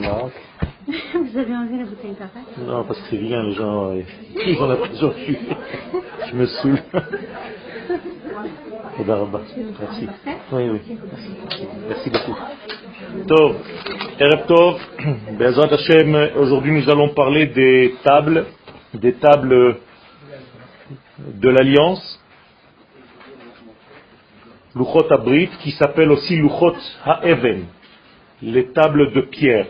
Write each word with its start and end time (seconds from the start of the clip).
Maroc. 0.00 0.32
Vous 0.86 1.38
avez 1.38 1.54
enlevé 1.54 1.78
la 1.78 1.84
bouteille 1.84 2.14
café 2.14 2.40
Non, 2.58 2.84
parce 2.84 3.00
que 3.00 3.06
c'est 3.10 3.16
vilain, 3.16 3.44
les 3.44 3.54
gens, 3.54 3.90
euh, 3.90 4.02
ils 4.46 4.58
ont 4.58 4.66
l'impression 4.66 5.10
que 5.10 5.16
je, 5.18 5.32
je 6.30 6.36
me 6.36 6.46
saoule. 6.46 6.82
Merci. 8.98 10.08
Oui, 10.52 10.68
oui. 10.70 10.98
Merci 11.88 12.10
beaucoup. 12.10 12.36
Tov, 13.26 13.56
Erev 14.18 14.46
Tov, 14.46 14.80
Be'ezrat 15.38 15.72
Hashem, 15.72 16.30
aujourd'hui 16.36 16.72
nous 16.72 16.90
allons 16.90 17.10
parler 17.10 17.46
des 17.46 17.94
tables, 18.04 18.46
des 18.94 19.14
tables 19.14 19.78
de 21.18 21.48
l'Alliance, 21.48 22.20
Luchot 24.74 25.10
Abrit, 25.10 25.48
qui 25.62 25.72
s'appelle 25.72 26.10
aussi 26.10 26.36
Luchot 26.36 26.74
Ha'even, 27.04 27.66
les 28.42 28.66
tables 28.72 29.12
de 29.12 29.20
pierre. 29.20 29.66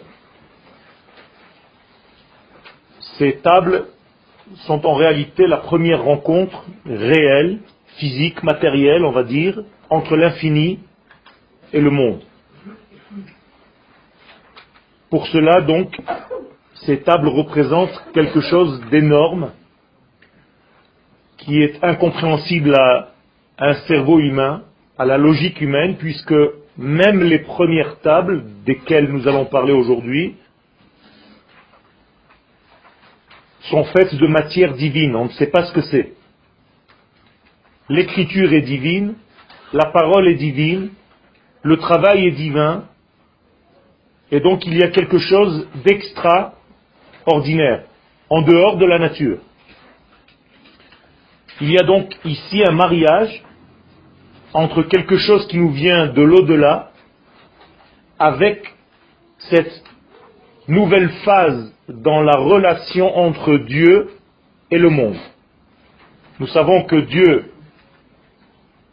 Ces 3.19 3.37
tables 3.43 3.85
sont 4.67 4.87
en 4.87 4.95
réalité 4.95 5.47
la 5.47 5.59
première 5.59 6.03
rencontre 6.03 6.65
réelle, 6.87 7.61
physique, 7.99 8.43
matérielle, 8.43 9.05
on 9.05 9.13
va 9.13 9.23
dire, 9.23 9.63
entre 9.91 10.17
l'infini 10.17 10.81
et 11.73 11.81
le 11.81 11.91
monde. 11.91 12.23
Pour 15.11 15.27
cela, 15.27 15.61
donc, 15.61 15.95
ces 16.87 17.03
tables 17.03 17.29
représentent 17.29 18.03
quelque 18.15 18.41
chose 18.41 18.83
d'énorme 18.91 19.53
qui 21.37 21.61
est 21.61 21.83
incompréhensible 21.85 22.75
à 22.75 23.11
un 23.59 23.75
cerveau 23.87 24.19
humain, 24.21 24.63
à 24.99 25.05
la 25.05 25.19
logique 25.19 25.61
humaine, 25.61 25.97
puisque 25.97 26.35
même 26.77 27.23
les 27.23 27.39
premières 27.41 28.01
tables 28.01 28.45
desquelles 28.65 29.11
nous 29.11 29.29
allons 29.29 29.47
parler 29.47 29.73
aujourd'hui 29.73 30.37
sont 33.71 33.85
faites 33.85 34.15
de 34.15 34.27
matière 34.27 34.75
divine. 34.75 35.17
On 35.17 35.25
ne 35.27 35.31
sait 35.31 35.47
pas 35.47 35.65
ce 35.67 35.73
que 35.73 35.83
c'est. 35.83 36.13
L'écriture 37.89 38.53
est 38.53 38.63
divine, 38.63 39.15
la 39.73 39.87
parole 39.87 40.29
est 40.29 40.35
divine, 40.35 40.91
le 41.63 41.77
travail 41.77 42.27
est 42.27 42.33
divin, 42.33 42.85
et 44.31 44.41
donc 44.41 44.67
il 44.67 44.77
y 44.77 44.83
a 44.83 44.89
quelque 44.89 45.19
chose 45.19 45.69
d'extraordinaire, 45.85 47.85
en 48.31 48.43
dehors 48.43 48.79
de 48.79 48.87
la 48.87 48.99
nature. 48.99 49.39
Il 51.61 51.71
y 51.71 51.79
a 51.79 51.83
donc 51.83 52.17
ici 52.25 52.63
un 52.67 52.73
mariage 52.73 53.43
entre 54.55 54.83
quelque 54.83 55.17
chose 55.17 55.47
qui 55.49 55.59
nous 55.59 55.71
vient 55.71 56.09
de 56.09 56.23
l'au-delà 56.23 56.91
avec 58.19 58.75
cette 59.39 59.83
nouvelle 60.69 61.11
phase 61.25 61.75
dans 61.89 62.23
la 62.23 62.37
relation 62.39 63.17
entre 63.17 63.57
Dieu 63.57 64.11
et 64.71 64.79
le 64.79 64.91
monde. 64.91 65.19
Nous 66.39 66.47
savons 66.49 66.85
que 66.85 66.97
Dieu 66.97 67.51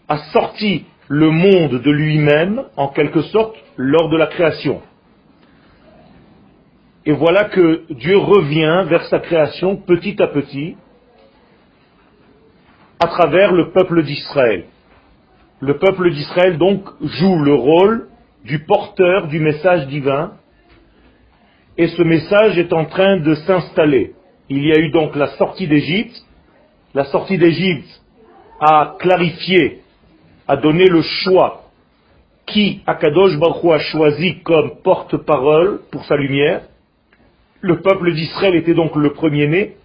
a 0.07 0.17
sorti 0.31 0.85
le 1.07 1.29
monde 1.29 1.81
de 1.81 1.91
lui-même, 1.91 2.63
en 2.75 2.89
quelque 2.89 3.21
sorte, 3.23 3.55
lors 3.77 4.09
de 4.09 4.17
la 4.17 4.27
création. 4.27 4.81
Et 7.05 7.11
voilà 7.11 7.45
que 7.45 7.91
Dieu 7.91 8.17
revient 8.17 8.85
vers 8.87 9.05
sa 9.05 9.19
création 9.19 9.77
petit 9.77 10.21
à 10.21 10.27
petit, 10.27 10.75
à 12.99 13.07
travers 13.07 13.51
le 13.51 13.71
peuple 13.71 14.03
d'Israël. 14.03 14.65
Le 15.61 15.77
peuple 15.77 16.11
d'Israël 16.11 16.57
donc 16.57 16.83
joue 17.01 17.37
le 17.39 17.53
rôle 17.53 18.07
du 18.45 18.59
porteur 18.59 19.27
du 19.27 19.39
message 19.39 19.87
divin 19.87 20.31
et 21.77 21.87
ce 21.87 22.01
message 22.01 22.57
est 22.57 22.71
en 22.71 22.85
train 22.85 23.17
de 23.17 23.35
s'installer. 23.35 24.13
Il 24.49 24.65
y 24.65 24.71
a 24.71 24.79
eu 24.79 24.89
donc 24.89 25.15
la 25.15 25.27
sortie 25.37 25.67
d'Égypte. 25.67 26.15
La 26.93 27.05
sortie 27.05 27.37
d'Égypte 27.37 27.89
a 28.59 28.95
clarifié, 28.99 29.81
a 30.47 30.55
donné 30.57 30.87
le 30.87 31.01
choix 31.01 31.69
qui 32.45 32.81
Akadosh 32.87 33.37
Baruch 33.37 33.71
a 33.71 33.79
choisi 33.79 34.39
comme 34.43 34.81
porte-parole 34.81 35.81
pour 35.91 36.03
sa 36.05 36.15
lumière. 36.15 36.61
Le 37.61 37.81
peuple 37.81 38.13
d'Israël 38.13 38.55
était 38.55 38.73
donc 38.73 38.95
le 38.95 39.11
premier-né, 39.11 39.75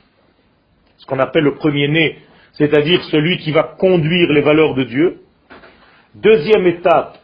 ce 0.99 1.07
qu'on 1.07 1.19
appelle 1.19 1.45
le 1.45 1.57
premier-né, 1.57 2.19
c'est-à-dire 2.53 3.03
celui 3.05 3.39
qui 3.39 3.51
va 3.51 3.65
conduire 3.65 4.33
les 4.33 4.41
valeurs 4.41 4.75
de 4.75 4.84
Dieu. 4.84 5.21
Deuxième 6.15 6.67
étape, 6.67 7.19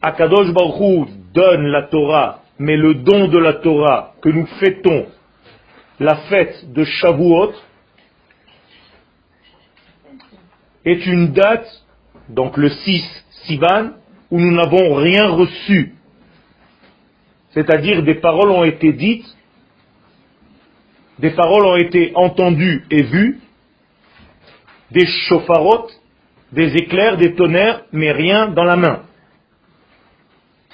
Akadosh 0.00 0.52
Baruch 0.54 1.10
donne 1.34 1.66
la 1.66 1.82
Torah, 1.82 2.40
mais 2.58 2.78
le 2.78 2.94
don 2.94 3.28
de 3.28 3.38
la 3.38 3.54
Torah 3.54 4.14
que 4.22 4.30
nous 4.30 4.46
fêtons, 4.58 5.06
la 6.00 6.16
fête 6.30 6.72
de 6.72 6.82
Shavuot, 6.82 7.52
est 10.86 11.06
une 11.06 11.32
date, 11.32 11.68
donc 12.30 12.56
le 12.56 12.70
6 12.70 13.24
Sivan, 13.44 13.90
où 14.30 14.40
nous 14.40 14.50
n'avons 14.50 14.94
rien 14.94 15.28
reçu. 15.28 15.94
C'est-à-dire 17.50 18.02
des 18.02 18.14
paroles 18.14 18.50
ont 18.50 18.64
été 18.64 18.94
dites, 18.94 19.26
des 21.18 21.32
paroles 21.32 21.66
ont 21.66 21.76
été 21.76 22.12
entendues 22.14 22.86
et 22.90 23.02
vues, 23.02 23.40
des 24.90 25.06
chauffarotes, 25.28 26.01
des 26.52 26.76
éclairs, 26.76 27.16
des 27.16 27.34
tonnerres, 27.34 27.82
mais 27.92 28.12
rien 28.12 28.48
dans 28.48 28.64
la 28.64 28.76
main. 28.76 29.02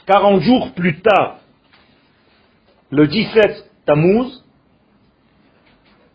Quarante 0.07 0.43
jours 0.43 0.73
plus 0.75 1.01
tard, 1.01 1.39
le 2.91 3.07
17 3.07 3.71
Tammuz, 3.87 4.45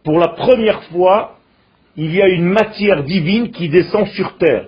pour 0.04 0.20
la 0.20 0.30
première 0.30 0.84
fois, 0.86 1.38
il 1.96 2.14
y 2.14 2.22
a 2.22 2.28
une 2.28 2.46
matière 2.46 3.04
divine 3.04 3.52
qui 3.52 3.70
descend 3.70 4.08
sur 4.08 4.38
terre. 4.38 4.68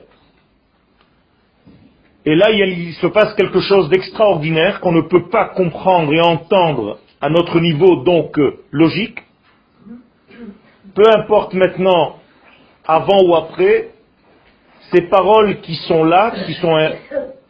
Et 2.25 2.35
là, 2.35 2.51
il 2.51 2.93
se 2.95 3.07
passe 3.07 3.33
quelque 3.35 3.59
chose 3.59 3.89
d'extraordinaire 3.89 4.79
qu'on 4.79 4.91
ne 4.91 5.01
peut 5.01 5.29
pas 5.29 5.49
comprendre 5.49 6.13
et 6.13 6.21
entendre 6.21 6.99
à 7.21 7.29
notre 7.29 7.59
niveau 7.59 8.03
donc 8.03 8.37
euh, 8.39 8.59
logique. 8.71 9.19
Peu 10.95 11.03
importe 11.07 11.53
maintenant, 11.53 12.17
avant 12.87 13.23
ou 13.23 13.35
après, 13.35 13.91
ces 14.91 15.01
paroles 15.03 15.61
qui 15.61 15.75
sont 15.87 16.03
là, 16.03 16.31
qui 16.45 16.53
sont 16.55 16.75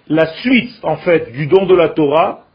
la 0.07 0.25
suite 0.41 0.73
en 0.83 0.97
fait 0.97 1.31
du 1.31 1.47
don 1.47 1.65
de 1.65 1.75
la 1.75 1.89
Torah, 1.89 2.45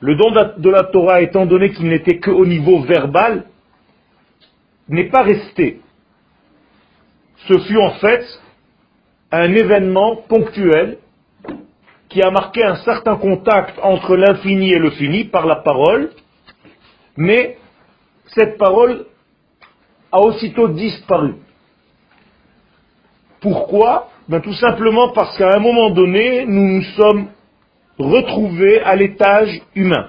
le 0.00 0.14
don 0.14 0.30
de 0.58 0.70
la 0.70 0.84
Torah 0.84 1.22
étant 1.22 1.46
donné 1.46 1.70
qu'il 1.72 1.88
n'était 1.88 2.18
qu'au 2.18 2.44
niveau 2.44 2.80
verbal, 2.80 3.44
n'est 4.88 5.08
pas 5.08 5.22
resté. 5.22 5.80
Ce 7.48 7.58
fut 7.58 7.78
en 7.78 7.90
fait 7.92 8.24
un 9.32 9.52
événement 9.54 10.16
ponctuel 10.28 10.98
qui 12.08 12.22
a 12.22 12.30
marqué 12.30 12.64
un 12.64 12.76
certain 12.76 13.16
contact 13.16 13.78
entre 13.82 14.16
l'infini 14.16 14.72
et 14.72 14.78
le 14.78 14.90
fini 14.90 15.24
par 15.24 15.46
la 15.46 15.56
parole, 15.56 16.10
mais 17.16 17.58
cette 18.28 18.58
parole 18.58 19.06
a 20.12 20.20
aussitôt 20.20 20.68
disparu. 20.68 21.34
Pourquoi 23.46 24.08
ben, 24.28 24.40
Tout 24.40 24.54
simplement 24.54 25.12
parce 25.12 25.38
qu'à 25.38 25.54
un 25.54 25.60
moment 25.60 25.90
donné, 25.90 26.44
nous 26.46 26.66
nous 26.66 26.82
sommes 26.96 27.28
retrouvés 27.96 28.80
à 28.80 28.96
l'étage 28.96 29.60
humain. 29.76 30.08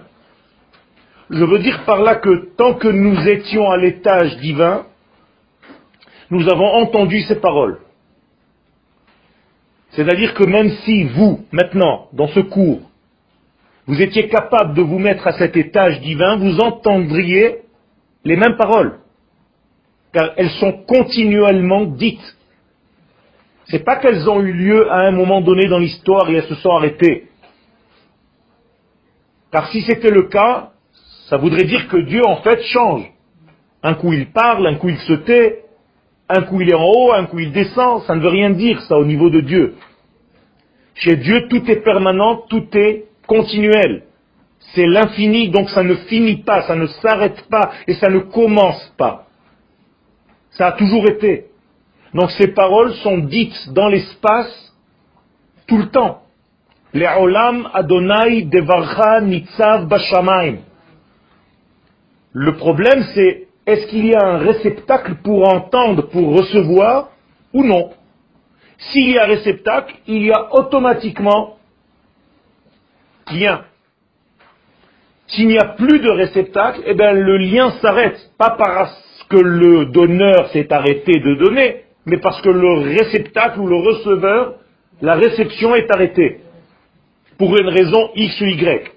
Je 1.30 1.44
veux 1.44 1.60
dire 1.60 1.84
par 1.86 2.02
là 2.02 2.16
que 2.16 2.50
tant 2.58 2.74
que 2.74 2.88
nous 2.88 3.28
étions 3.28 3.70
à 3.70 3.78
l'étage 3.78 4.38
divin, 4.38 4.88
nous 6.32 6.50
avons 6.50 6.66
entendu 6.82 7.22
ces 7.28 7.36
paroles. 7.36 7.78
C'est-à-dire 9.92 10.34
que 10.34 10.44
même 10.44 10.72
si 10.84 11.04
vous, 11.04 11.46
maintenant, 11.52 12.08
dans 12.14 12.30
ce 12.30 12.40
cours, 12.40 12.90
vous 13.86 14.02
étiez 14.02 14.30
capable 14.30 14.74
de 14.74 14.82
vous 14.82 14.98
mettre 14.98 15.28
à 15.28 15.34
cet 15.34 15.56
étage 15.56 16.02
divin, 16.02 16.38
vous 16.38 16.60
entendriez 16.60 17.58
les 18.26 18.36
mêmes 18.36 18.58
paroles. 18.58 18.98
Car 20.12 20.32
elles 20.38 20.50
sont 20.60 20.72
continuellement 20.88 21.86
dites. 21.86 22.37
C'est 23.70 23.84
pas 23.84 23.98
qu'elles 23.98 24.30
ont 24.30 24.40
eu 24.42 24.54
lieu 24.54 24.90
à 24.90 25.00
un 25.08 25.12
moment 25.12 25.42
donné 25.42 25.68
dans 25.68 25.80
l'histoire 25.80 26.30
et 26.30 26.36
elles 26.36 26.48
se 26.48 26.56
sont 26.56 26.72
arrêtées. 26.72 27.28
Car 29.52 29.68
si 29.70 29.82
c'était 29.82 30.12
le 30.12 30.24
cas, 30.24 30.72
ça 31.30 31.38
voudrait 31.38 31.66
dire 31.66 31.88
que 31.88 31.98
Dieu 31.98 32.26
en 32.26 32.38
fait 32.38 32.62
change. 32.64 33.12
Un 33.84 33.94
coup 33.96 34.14
il 34.14 34.32
parle, 34.32 34.68
un 34.68 34.76
coup 34.76 34.90
il 34.90 34.98
se 35.00 35.14
tait, 35.14 35.66
un 36.30 36.42
coup 36.44 36.62
il 36.62 36.70
est 36.70 36.76
en 36.76 36.86
haut, 36.86 37.14
un 37.14 37.26
coup 37.26 37.40
il 37.40 37.52
descend. 37.52 38.04
Ça 38.04 38.16
ne 38.16 38.22
veut 38.22 38.30
rien 38.30 38.52
dire 38.52 38.82
ça 38.84 38.98
au 38.98 39.06
niveau 39.06 39.30
de 39.30 39.42
Dieu. 39.42 39.76
Chez 40.96 41.18
Dieu 41.18 41.48
tout 41.50 41.70
est 41.70 41.84
permanent, 41.84 42.44
tout 42.50 42.68
est 42.74 43.06
continuel. 43.28 44.04
C'est 44.74 44.86
l'infini, 44.88 45.50
donc 45.50 45.70
ça 45.70 45.84
ne 45.84 45.96
finit 45.96 46.38
pas, 46.38 46.64
ça 46.64 46.76
ne 46.76 46.88
s'arrête 46.88 47.46
pas 47.50 47.72
et 47.88 47.94
ça 47.96 48.10
ne 48.10 48.20
commence 48.20 48.94
pas. 48.98 49.28
Ça 50.52 50.68
a 50.68 50.72
toujours 50.72 51.08
été. 51.08 51.47
Donc 52.14 52.32
ces 52.32 52.48
paroles 52.48 52.94
sont 52.96 53.18
dites 53.20 53.74
dans 53.74 53.88
l'espace 53.88 54.74
tout 55.68 55.78
le 55.78 55.90
temps. 55.90 56.24
Adonai. 57.74 58.48
Le 62.34 62.56
problème, 62.56 63.04
c'est 63.14 63.48
est-ce 63.66 63.88
qu'il 63.88 64.06
y 64.06 64.16
a 64.16 64.26
un 64.26 64.38
réceptacle 64.38 65.16
pour 65.24 65.48
entendre, 65.48 66.04
pour 66.10 66.38
recevoir, 66.38 67.10
ou 67.54 67.64
non? 67.64 67.92
S'il 68.78 69.10
y 69.10 69.18
a 69.18 69.26
réceptacle, 69.26 69.96
il 70.08 70.24
y 70.24 70.32
a 70.32 70.54
automatiquement 70.54 71.58
lien. 73.32 73.66
S'il 75.28 75.48
n'y 75.48 75.58
a 75.58 75.66
plus 75.66 76.00
de 76.00 76.10
réceptacle, 76.10 76.82
eh 76.86 76.94
bien 76.94 77.12
le 77.12 77.38
lien 77.38 77.72
s'arrête. 77.82 78.32
Pas 78.38 78.52
parce 78.58 79.26
que 79.30 79.38
le 79.38 79.88
donneur 79.88 80.50
s'est 80.52 80.72
arrêté 80.72 81.20
de 81.20 81.36
donner, 81.36 81.84
mais 82.08 82.18
parce 82.18 82.42
que 82.42 82.50
le 82.50 82.96
réceptacle 82.96 83.60
ou 83.60 83.68
le 83.68 83.76
receveur, 83.76 84.56
la 85.02 85.16
réception 85.16 85.76
est 85.76 85.92
arrêtée. 85.92 86.40
Pour 87.38 87.56
une 87.56 87.68
raison 87.68 88.10
X 88.16 88.42
ou 88.42 88.46
Y. 88.46 88.92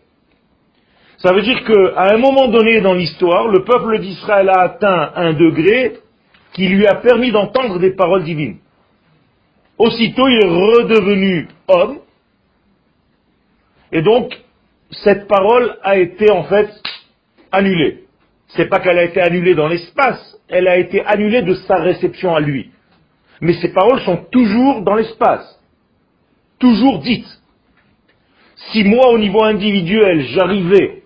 Ça 1.19 1.35
veut 1.35 1.43
dire 1.43 1.63
qu'à 1.65 2.15
un 2.15 2.17
moment 2.17 2.49
donné 2.49 2.81
dans 2.81 2.95
l'histoire, 2.95 3.49
le 3.49 3.65
peuple 3.65 3.99
d'Israël 3.99 4.49
a 4.49 4.61
atteint 4.61 5.13
un 5.17 5.33
degré 5.35 5.99
qui 6.55 6.69
lui 6.69 6.87
a 6.87 6.95
permis 6.95 7.33
d'entendre 7.33 7.79
des 7.79 7.91
paroles 7.91 8.23
divines. 8.23 8.59
Aussitôt, 9.77 10.29
il 10.29 10.45
est 10.45 10.49
redevenu 10.49 11.49
homme, 11.69 11.99
et 13.93 14.03
donc, 14.03 14.39
cette 14.91 15.27
parole 15.27 15.77
a 15.83 15.97
été 15.99 16.31
en 16.31 16.45
fait 16.45 16.71
annulée. 17.51 18.05
C'est 18.49 18.69
pas 18.69 18.79
qu'elle 18.79 18.99
a 18.99 19.05
été 19.05 19.21
annulée 19.21 19.55
dans 19.55 19.69
l'espace, 19.69 20.39
elle 20.49 20.69
a 20.69 20.77
été 20.77 21.05
annulée 21.05 21.43
de 21.43 21.55
sa 21.55 21.77
réception 21.77 22.35
à 22.35 22.41
lui. 22.41 22.71
Mais 23.41 23.55
ces 23.55 23.73
paroles 23.73 24.01
sont 24.03 24.25
toujours 24.31 24.83
dans 24.83 24.95
l'espace, 24.95 25.59
toujours 26.59 26.99
dites. 26.99 27.27
Si 28.73 28.85
moi, 28.85 29.11
au 29.11 29.19
niveau 29.19 29.43
individuel, 29.43 30.23
j'arrivais 30.29 31.03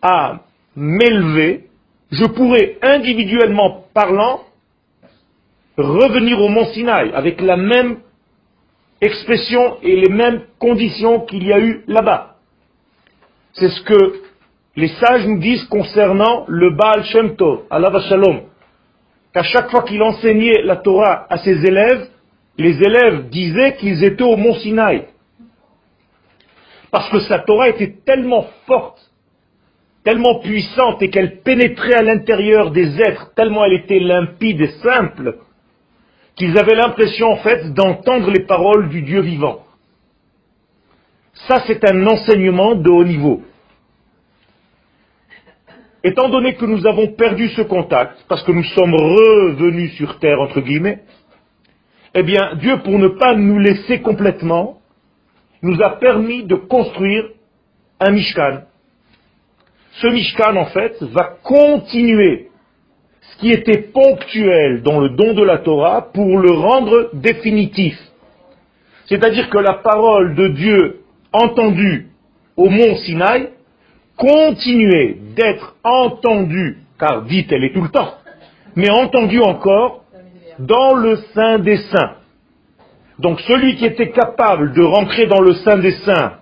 à 0.00 0.40
m'élever, 0.76 1.66
je 2.10 2.24
pourrais, 2.26 2.78
individuellement 2.82 3.84
parlant, 3.92 4.42
revenir 5.76 6.40
au 6.40 6.48
mont 6.48 6.66
Sinaï 6.66 7.12
avec 7.12 7.40
la 7.40 7.56
même 7.56 7.98
expression 9.00 9.78
et 9.82 9.96
les 9.96 10.08
mêmes 10.08 10.42
conditions 10.58 11.20
qu'il 11.20 11.44
y 11.44 11.52
a 11.52 11.58
eu 11.58 11.82
là-bas. 11.88 12.36
C'est 13.54 13.68
ce 13.68 13.82
que 13.82 14.22
les 14.76 14.88
sages 14.88 15.26
nous 15.26 15.38
disent 15.38 15.64
concernant 15.64 16.44
le 16.48 16.70
Baal 16.70 17.04
Shem 17.04 17.36
Tov, 17.36 17.64
Allah 17.70 17.90
Shalom, 18.08 18.42
qu'à 19.32 19.42
chaque 19.42 19.70
fois 19.70 19.82
qu'il 19.82 20.02
enseignait 20.02 20.62
la 20.62 20.76
Torah 20.76 21.26
à 21.30 21.38
ses 21.38 21.64
élèves, 21.64 22.08
les 22.58 22.82
élèves 22.82 23.28
disaient 23.30 23.76
qu'ils 23.76 24.04
étaient 24.04 24.22
au 24.22 24.36
mont 24.36 24.54
Sinaï. 24.54 25.06
Parce 26.90 27.08
que 27.10 27.20
sa 27.20 27.38
Torah 27.38 27.70
était 27.70 27.94
tellement 28.04 28.46
forte, 28.66 29.00
tellement 30.04 30.40
puissante 30.40 31.00
et 31.02 31.08
qu'elle 31.08 31.40
pénétrait 31.40 31.94
à 31.94 32.02
l'intérieur 32.02 32.70
des 32.70 33.00
êtres, 33.00 33.32
tellement 33.34 33.64
elle 33.64 33.80
était 33.80 34.00
limpide 34.00 34.60
et 34.60 34.72
simple, 34.82 35.38
qu'ils 36.36 36.58
avaient 36.58 36.74
l'impression 36.74 37.28
en 37.32 37.36
fait 37.36 37.72
d'entendre 37.72 38.30
les 38.30 38.44
paroles 38.44 38.90
du 38.90 39.02
Dieu 39.02 39.20
vivant. 39.20 39.64
Ça, 41.48 41.62
c'est 41.66 41.88
un 41.90 42.06
enseignement 42.06 42.74
de 42.74 42.90
haut 42.90 43.04
niveau. 43.04 43.42
Étant 46.04 46.28
donné 46.28 46.54
que 46.54 46.64
nous 46.64 46.86
avons 46.86 47.08
perdu 47.08 47.48
ce 47.50 47.62
contact, 47.62 48.24
parce 48.28 48.42
que 48.42 48.52
nous 48.52 48.64
sommes 48.64 48.94
revenus 48.94 49.92
sur 49.94 50.18
terre, 50.18 50.40
entre 50.40 50.60
guillemets, 50.60 51.00
eh 52.14 52.22
bien, 52.22 52.56
Dieu, 52.56 52.78
pour 52.78 52.98
ne 52.98 53.08
pas 53.08 53.34
nous 53.34 53.58
laisser 53.58 54.00
complètement, 54.00 54.78
nous 55.62 55.80
a 55.80 55.90
permis 56.00 56.44
de 56.44 56.56
construire 56.56 57.24
un 58.00 58.10
Mishkan. 58.10 58.62
Ce 59.92 60.08
Mishkan, 60.08 60.56
en 60.56 60.66
fait, 60.66 61.00
va 61.02 61.36
continuer 61.42 62.48
ce 63.20 63.36
qui 63.38 63.50
était 63.50 63.82
ponctuel 63.82 64.82
dans 64.82 65.00
le 65.00 65.10
don 65.10 65.34
de 65.34 65.44
la 65.44 65.58
Torah 65.58 66.10
pour 66.12 66.38
le 66.38 66.50
rendre 66.50 67.10
définitif. 67.14 67.96
C'est-à-dire 69.06 69.48
que 69.50 69.58
la 69.58 69.74
parole 69.74 70.34
de 70.34 70.48
Dieu 70.48 71.00
entendue 71.32 72.08
au 72.56 72.68
mont 72.68 72.96
Sinaï 72.96 73.50
continuait 74.16 75.16
d'être 75.36 75.76
entendue, 75.84 76.78
car 76.98 77.22
dite 77.22 77.50
elle 77.52 77.64
est 77.64 77.72
tout 77.72 77.82
le 77.82 77.88
temps, 77.88 78.14
mais 78.76 78.90
entendue 78.90 79.40
encore 79.40 80.04
dans 80.58 80.94
le 80.94 81.16
Saint 81.34 81.58
des 81.58 81.76
Saints. 81.76 82.16
Donc 83.18 83.40
celui 83.40 83.76
qui 83.76 83.86
était 83.86 84.10
capable 84.10 84.72
de 84.72 84.82
rentrer 84.82 85.26
dans 85.26 85.40
le 85.40 85.54
Saint 85.54 85.78
des 85.78 85.92
Saints, 85.92 86.34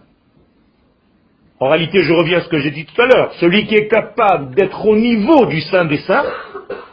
en 1.58 1.69
réalité 1.69 2.00
je 2.00 2.12
reviens 2.12 2.38
à 2.38 2.40
ce 2.43 2.49
que 2.49 2.58
j'ai 2.58 2.70
dit 2.70 2.87
tout 2.87 3.00
à 3.00 3.06
l'heure, 3.06 3.32
celui 3.40 3.67
qui 3.67 3.75
est 3.75 3.88
capable 3.88 4.55
d'être 4.55 4.87
au 4.87 4.96
niveau 4.96 5.46
du 5.46 5.61
Saint 5.61 5.84
des 5.84 5.99
Saints, 5.99 6.25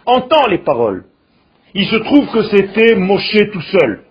entend 0.05 0.47
les 0.47 0.59
paroles. 0.59 1.05
Il 1.73 1.85
se 1.85 1.97
trouve 1.97 2.27
que 2.31 2.43
c'était 2.43 2.95
Moshe 2.95 3.37
tout 3.51 3.61
seul. 3.61 4.03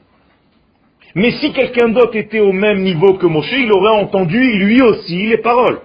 Mais 1.14 1.30
si 1.32 1.52
quelqu'un 1.52 1.88
d'autre 1.88 2.16
était 2.16 2.40
au 2.40 2.52
même 2.52 2.82
niveau 2.82 3.14
que 3.14 3.26
Moshe, 3.26 3.52
il 3.52 3.72
aurait 3.72 4.02
entendu 4.02 4.38
lui 4.58 4.82
aussi 4.82 5.26
les 5.26 5.38
paroles. 5.38 5.80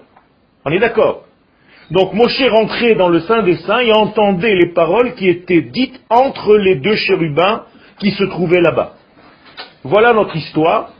On 0.64 0.70
est 0.70 0.78
d'accord 0.78 1.24
Donc 1.90 2.12
Moshe 2.12 2.42
rentrait 2.50 2.94
dans 2.94 3.08
le 3.08 3.20
Saint 3.20 3.42
des 3.42 3.56
Saints 3.56 3.80
et 3.80 3.92
entendait 3.92 4.54
les 4.54 4.72
paroles 4.72 5.14
qui 5.14 5.28
étaient 5.28 5.62
dites 5.62 6.00
entre 6.08 6.56
les 6.56 6.76
deux 6.76 6.96
chérubins 6.96 7.64
qui 7.98 8.12
se 8.12 8.24
trouvaient 8.24 8.60
là-bas. 8.60 8.94
Voilà 9.84 10.12
notre 10.12 10.36
histoire. 10.36 10.90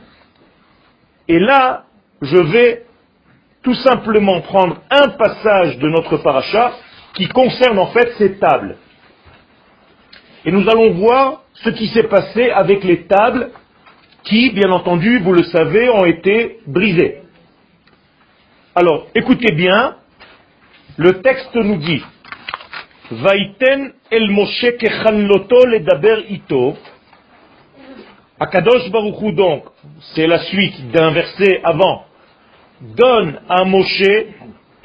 Et 1.27 1.39
là, 1.39 1.83
je 2.21 2.37
vais 2.37 2.83
tout 3.63 3.73
simplement 3.75 4.41
prendre 4.41 4.81
un 4.89 5.09
passage 5.09 5.77
de 5.77 5.87
notre 5.87 6.17
paracha 6.17 6.73
qui 7.13 7.29
concerne 7.29 7.79
en 7.79 7.87
fait 7.87 8.13
ces 8.17 8.37
tables. 8.37 8.75
Et 10.45 10.51
nous 10.51 10.67
allons 10.69 10.91
voir 10.91 11.43
ce 11.53 11.69
qui 11.69 11.87
s'est 11.87 12.09
passé 12.09 12.49
avec 12.49 12.83
les 12.83 13.03
tables 13.05 13.51
qui, 14.23 14.51
bien 14.51 14.71
entendu, 14.71 15.19
vous 15.19 15.33
le 15.33 15.43
savez, 15.43 15.89
ont 15.89 16.05
été 16.05 16.59
brisées. 16.67 17.22
Alors, 18.75 19.07
écoutez 19.13 19.53
bien, 19.53 19.95
le 20.97 21.21
texte 21.21 21.55
nous 21.55 21.77
dit 21.77 22.03
Vaiten 23.11 23.93
el 24.11 24.31
Moshe 24.31 24.63
le 24.63 25.79
daber 25.79 26.25
ito. 26.29 26.75
Akadosh 28.39 28.89
Baruchou 28.89 29.31
donc, 29.31 29.63
c'est 30.13 30.27
la 30.27 30.39
suite 30.39 30.91
d'un 30.91 31.11
verset 31.11 31.61
avant, 31.63 32.05
donne 32.81 33.39
à 33.47 33.63
Moshe 33.63 34.01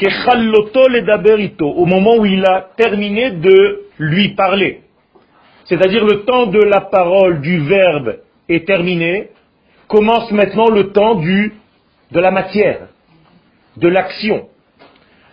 le 0.01 1.01
daber 1.01 1.43
ito, 1.43 1.67
au 1.67 1.87
moment 1.87 2.17
où 2.17 2.27
il 2.27 2.45
a 2.45 2.69
terminé 2.77 3.31
de 3.31 3.87
lui 3.99 4.31
parler 4.31 4.83
c'est-à-dire 5.69 6.05
le 6.05 6.25
temps 6.25 6.47
de 6.47 6.61
la 6.61 6.81
parole, 6.81 7.41
du 7.41 7.61
verbe 7.61 8.17
est 8.49 8.67
terminé, 8.67 9.29
commence 9.87 10.31
maintenant 10.33 10.71
le 10.71 10.93
temps 10.93 11.17
de 11.17 12.21
la 12.21 12.31
matière, 12.31 12.89
de 13.79 13.89
l'action. 13.89 14.49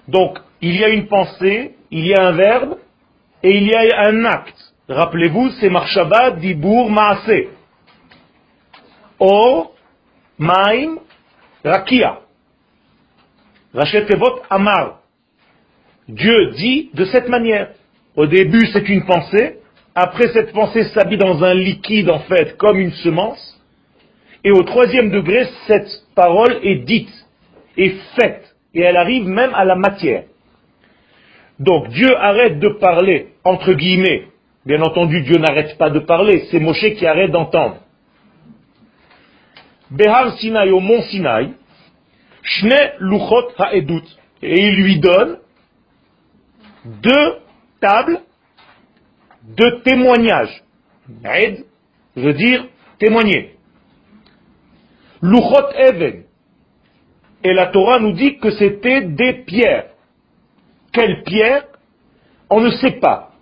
Donc, 0.08 0.38
il 0.62 0.76
y 0.80 0.84
a 0.84 0.90
une 0.90 1.08
pensée, 1.08 1.76
il 1.92 2.06
y 2.08 2.14
a 2.14 2.28
un 2.28 2.32
verbe, 2.32 2.78
et 3.44 3.58
il 3.58 3.68
y 3.68 3.74
a 3.76 4.08
un 4.08 4.26
acte. 4.26 4.74
Rappelez-vous, 4.88 5.52
c'est 5.60 5.70
Marshaba, 5.70 6.32
Dibour, 6.32 6.90
Maase. 6.90 7.48
O, 9.20 9.72
Maim, 10.38 10.98
Rakia. 11.64 12.20
Rachetevot 13.74 14.42
Amar. 14.50 15.00
Dieu 16.08 16.52
dit 16.52 16.92
de 16.94 17.06
cette 17.06 17.28
manière. 17.28 17.70
Au 18.16 18.28
début, 18.28 18.66
c'est 18.72 18.88
une 18.88 19.06
pensée, 19.06 19.60
après, 19.96 20.28
cette 20.34 20.52
pensée 20.52 20.84
s'habille 20.90 21.18
dans 21.18 21.44
un 21.44 21.54
liquide, 21.54 22.10
en 22.10 22.20
fait, 22.20 22.58
comme 22.58 22.80
une 22.80 22.92
semence. 22.92 23.60
Et 24.44 24.52
au 24.52 24.62
troisième 24.64 25.10
degré, 25.10 25.48
cette 25.68 25.90
parole 26.14 26.60
est 26.64 26.86
dite, 26.86 27.25
est 27.78 27.96
faite, 28.20 28.56
et 28.74 28.82
elle 28.82 28.98
arrive 28.98 29.28
même 29.28 29.54
à 29.54 29.66
la 29.66 29.76
matière. 29.76 30.24
Donc 31.60 31.90
Dieu 31.90 32.16
arrête 32.18 32.60
de 32.60 32.70
parler, 32.70 33.34
entre 33.44 33.74
guillemets. 33.74 34.28
Bien 34.66 34.82
entendu, 34.82 35.22
Dieu 35.22 35.38
n'arrête 35.38 35.78
pas 35.78 35.90
de 35.90 36.00
parler, 36.00 36.48
c'est 36.50 36.60
Moshe 36.60 36.96
qui 36.98 37.06
arrête 37.06 37.32
d'entendre. 37.32 37.78
Behar 39.92 40.38
Sinai 40.38 40.72
au 40.72 40.80
mont 40.80 41.02
Sinai, 41.04 41.50
Shne 42.42 42.92
Luchot 43.00 43.52
Ha'edut, 43.58 44.04
et 44.42 44.60
il 44.60 44.76
lui 44.76 45.00
donne 45.00 45.38
deux 46.86 47.36
tables 47.80 48.20
de 49.44 49.82
témoignage. 49.84 50.64
Aide 51.24 51.66
veut 52.16 52.34
dire 52.34 52.66
témoigner. 53.00 53.56
Luchot 55.22 55.72
Even. 55.78 56.25
Et 57.46 57.54
la 57.54 57.68
Torah 57.68 58.00
nous 58.00 58.14
dit 58.14 58.40
que 58.40 58.50
c'était 58.50 59.02
des 59.02 59.34
pierres. 59.46 59.92
Quelles 60.92 61.22
pierres? 61.22 61.66
On 62.50 62.60
ne 62.60 62.72
sait 62.72 63.00
pas. 63.00 63.34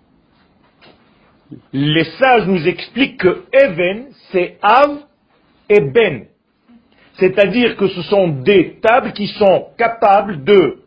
Les 1.71 2.03
sages 2.03 2.45
nous 2.45 2.67
expliquent 2.67 3.21
que 3.21 3.45
Even, 3.53 4.07
c'est 4.29 4.57
Av 4.61 5.03
et 5.69 5.79
Ben. 5.79 6.25
C'est-à-dire 7.13 7.77
que 7.77 7.87
ce 7.87 8.01
sont 8.01 8.27
des 8.27 8.77
tables 8.81 9.13
qui 9.13 9.27
sont 9.27 9.67
capables 9.77 10.43
de 10.43 10.79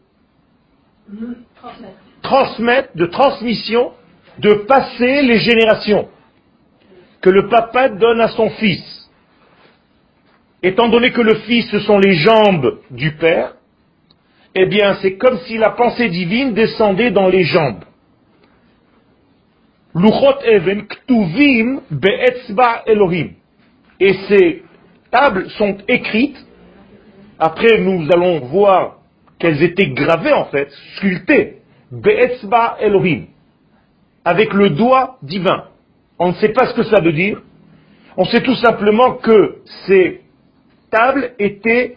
transmettre, 2.20 2.90
de 2.96 3.06
transmission, 3.06 3.92
de 4.40 4.52
passer 4.68 5.22
les 5.22 5.38
générations 5.38 6.10
que 7.22 7.30
le 7.30 7.48
papa 7.48 7.88
donne 7.88 8.20
à 8.20 8.28
son 8.28 8.50
fils. 8.50 8.95
Étant 10.62 10.88
donné 10.88 11.10
que 11.10 11.20
le 11.20 11.36
fils, 11.36 11.68
ce 11.70 11.80
sont 11.80 11.98
les 11.98 12.14
jambes 12.14 12.78
du 12.90 13.12
père, 13.12 13.54
eh 14.54 14.66
bien, 14.66 14.94
c'est 15.02 15.16
comme 15.16 15.38
si 15.40 15.58
la 15.58 15.70
pensée 15.70 16.08
divine 16.08 16.54
descendait 16.54 17.10
dans 17.10 17.28
les 17.28 17.44
jambes. 17.44 17.84
Luchot 19.94 20.40
even 20.44 20.86
ktuvim 20.86 21.80
be'etzba 21.90 22.82
Elohim. 22.86 23.30
Et 24.00 24.14
ces 24.28 24.62
tables 25.10 25.48
sont 25.50 25.76
écrites. 25.88 26.38
Après, 27.38 27.78
nous 27.78 28.06
allons 28.12 28.40
voir 28.40 28.98
qu'elles 29.38 29.62
étaient 29.62 29.88
gravées 29.88 30.32
en 30.32 30.46
fait, 30.46 30.70
sculptées. 30.96 31.58
Be'etzba 31.90 32.78
Elohim. 32.80 33.26
Avec 34.24 34.52
le 34.52 34.70
doigt 34.70 35.18
divin. 35.22 35.64
On 36.18 36.28
ne 36.28 36.34
sait 36.34 36.50
pas 36.50 36.66
ce 36.66 36.74
que 36.74 36.82
ça 36.82 37.00
veut 37.00 37.12
dire. 37.12 37.42
On 38.16 38.24
sait 38.24 38.42
tout 38.42 38.56
simplement 38.56 39.14
que 39.14 39.58
ces 39.86 40.22
tables 40.90 41.32
étaient 41.38 41.96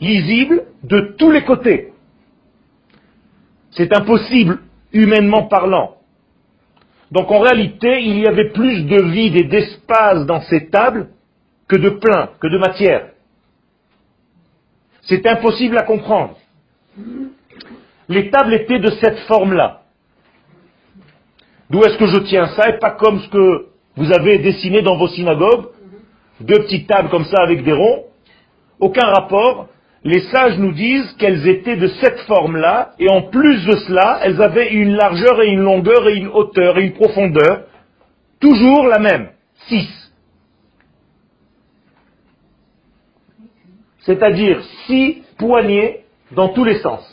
lisibles 0.00 0.64
de 0.84 1.14
tous 1.18 1.30
les 1.30 1.44
côtés. 1.44 1.92
C'est 3.70 3.94
impossible, 3.96 4.60
humainement 4.92 5.44
parlant. 5.44 5.96
Donc 7.10 7.30
en 7.30 7.40
réalité, 7.40 8.02
il 8.02 8.18
y 8.18 8.26
avait 8.26 8.50
plus 8.50 8.84
de 8.84 9.02
vide 9.02 9.36
et 9.36 9.44
d'espace 9.44 10.26
dans 10.26 10.40
ces 10.42 10.68
tables 10.68 11.08
que 11.66 11.76
de 11.76 11.90
plein, 11.90 12.30
que 12.40 12.48
de 12.48 12.58
matière. 12.58 13.10
C'est 15.02 15.26
impossible 15.26 15.78
à 15.78 15.82
comprendre. 15.82 16.36
Les 18.08 18.30
tables 18.30 18.54
étaient 18.54 18.78
de 18.78 18.90
cette 19.00 19.18
forme-là. 19.20 19.82
D'où 21.70 21.80
est-ce 21.80 21.98
que 21.98 22.06
je 22.06 22.18
tiens 22.20 22.48
ça 22.56 22.68
et 22.70 22.78
pas 22.78 22.92
comme 22.92 23.20
ce 23.20 23.28
que 23.28 23.66
vous 23.96 24.12
avez 24.12 24.38
dessiné 24.38 24.80
dans 24.82 24.96
vos 24.96 25.08
synagogues, 25.08 25.66
deux 26.40 26.60
petites 26.62 26.86
tables 26.86 27.08
comme 27.10 27.24
ça 27.24 27.42
avec 27.42 27.64
des 27.64 27.72
ronds 27.72 28.04
Aucun 28.80 29.06
rapport. 29.06 29.68
Les 30.04 30.20
sages 30.30 30.56
nous 30.58 30.72
disent 30.72 31.12
qu'elles 31.18 31.48
étaient 31.48 31.76
de 31.76 31.88
cette 32.00 32.20
forme-là 32.20 32.92
et 33.00 33.08
en 33.10 33.22
plus 33.22 33.64
de 33.66 33.76
cela, 33.76 34.20
elles 34.22 34.40
avaient 34.40 34.72
une 34.72 34.94
largeur 34.94 35.42
et 35.42 35.48
une 35.48 35.60
longueur 35.60 36.08
et 36.08 36.14
une 36.14 36.28
hauteur 36.28 36.78
et 36.78 36.84
une 36.84 36.92
profondeur, 36.92 37.64
toujours 38.40 38.86
la 38.86 39.00
même, 39.00 39.30
six. 39.66 39.88
C'est-à-dire 44.00 44.62
six 44.86 45.22
poignées 45.36 46.04
dans 46.30 46.50
tous 46.50 46.64
les 46.64 46.78
sens. 46.78 47.04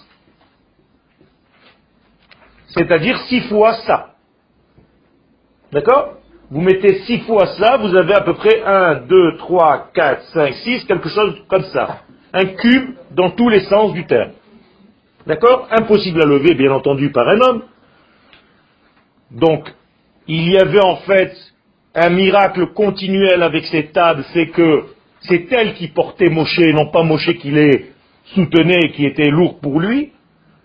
C'est-à-dire 2.67 3.17
six 3.27 3.41
fois 3.50 3.74
ça. 3.88 4.13
D'accord? 5.72 6.20
Vous 6.52 6.62
mettez 6.62 7.00
six 7.06 7.20
fois 7.22 7.48
ça, 7.58 7.78
vous 7.78 7.96
avez 7.96 8.14
à 8.14 8.22
peu 8.22 8.34
près 8.34 8.62
1, 8.64 8.96
2, 9.08 9.38
3, 9.38 9.90
4, 9.94 10.24
5, 10.34 10.54
6, 10.54 10.84
quelque 10.86 11.10
chose 11.10 11.42
comme 11.48 11.64
ça. 11.66 12.02
Un 12.34 12.46
cube 12.46 12.96
dans 13.12 13.32
tous 13.32 13.50
les 13.50 13.62
sens 13.62 13.94
du 13.94 14.06
terme. 14.06 14.32
D'accord 15.25 15.68
Impossible 15.72 16.22
à 16.22 16.25
lever, 16.25 16.54
bien 16.54 16.72
entendu, 16.72 17.12
par 17.12 17.28
un 17.28 17.40
homme. 17.42 17.64
Donc, 19.32 19.74
il 20.28 20.52
y 20.52 20.58
avait 20.58 20.84
en 20.84 20.98
fait 20.98 21.36
un 21.96 22.10
miracle 22.10 22.68
continuel 22.74 23.42
avec 23.42 23.66
ces 23.66 23.88
tables, 23.88 24.24
c'est 24.34 24.48
que 24.48 24.84
c'est 25.22 25.52
elle 25.52 25.74
qui 25.74 25.88
portait 25.88 26.30
Moshe, 26.30 26.60
non 26.60 26.92
pas 26.92 27.04
Moshe 27.04 27.32
qui 27.40 27.50
les 27.50 27.92
soutenait 28.36 28.80
et 28.84 28.92
qui 28.92 29.06
était 29.06 29.30
lourd 29.30 29.60
pour 29.60 29.80
lui. 29.80 30.12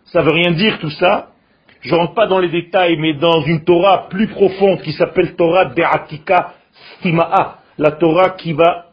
Ça 0.06 0.22
veut 0.22 0.32
rien 0.32 0.50
dire 0.50 0.78
tout 0.80 0.90
ça. 0.90 1.30
Je 1.80 1.94
rentre 1.94 2.14
pas 2.14 2.26
dans 2.26 2.38
les 2.38 2.48
détails, 2.48 2.98
mais 2.98 3.14
dans 3.14 3.42
une 3.42 3.64
Torah 3.64 4.08
plus 4.08 4.28
profonde 4.28 4.82
qui 4.82 4.92
s'appelle 4.92 5.34
Torah 5.34 5.66
De'atika 5.66 6.54
Stima'a, 6.98 7.58
la 7.78 7.92
Torah 7.92 8.30
qui 8.30 8.52
va 8.52 8.86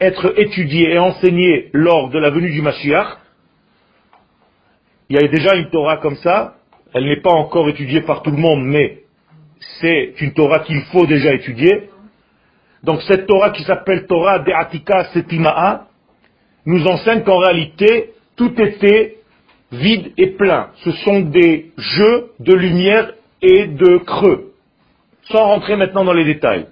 être 0.00 0.38
étudiée 0.38 0.92
et 0.92 0.98
enseignée 0.98 1.70
lors 1.72 2.10
de 2.10 2.18
la 2.18 2.30
venue 2.30 2.50
du 2.50 2.60
Mashiach. 2.60 3.18
Il 5.08 5.16
y 5.16 5.24
a 5.24 5.28
déjà 5.28 5.54
une 5.54 5.70
Torah 5.70 5.96
comme 5.98 6.16
ça, 6.16 6.54
elle 6.92 7.06
n'est 7.06 7.20
pas 7.20 7.32
encore 7.32 7.68
étudiée 7.68 8.02
par 8.02 8.22
tout 8.22 8.30
le 8.30 8.36
monde, 8.36 8.64
mais 8.64 9.00
c'est 9.80 10.14
une 10.20 10.32
Torah 10.34 10.60
qu'il 10.60 10.82
faut 10.92 11.06
déjà 11.06 11.32
étudier. 11.32 11.88
Donc 12.82 13.00
cette 13.02 13.26
Torah 13.26 13.50
qui 13.50 13.62
s'appelle 13.64 14.06
Torah 14.06 14.40
De'atika 14.40 15.04
Setima'a 15.14 15.86
nous 16.66 16.86
enseigne 16.86 17.22
qu'en 17.22 17.38
réalité, 17.38 18.12
tout 18.36 18.52
était 18.60 19.16
vide 19.74 20.12
et 20.16 20.28
plein. 20.28 20.70
Ce 20.84 20.92
sont 20.92 21.20
des 21.20 21.72
jeux 21.76 22.30
de 22.40 22.54
lumière 22.54 23.12
et 23.42 23.66
de 23.66 23.98
creux. 23.98 24.52
Sans 25.30 25.44
rentrer 25.44 25.76
maintenant 25.76 26.04
dans 26.04 26.12
les 26.12 26.24
détails. 26.24 26.66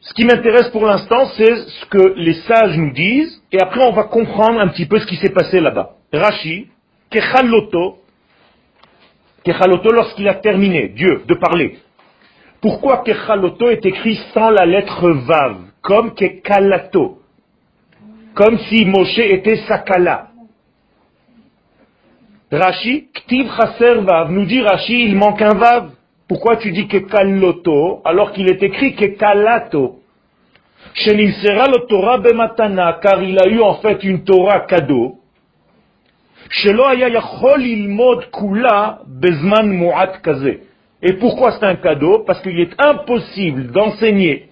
Ce 0.00 0.14
qui 0.14 0.24
m'intéresse 0.24 0.70
pour 0.70 0.86
l'instant, 0.86 1.26
c'est 1.36 1.54
ce 1.54 1.86
que 1.86 2.14
les 2.16 2.34
sages 2.34 2.76
nous 2.78 2.92
disent, 2.92 3.42
et 3.52 3.60
après 3.60 3.84
on 3.86 3.92
va 3.92 4.04
comprendre 4.04 4.58
un 4.58 4.68
petit 4.68 4.86
peu 4.86 4.98
ce 4.98 5.06
qui 5.06 5.16
s'est 5.16 5.32
passé 5.32 5.60
là-bas. 5.60 5.96
Rashi, 6.12 6.68
Kechaloto, 7.10 7.98
Kechaloto 9.44 9.92
lorsqu'il 9.92 10.26
a 10.26 10.34
terminé, 10.34 10.88
Dieu, 10.88 11.22
de 11.26 11.34
parler. 11.34 11.78
Pourquoi 12.62 13.02
Kechaloto 13.04 13.68
est 13.68 13.84
écrit 13.84 14.18
sans 14.32 14.50
la 14.50 14.64
lettre 14.64 15.10
Vav, 15.10 15.56
comme 15.82 16.14
Kekalato 16.14 17.17
comme 18.38 18.56
si 18.70 18.84
Moshe 18.84 19.18
était 19.18 19.56
Sakala. 19.66 20.28
Rashi, 22.52 23.08
Ktiv 23.12 23.50
Chaser 23.56 24.00
Vav, 24.02 24.30
nous 24.30 24.44
dit 24.44 24.62
Rashi, 24.62 25.06
il 25.06 25.16
manque 25.16 25.42
un 25.42 25.54
Vav. 25.54 25.90
Pourquoi 26.28 26.56
tu 26.58 26.70
dis 26.70 26.86
Kekaloto 26.86 28.00
alors 28.04 28.30
qu'il 28.30 28.48
est 28.48 28.62
écrit 28.62 28.94
Kekalato? 28.94 29.98
Shenilsera 30.94 31.66
le 31.66 31.86
Torah 31.88 32.18
bematana, 32.18 33.00
car 33.02 33.20
il 33.24 33.36
a 33.42 33.48
eu 33.48 33.60
en 33.60 33.74
fait 33.80 34.04
une 34.04 34.22
Torah 34.22 34.60
cadeau. 34.60 35.18
Et 41.02 41.12
pourquoi 41.14 41.52
c'est 41.52 41.64
un 41.64 41.74
cadeau? 41.74 42.20
Parce 42.24 42.40
qu'il 42.40 42.60
est 42.60 42.80
impossible 42.80 43.72
d'enseigner 43.72 44.47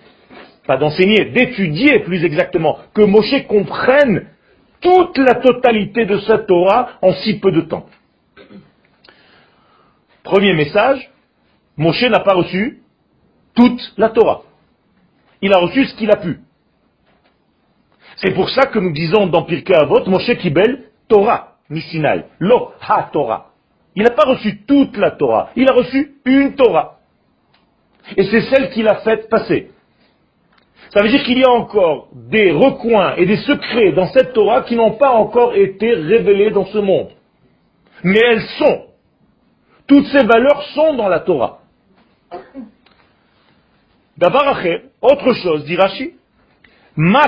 pas 0.66 0.76
d'enseigner, 0.76 1.26
d'étudier 1.26 2.00
plus 2.00 2.24
exactement, 2.24 2.78
que 2.94 3.02
Moshe 3.02 3.46
comprenne 3.48 4.26
toute 4.80 5.18
la 5.18 5.34
totalité 5.34 6.04
de 6.04 6.18
sa 6.20 6.38
Torah 6.38 6.90
en 7.02 7.12
si 7.12 7.38
peu 7.38 7.52
de 7.52 7.62
temps. 7.62 7.86
Premier 10.22 10.54
message, 10.54 11.10
Moshe 11.76 12.02
n'a 12.02 12.20
pas 12.20 12.34
reçu 12.34 12.82
toute 13.54 13.94
la 13.96 14.10
Torah. 14.10 14.42
Il 15.40 15.52
a 15.52 15.58
reçu 15.58 15.86
ce 15.86 15.94
qu'il 15.94 16.10
a 16.10 16.16
pu. 16.16 16.40
C'est 18.16 18.34
pour 18.34 18.48
ça 18.50 18.66
que 18.66 18.78
nous 18.78 18.92
disons 18.92 19.26
dans 19.26 19.42
Pirkei 19.42 19.74
Avot, 19.74 20.04
Moshe 20.06 20.36
Kibel, 20.38 20.84
Torah, 21.08 21.56
Misinai, 21.70 22.24
Lo 22.38 22.72
Ha 22.80 23.10
Torah. 23.12 23.52
Il 23.94 24.02
n'a 24.02 24.10
pas 24.10 24.28
reçu 24.28 24.62
toute 24.66 24.96
la 24.96 25.12
Torah, 25.12 25.50
il 25.56 25.68
a 25.68 25.72
reçu 25.72 26.16
une 26.24 26.54
Torah. 26.54 26.98
Et 28.16 28.24
c'est 28.24 28.42
celle 28.42 28.70
qu'il 28.70 28.86
a 28.88 28.96
faite 28.96 29.28
passer. 29.28 29.70
Ça 30.96 31.02
veut 31.02 31.10
dire 31.10 31.24
qu'il 31.24 31.36
y 31.36 31.44
a 31.44 31.50
encore 31.50 32.08
des 32.14 32.52
recoins 32.52 33.16
et 33.16 33.26
des 33.26 33.36
secrets 33.36 33.92
dans 33.92 34.06
cette 34.14 34.32
Torah 34.32 34.62
qui 34.62 34.76
n'ont 34.76 34.92
pas 34.92 35.10
encore 35.10 35.54
été 35.54 35.92
révélés 35.92 36.50
dans 36.50 36.64
ce 36.64 36.78
monde. 36.78 37.10
Mais 38.02 38.18
elles 38.18 38.46
sont. 38.58 38.86
Toutes 39.86 40.06
ces 40.06 40.24
valeurs 40.24 40.62
sont 40.74 40.94
dans 40.94 41.10
la 41.10 41.20
Torah. 41.20 41.58
D'abord, 44.16 44.56
autre 45.02 45.34
chose, 45.34 45.66
dit 45.66 45.76
Rashi. 45.76 46.14
De 46.96 47.18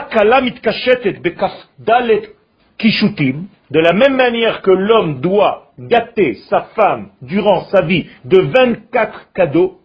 la 3.80 3.92
même 3.92 4.16
manière 4.16 4.62
que 4.62 4.70
l'homme 4.70 5.20
doit 5.20 5.72
gâter 5.78 6.36
sa 6.48 6.62
femme 6.74 7.10
durant 7.20 7.66
sa 7.66 7.82
vie 7.82 8.06
de 8.24 8.38
24 8.38 9.30
cadeaux, 9.34 9.78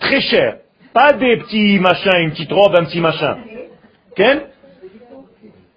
très 0.00 0.22
chers, 0.22 0.60
pas 0.96 1.12
des 1.12 1.36
petits 1.36 1.78
machins, 1.78 2.20
une 2.20 2.30
petite 2.30 2.50
robe, 2.50 2.74
un 2.74 2.86
petit 2.86 3.02
machin. 3.02 3.36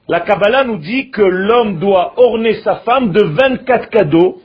La 0.07 0.21
Kabbalah 0.21 0.63
nous 0.63 0.77
dit 0.77 1.11
que 1.11 1.21
l'homme 1.21 1.77
doit 1.77 2.13
orner 2.15 2.53
sa 2.63 2.77
femme 2.77 3.11
de 3.11 3.23
24 3.23 3.89
cadeaux, 3.89 4.41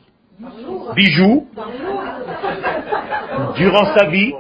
bijoux, 0.96 1.46
durant 3.56 3.96
sa 3.96 4.06
vie. 4.06 4.34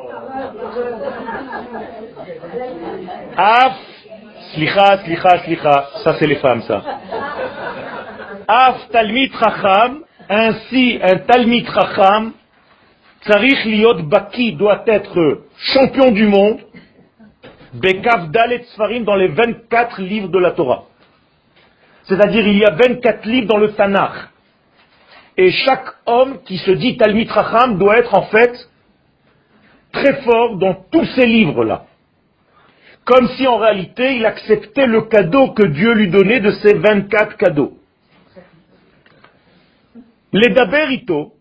Af, 3.36 3.76
slicha, 4.54 5.04
slicha, 5.04 5.38
slicha, 5.44 5.86
ça 6.02 6.16
c'est 6.18 6.26
les 6.26 6.36
femmes 6.36 6.62
ça. 6.62 6.82
Af 8.48 8.88
talmit 8.90 9.30
racham, 9.34 10.00
ainsi 10.28 10.98
un 11.00 11.18
talmit 11.18 11.64
racham 11.68 12.32
Tsarich 13.24 13.64
Liot 13.64 14.02
Baki 14.02 14.52
doit 14.52 14.82
être 14.86 15.44
champion 15.72 16.10
du 16.10 16.26
monde, 16.26 16.60
Bekav 17.72 18.30
Dalet 18.30 18.64
Sfarim 18.74 19.04
dans 19.04 19.16
les 19.16 19.28
24 19.28 20.00
livres 20.02 20.28
de 20.28 20.38
la 20.38 20.50
Torah. 20.50 20.84
C'est-à-dire, 22.04 22.46
il 22.46 22.58
y 22.58 22.64
a 22.64 22.70
24 22.70 23.24
livres 23.24 23.48
dans 23.48 23.56
le 23.56 23.72
Tanakh. 23.72 24.28
Et 25.38 25.50
chaque 25.50 25.86
homme 26.04 26.42
qui 26.44 26.58
se 26.58 26.70
dit 26.72 26.96
Talmid 26.98 27.30
Racham 27.30 27.78
doit 27.78 27.98
être 27.98 28.14
en 28.14 28.26
fait 28.26 28.52
très 29.90 30.22
fort 30.22 30.56
dans 30.58 30.74
tous 30.92 31.06
ces 31.16 31.26
livres-là. 31.26 31.86
Comme 33.04 33.28
si 33.36 33.46
en 33.46 33.56
réalité 33.56 34.16
il 34.16 34.26
acceptait 34.26 34.86
le 34.86 35.02
cadeau 35.02 35.52
que 35.52 35.66
Dieu 35.66 35.94
lui 35.94 36.10
donnait 36.10 36.40
de 36.40 36.50
ces 36.52 36.74
24 36.74 37.36
cadeaux. 37.36 37.78
Les 40.32 40.50
Daberito, 40.50 41.32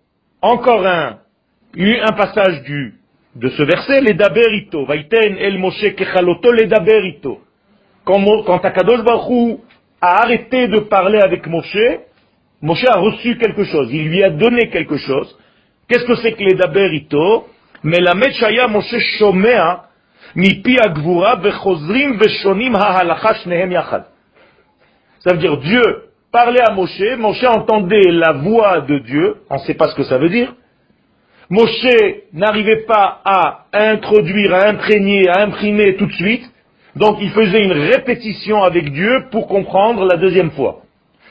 encore 0.41 0.85
un, 0.85 1.19
eu 1.75 1.97
un 1.99 2.13
passage 2.13 2.61
du, 2.63 2.95
de 3.35 3.49
ce 3.49 3.63
verset, 3.63 4.01
les 4.01 4.13
Daberito, 4.13 4.85
Vaiten 4.85 5.37
el 5.39 5.57
Moshe 5.57 5.95
kechaloto 5.95 6.51
les 6.51 6.67
quand 8.05 8.65
Akadosh 8.65 9.03
Baruch 9.03 9.59
a 10.01 10.21
arrêté 10.23 10.67
de 10.67 10.79
parler 10.79 11.19
avec 11.19 11.47
Moshe, 11.47 11.99
Moshe 12.61 12.85
a 12.85 12.99
reçu 12.99 13.37
quelque 13.37 13.63
chose, 13.63 13.89
il 13.91 14.09
lui 14.09 14.23
a 14.23 14.29
donné 14.29 14.69
quelque 14.69 14.97
chose. 14.97 15.37
Qu'est-ce 15.87 16.05
que 16.05 16.15
c'est 16.15 16.33
que 16.33 16.43
les 16.43 16.55
Daberito? 16.55 17.47
Mais 17.83 17.99
la 17.99 18.13
Meshaya 18.13 18.67
Moshe 18.67 18.97
Shomea, 19.17 19.89
Mipi 20.35 20.77
Agvura, 20.79 21.35
Bechozrim, 21.37 22.17
Veshonim, 22.17 22.75
Hahalacha, 22.75 23.35
Shnehem 23.43 23.71
Yachad. 23.71 24.05
Ça 25.19 25.33
veut 25.33 25.39
dire 25.39 25.57
Dieu 25.57 25.81
parlait 26.33 26.61
à 26.61 26.73
Moshe, 26.73 27.17
Moshe 27.17 27.43
entendait 27.43 28.11
la 28.11 28.33
voix 28.33 28.81
de 28.81 28.97
Dieu, 28.97 29.35
on 29.49 29.55
ne 29.55 29.59
sait 29.59 29.75
pas 29.75 29.87
ce 29.89 29.95
que 29.95 30.03
ça 30.03 30.17
veut 30.17 30.29
dire. 30.29 30.53
Moshe 31.49 31.85
n'arrivait 32.33 32.85
pas 32.85 33.21
à 33.25 33.65
introduire, 33.73 34.53
à 34.53 34.67
imprégner, 34.67 35.27
à 35.29 35.41
imprimer 35.41 35.95
tout 35.95 36.05
de 36.05 36.13
suite, 36.13 36.49
donc 36.95 37.17
il 37.21 37.31
faisait 37.31 37.63
une 37.63 37.71
répétition 37.71 38.63
avec 38.63 38.91
Dieu 38.91 39.25
pour 39.31 39.47
comprendre 39.47 40.05
la 40.05 40.17
deuxième 40.17 40.51
fois. 40.51 40.81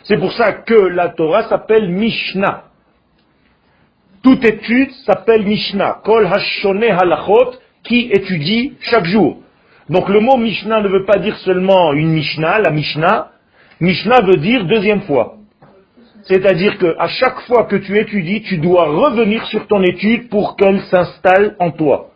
C'est 0.05 0.19
pour 0.19 0.33
ça 0.33 0.53
que 0.53 0.75
la 0.75 1.11
Torah 1.11 1.49
s'appelle 1.49 1.89
Mishnah. 1.89 2.65
Toute 4.23 4.45
étude 4.45 4.91
s'appelle 5.07 5.45
Mishnah. 5.45 6.01
Kol 6.05 6.27
hashone 6.27 6.85
halachot, 6.85 7.55
qui 7.85 8.11
étudie 8.13 8.75
chaque 8.81 9.05
jour. 9.07 9.39
Donc 9.89 10.09
le 10.09 10.21
mot 10.21 10.37
Mishnah 10.37 10.81
ne 10.81 10.89
veut 10.89 11.05
pas 11.05 11.19
dire 11.19 11.37
seulement 11.39 11.93
une 11.93 12.13
Mishnah, 12.13 12.61
la 12.61 12.71
Mishnah. 12.71 13.31
Mishnah 13.81 14.21
veut 14.23 14.37
dire 14.37 14.65
deuxième 14.65 15.03
fois. 15.03 15.37
C'est-à-dire 16.25 16.79
qu'à 16.79 17.09
chaque 17.09 17.41
fois 17.43 17.65
que 17.65 17.77
tu 17.77 17.99
étudies, 17.99 18.43
tu 18.43 18.59
dois 18.59 18.85
revenir 18.85 19.45
sur 19.47 19.67
ton 19.67 19.83
étude 19.83 20.29
pour 20.29 20.57
qu'elle 20.57 20.81
s'installe 20.83 21.57
en 21.59 21.73
toi. 21.73 22.11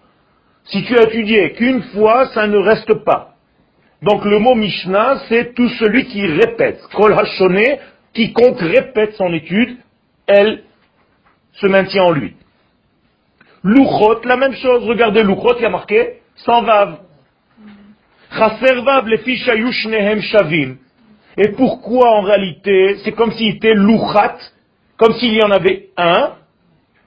Si 0.64 0.84
tu 0.84 0.96
as 0.96 1.04
étudié 1.04 1.52
qu'une 1.52 1.82
fois, 1.82 2.28
ça 2.28 2.46
ne 2.46 2.58
reste 2.58 2.92
pas. 3.04 3.34
Donc 4.02 4.24
le 4.24 4.38
mot 4.38 4.54
Mishnah, 4.54 5.22
c'est 5.28 5.54
tout 5.54 5.68
celui 5.68 6.06
qui 6.06 6.24
répète. 6.24 6.80
Kol 6.94 7.14
Hashone, 7.14 7.78
quiconque 8.12 8.60
répète 8.60 9.14
son 9.14 9.32
étude, 9.32 9.78
elle 10.26 10.62
se 11.52 11.66
maintient 11.66 12.04
en 12.04 12.12
lui. 12.12 12.34
Luchot, 13.64 14.20
la 14.24 14.36
même 14.36 14.54
chose. 14.54 14.84
Regardez 14.84 15.22
Luchot, 15.22 15.56
il 15.58 15.62
y 15.62 15.66
a 15.66 15.70
marqué 15.70 16.20
sans 16.36 16.62
vav. 16.62 16.98
Chaser 18.30 18.80
vav, 18.82 19.08
les 19.08 19.18
fiches 19.18 19.50
shavim. 20.30 20.76
Et 21.36 21.48
pourquoi 21.48 22.10
en 22.12 22.22
réalité, 22.22 22.96
c'est 23.04 23.12
comme 23.12 23.32
s'il 23.32 23.56
était 23.56 23.74
luchat, 23.74 24.36
comme 24.96 25.14
s'il 25.14 25.34
y 25.34 25.42
en 25.42 25.50
avait 25.50 25.90
un, 25.96 26.32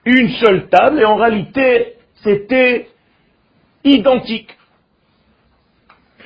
une 0.05 0.29
seule 0.29 0.69
table, 0.69 0.99
et 0.99 1.05
en 1.05 1.15
réalité, 1.15 1.95
c'était 2.23 2.87
identique. 3.83 4.55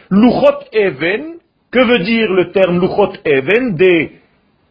Luchot 0.09 0.65
even, 0.73 1.37
que 1.71 1.79
veut 1.79 1.99
dire 1.99 2.31
le 2.31 2.51
terme 2.51 2.79
luchot 2.79 3.13
even? 3.25 3.75
Des 3.75 4.11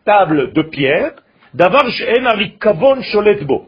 tables 0.04 0.52
de 0.52 0.62
pierre. 0.62 1.12
Davar 1.54 1.84
sholetbo. 3.02 3.66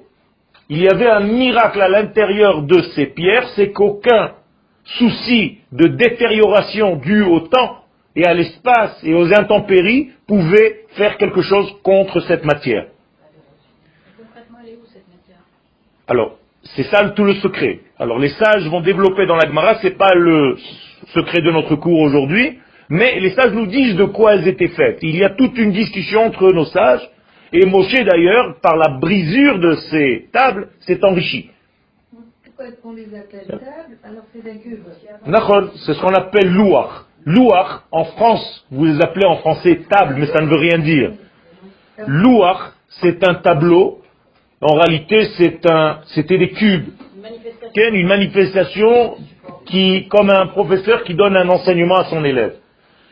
Il 0.69 0.83
y 0.83 0.89
avait 0.89 1.11
un 1.11 1.21
miracle 1.21 1.81
à 1.83 1.89
l'intérieur 1.89 2.63
de 2.63 2.81
ces 2.95 3.07
pierres, 3.07 3.49
c'est 3.55 3.73
qu'aucun 3.73 4.33
souci 4.85 5.59
de 5.73 5.89
détérioration 5.89 6.97
dû 6.97 7.23
au 7.23 7.41
temps 7.41 7.84
et 8.17 8.25
à 8.25 8.35
l'espace 8.35 8.99
et 9.03 9.15
aux 9.15 9.33
intempéries 9.33 10.11
pouvait 10.27 10.85
faire 10.97 11.17
quelque 11.17 11.43
chose 11.43 11.75
contre 11.83 12.21
cette 12.21 12.45
matière. 12.45 12.87
Alors, 16.07 16.39
c'est 16.77 16.85
ça 16.85 17.09
tout 17.11 17.25
le 17.25 17.35
secret. 17.35 17.81
Alors, 17.99 18.19
les 18.19 18.31
sages 18.31 18.69
vont 18.69 18.81
développer 18.81 19.27
dans 19.27 19.37
la 19.37 19.47
Gemara, 19.47 19.77
c'est 19.81 19.97
pas 19.97 20.15
le 20.15 20.57
secret 21.15 21.41
de 21.41 21.51
notre 21.51 21.77
cours 21.77 22.01
aujourd'hui, 22.01 22.59
mais 22.89 23.21
les 23.21 23.31
sages 23.31 23.53
nous 23.53 23.67
disent 23.67 23.97
de 23.97 24.05
quoi 24.05 24.35
elles 24.35 24.49
étaient 24.49 24.69
faites. 24.69 24.99
Il 25.03 25.17
y 25.17 25.25
a 25.25 25.31
toute 25.31 25.57
une 25.57 25.73
discussion 25.73 26.27
entre 26.27 26.53
nos 26.53 26.67
sages, 26.67 27.09
et 27.53 27.65
Moshe 27.67 27.95
d'ailleurs, 28.05 28.61
par 28.61 28.77
la 28.77 28.99
brisure 28.99 29.59
de 29.59 29.75
ces 29.91 30.29
tables, 30.33 30.69
s'est 30.81 31.03
enrichi. 31.05 31.51
Pourquoi 32.45 32.67
est-ce 32.67 32.83
qu'on 32.83 32.93
les 32.93 33.15
appelle 33.15 33.47
tables 33.47 33.99
alors 34.05 34.25
c'est 34.33 34.45
d'un 34.45 34.59
cube 34.59 34.81
C'est 35.87 35.95
ce 35.95 36.01
qu'on 36.01 36.15
appelle 36.15 36.53
louach. 36.53 37.07
Louach, 37.27 37.83
en 37.91 38.05
France, 38.05 38.67
vous 38.71 38.85
les 38.85 39.01
appelez 39.01 39.27
en 39.27 39.37
français 39.37 39.81
table, 39.89 40.17
mais 40.19 40.27
ça 40.27 40.41
ne 40.41 40.47
veut 40.47 40.59
rien 40.59 40.79
dire. 40.79 41.13
Louach, 42.07 42.73
c'est 43.01 43.27
un 43.27 43.35
tableau. 43.35 44.01
En 44.61 44.75
réalité, 44.75 45.29
c'est 45.37 45.71
un, 45.71 46.01
c'était 46.15 46.39
des 46.39 46.51
cubes. 46.51 46.89
Une 47.77 48.07
manifestation 48.07 49.17
qui, 49.67 50.07
comme 50.09 50.31
un 50.31 50.47
professeur 50.49 51.05
qui 51.05 51.15
donne 51.15 51.37
un 51.37 51.49
enseignement 51.49 51.97
à 51.97 52.05
son 52.05 52.25
élève. 52.25 52.57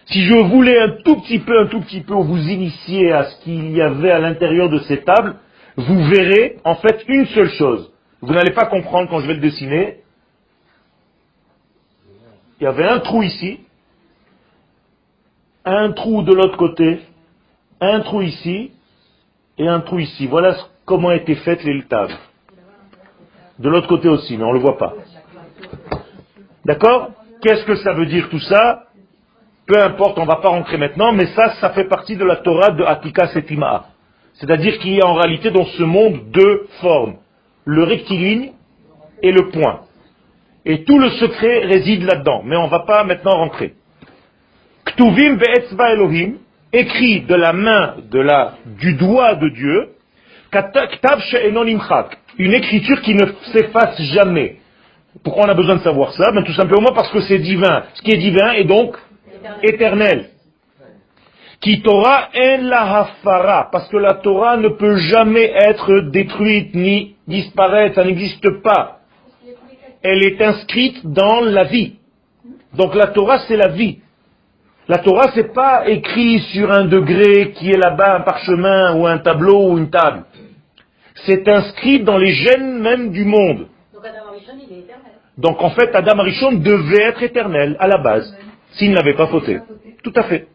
Si 0.07 0.23
je 0.25 0.35
voulais 0.35 0.79
un 0.79 0.97
tout 1.05 1.21
petit 1.21 1.39
peu, 1.39 1.61
un 1.61 1.67
tout 1.67 1.81
petit 1.81 2.01
peu 2.01 2.15
vous 2.15 2.49
initier 2.49 3.13
à 3.13 3.25
ce 3.25 3.45
qu'il 3.45 3.71
y 3.71 3.81
avait 3.81 4.11
à 4.11 4.19
l'intérieur 4.19 4.69
de 4.69 4.79
ces 4.81 5.03
tables, 5.03 5.37
vous 5.77 6.05
verrez 6.05 6.57
en 6.65 6.75
fait 6.75 7.03
une 7.09 7.27
seule 7.27 7.51
chose. 7.51 7.91
Vous 8.21 8.33
n'allez 8.33 8.53
pas 8.53 8.67
comprendre 8.67 9.09
quand 9.09 9.21
je 9.21 9.27
vais 9.27 9.35
le 9.35 9.41
dessiner. 9.41 9.99
Il 12.61 12.65
y 12.65 12.67
avait 12.67 12.87
un 12.87 13.01
trou 13.01 13.23
ici, 13.23 13.61
un 15.65 15.93
trou 15.93 16.23
de 16.23 16.33
l'autre 16.33 16.57
côté, 16.57 17.01
un 17.81 18.01
trou 18.01 18.23
ici 18.23 18.73
et 19.59 19.69
un 19.69 19.81
trou 19.81 19.99
ici. 19.99 20.27
Voilà 20.27 20.57
comment 20.85 21.13
étaient 21.13 21.37
faites 21.37 21.63
les 21.65 21.83
tables. 21.85 22.15
De 23.59 23.69
l'autre 23.69 23.89
côté 23.89 24.09
aussi, 24.09 24.37
mais 24.37 24.45
on 24.45 24.49
ne 24.49 24.55
le 24.55 24.61
voit 24.61 24.79
pas. 24.79 24.95
D'accord? 26.65 27.11
Qu'est-ce 27.43 27.65
que 27.65 27.77
ça 27.77 27.93
veut 27.93 28.07
dire 28.07 28.29
tout 28.29 28.41
ça? 28.41 28.85
Peu 29.67 29.81
importe, 29.81 30.19
on 30.19 30.23
ne 30.23 30.27
va 30.27 30.37
pas 30.37 30.49
rentrer 30.49 30.77
maintenant, 30.77 31.13
mais 31.13 31.27
ça, 31.27 31.55
ça 31.61 31.71
fait 31.71 31.85
partie 31.85 32.17
de 32.17 32.25
la 32.25 32.37
Torah 32.37 32.71
de 32.71 32.83
Atika 32.83 33.29
Setima. 33.29 33.87
C'est-à-dire 34.35 34.79
qu'il 34.79 34.95
y 34.95 35.01
a 35.01 35.07
en 35.07 35.15
réalité 35.15 35.51
dans 35.51 35.65
ce 35.65 35.83
monde 35.83 36.31
deux 36.31 36.67
formes. 36.81 37.17
Le 37.65 37.85
rectiligne 37.85 38.53
et 39.23 39.31
le 39.31 39.51
point. 39.51 39.81
Et 40.65 40.85
tout 40.85 40.99
le 40.99 41.11
secret 41.11 41.67
réside 41.67 42.03
là-dedans. 42.03 42.43
Mais 42.45 42.57
on 42.57 42.65
ne 42.65 42.71
va 42.71 42.81
pas 42.81 43.05
maintenant 43.05 43.37
rentrer. 43.37 43.75
Ktuvim 44.93 45.37
ve'etzva 45.37 45.93
Elohim, 45.93 46.35
écrit 46.73 47.21
de 47.23 47.35
la 47.35 47.53
main, 47.53 47.97
de 48.11 48.21
la, 48.21 48.55
du 48.79 48.95
doigt 48.95 49.35
de 49.37 49.49
Dieu, 49.49 49.91
ktav 50.51 51.21
une 52.39 52.53
écriture 52.53 53.01
qui 53.03 53.15
ne 53.15 53.27
s'efface 53.53 54.01
jamais. 54.15 54.57
Pourquoi 55.23 55.47
on 55.47 55.49
a 55.49 55.55
besoin 55.55 55.77
de 55.77 55.83
savoir 55.83 56.13
ça? 56.13 56.31
Ben, 56.33 56.43
Tout 56.45 56.55
simplement 56.55 56.93
parce 56.95 57.11
que 57.11 57.21
c'est 57.23 57.39
divin. 57.39 57.85
Ce 57.95 58.03
qui 58.03 58.13
est 58.13 58.19
divin 58.19 58.53
est 58.53 58.65
donc 58.65 58.97
éternel. 59.63 60.31
Qui 61.61 61.81
Torah 61.81 62.29
en 62.35 62.63
la 62.63 62.99
hafara, 62.99 63.69
parce 63.71 63.89
que 63.89 63.97
la 63.97 64.15
Torah 64.15 64.57
ne 64.57 64.69
peut 64.69 64.97
jamais 64.97 65.53
être 65.55 66.11
détruite 66.11 66.75
ni 66.75 67.15
disparaître, 67.29 67.95
ça 67.95 68.05
n'existe 68.05 68.63
pas. 68.63 68.99
Elle 70.03 70.27
est 70.27 70.43
inscrite 70.43 71.07
dans 71.07 71.41
la 71.41 71.65
vie. 71.65 71.95
Donc 72.75 72.95
la 72.95 73.09
Torah, 73.09 73.39
c'est 73.47 73.57
la 73.57 73.69
vie. 73.69 73.99
La 74.89 74.99
Torah, 74.99 75.31
c'est 75.35 75.53
pas 75.53 75.89
écrit 75.89 76.41
sur 76.53 76.71
un 76.73 76.87
degré 76.87 77.53
qui 77.53 77.71
est 77.71 77.79
là-bas, 77.79 78.17
un 78.17 78.21
parchemin 78.21 78.97
ou 78.97 79.07
un 79.07 79.19
tableau 79.19 79.71
ou 79.71 79.79
une 79.79 79.91
table. 79.91 80.25
C'est 81.25 81.49
inscrit 81.49 82.01
dans 82.01 82.19
les 82.19 82.33
gènes 82.33 82.81
même 82.81 83.13
du 83.13 83.25
monde. 83.25 83.69
Donc 83.95 84.05
Adam 84.05 84.29
Arishon, 84.31 84.53
il 84.57 84.75
est 84.75 84.81
éternel. 84.81 85.13
Donc 85.39 85.63
en 85.63 85.71
fait, 85.71 85.95
Adam 85.95 86.19
Arishon 86.19 86.53
devait 86.53 87.05
être 87.05 87.23
éternel 87.23 87.77
à 87.79 87.87
la 87.87 87.99
base, 87.99 88.37
s'il 88.73 88.93
n'avait 88.93 89.15
pas 89.15 89.29
fauté. 89.29 89.61
Tout 90.03 90.13
à 90.17 90.25
fait. 90.25 90.49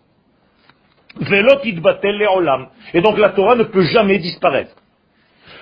Et 2.94 3.02
donc 3.02 3.18
la 3.18 3.30
Torah 3.30 3.56
ne 3.56 3.64
peut 3.64 3.84
jamais 3.84 4.20
disparaître. 4.20 4.76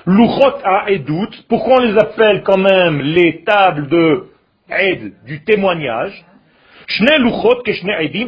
Luchot 0.07 0.57
a 0.63 0.89
Edut, 0.89 1.43
pourquoi 1.47 1.77
on 1.77 1.79
les 1.81 1.97
appelle 1.97 2.43
quand 2.43 2.57
même 2.57 2.99
les 2.99 3.43
tables 3.43 3.87
de 3.87 4.25
Ed, 4.69 5.13
du 5.25 5.43
témoignage? 5.43 6.25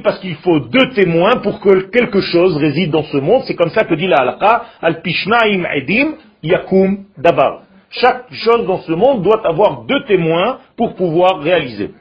Parce 0.04 0.20
qu'il 0.20 0.36
faut 0.36 0.60
deux 0.60 0.90
témoins 0.94 1.38
pour 1.38 1.60
que 1.60 1.90
quelque 1.92 2.22
chose 2.22 2.58
réside 2.58 2.92
dans 2.92 3.04
ce 3.04 3.18
monde. 3.18 3.44
C'est 3.46 3.56
comme 3.56 3.70
ça 3.70 3.84
que 3.84 3.94
dit 3.96 4.08
la 4.08 4.18
halakha, 4.18 4.66
al 4.82 5.02
pishnaim 5.02 5.66
edim 5.74 6.16
yakum 6.44 7.06
dabar. 7.18 7.64
Chaque 7.90 8.26
chose 8.34 8.66
dans 8.66 8.80
ce 8.80 8.92
monde 8.92 9.24
doit 9.24 9.48
avoir 9.48 9.84
deux 9.84 10.04
témoins 10.06 10.60
pour 10.76 10.96
pouvoir 10.96 11.40
réaliser. 11.40 11.92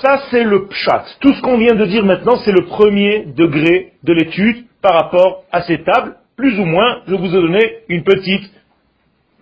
Ça, 0.00 0.22
c'est 0.30 0.44
le 0.44 0.68
pshat. 0.68 1.04
Tout 1.20 1.34
ce 1.34 1.42
qu'on 1.42 1.58
vient 1.58 1.74
de 1.74 1.84
dire 1.84 2.04
maintenant, 2.04 2.36
c'est 2.38 2.52
le 2.52 2.64
premier 2.64 3.26
degré 3.26 3.92
de 4.02 4.12
l'étude 4.14 4.64
par 4.80 4.94
rapport 4.94 5.44
à 5.52 5.62
ces 5.62 5.82
tables. 5.82 6.16
Plus 6.36 6.58
ou 6.58 6.64
moins, 6.64 7.02
je 7.06 7.14
vous 7.14 7.26
ai 7.26 7.40
donné 7.40 7.60
une 7.88 8.02
petite 8.02 8.50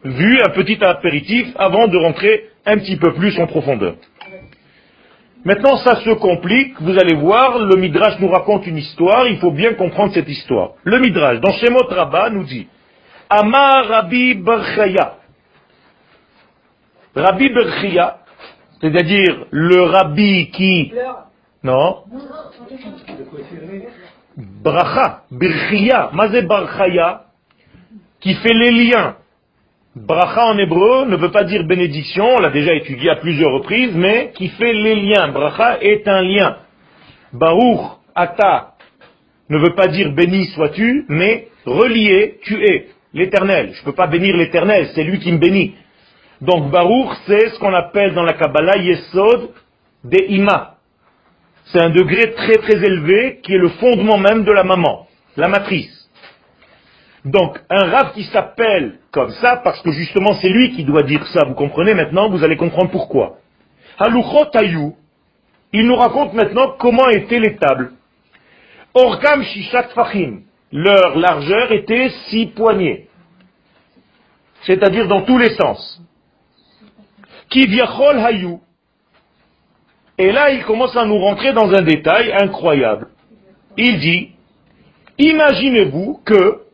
vue, 0.03 0.41
un 0.43 0.51
petit 0.51 0.83
apéritif 0.83 1.47
avant 1.57 1.87
de 1.87 1.97
rentrer 1.97 2.47
un 2.67 2.79
petit 2.79 2.97
peu 2.97 3.15
plus 3.15 3.39
en 3.39 3.47
profondeur. 3.47 3.95
Maintenant, 5.45 5.79
ça 5.79 5.97
se 5.97 6.11
complique. 6.11 6.81
Vous 6.81 6.99
allez 6.99 7.17
voir, 7.17 7.59
le 7.59 7.77
Midrash 7.77 8.19
nous 8.21 8.29
raconte 8.29 8.67
une 8.67 8.77
histoire. 8.77 9.27
Il 9.27 9.39
faut 9.39 9.53
bien 9.53 9.75
comprendre 9.75 10.13
cette 10.13 10.29
histoire. 10.29 10.73
Le 10.85 10.99
Midrash, 10.99 11.41
dans 11.41 11.53
Shemot 11.53 11.87
Rabbah, 11.89 12.31
nous 12.31 12.45
dit 12.45 12.69
Amar 13.29 13.87
Rabbi 13.87 14.35
Barchaya. 14.35 15.17
Rabbi 17.15 17.49
Barchaya, 17.49 18.19
c'est-à-dire 18.81 19.47
le 19.51 19.83
rabbi 19.83 20.51
qui. 20.51 20.93
Non. 21.63 22.05
Bracha, 24.37 25.23
Birchia, 25.31 26.11
Mazé 26.13 26.43
Barchaya, 26.43 27.25
qui 28.21 28.35
fait 28.35 28.55
les 28.55 28.71
liens 28.71 29.17
Bracha 29.97 30.47
en 30.47 30.59
hébreu 30.59 31.07
ne 31.07 31.17
veut 31.17 31.33
pas 31.33 31.43
dire 31.43 31.65
bénédiction, 31.65 32.37
on 32.37 32.41
l'a 32.41 32.51
déjà 32.51 32.75
étudié 32.75 33.11
à 33.11 33.17
plusieurs 33.17 33.53
reprises, 33.53 33.93
mais 33.95 34.31
qui 34.37 34.49
fait 34.49 34.73
les 34.73 34.95
liens. 34.95 35.29
Bracha 35.29 35.79
est 35.81 36.07
un 36.07 36.23
lien. 36.23 36.59
Baruch, 37.33 37.99
Ata, 38.15 38.75
ne 39.49 39.59
veut 39.59 39.75
pas 39.75 39.89
dire 39.89 40.13
béni 40.13 40.47
sois-tu, 40.55 41.07
mais 41.09 41.49
relié, 41.67 42.39
tu 42.43 42.63
es 42.65 42.87
l'éternel. 43.13 43.73
Je 43.75 43.81
ne 43.81 43.85
peux 43.85 43.93
pas 43.93 44.07
bénir 44.07 44.37
l'éternel, 44.37 44.91
c'est 44.95 45.03
lui 45.03 45.19
qui 45.19 45.33
me 45.33 45.39
bénit. 45.39 45.75
Donc 46.41 46.71
Baruch, 46.71 47.11
c'est 47.27 47.51
ce 47.51 47.59
qu'on 47.59 47.75
appelle 47.75 48.15
dans 48.15 48.23
la 48.23 48.35
Kabbalah 48.35 48.77
Yesod 48.77 49.51
des 50.05 50.25
Ima. 50.29 50.77
C'est 51.65 51.83
un 51.83 51.91
degré 51.91 52.33
très 52.33 52.59
très 52.59 52.77
élevé 52.77 53.41
qui 53.43 53.55
est 53.55 53.59
le 53.59 53.69
fondement 53.71 54.19
même 54.19 54.45
de 54.45 54.53
la 54.53 54.63
maman, 54.63 55.09
la 55.37 55.49
matrice. 55.49 56.00
Donc, 57.25 57.59
un 57.69 57.91
rave 57.91 58.13
qui 58.15 58.25
s'appelle 58.25 58.99
comme 59.11 59.31
ça, 59.31 59.61
parce 59.63 59.81
que 59.83 59.93
justement 59.93 60.35
c'est 60.41 60.49
lui 60.49 60.73
qui 60.75 60.85
doit 60.85 61.03
dire 61.03 61.27
ça, 61.29 61.45
vous 61.45 61.55
comprenez 61.55 61.95
maintenant, 61.95 62.31
vous 62.31 62.43
allez 62.43 62.57
comprendre 62.57 62.91
pourquoi. 62.91 63.39
Haluchot 63.99 64.49
Ayou, 64.55 64.97
il 65.73 65.87
nous 65.87 65.97
raconte 65.97 66.33
maintenant 66.33 66.75
comment 66.79 67.09
étaient 67.11 67.39
les 67.39 67.57
tables. 67.57 67.93
Orgam 68.95 69.43
Shishat 69.43 69.89
Fahim, 69.95 70.43
leur 70.73 71.19
largeur 71.19 71.73
était 71.73 72.09
six 72.31 72.47
poignées. 72.47 73.09
C'est-à-dire 74.63 75.07
dans 75.07 75.23
tous 75.23 75.39
les 75.39 75.51
sens. 75.51 76.03
Kivyachol 77.51 78.19
Hayou. 78.19 78.61
Et 80.17 80.33
là, 80.33 80.51
il 80.51 80.65
commence 80.65 80.97
à 80.97 81.05
nous 81.05 81.19
rentrer 81.19 81.53
dans 81.53 81.73
un 81.73 81.83
détail 81.83 82.33
incroyable. 82.33 83.09
Il 83.77 83.99
dit, 84.01 84.31
imaginez-vous 85.19 86.21
que 86.25 86.70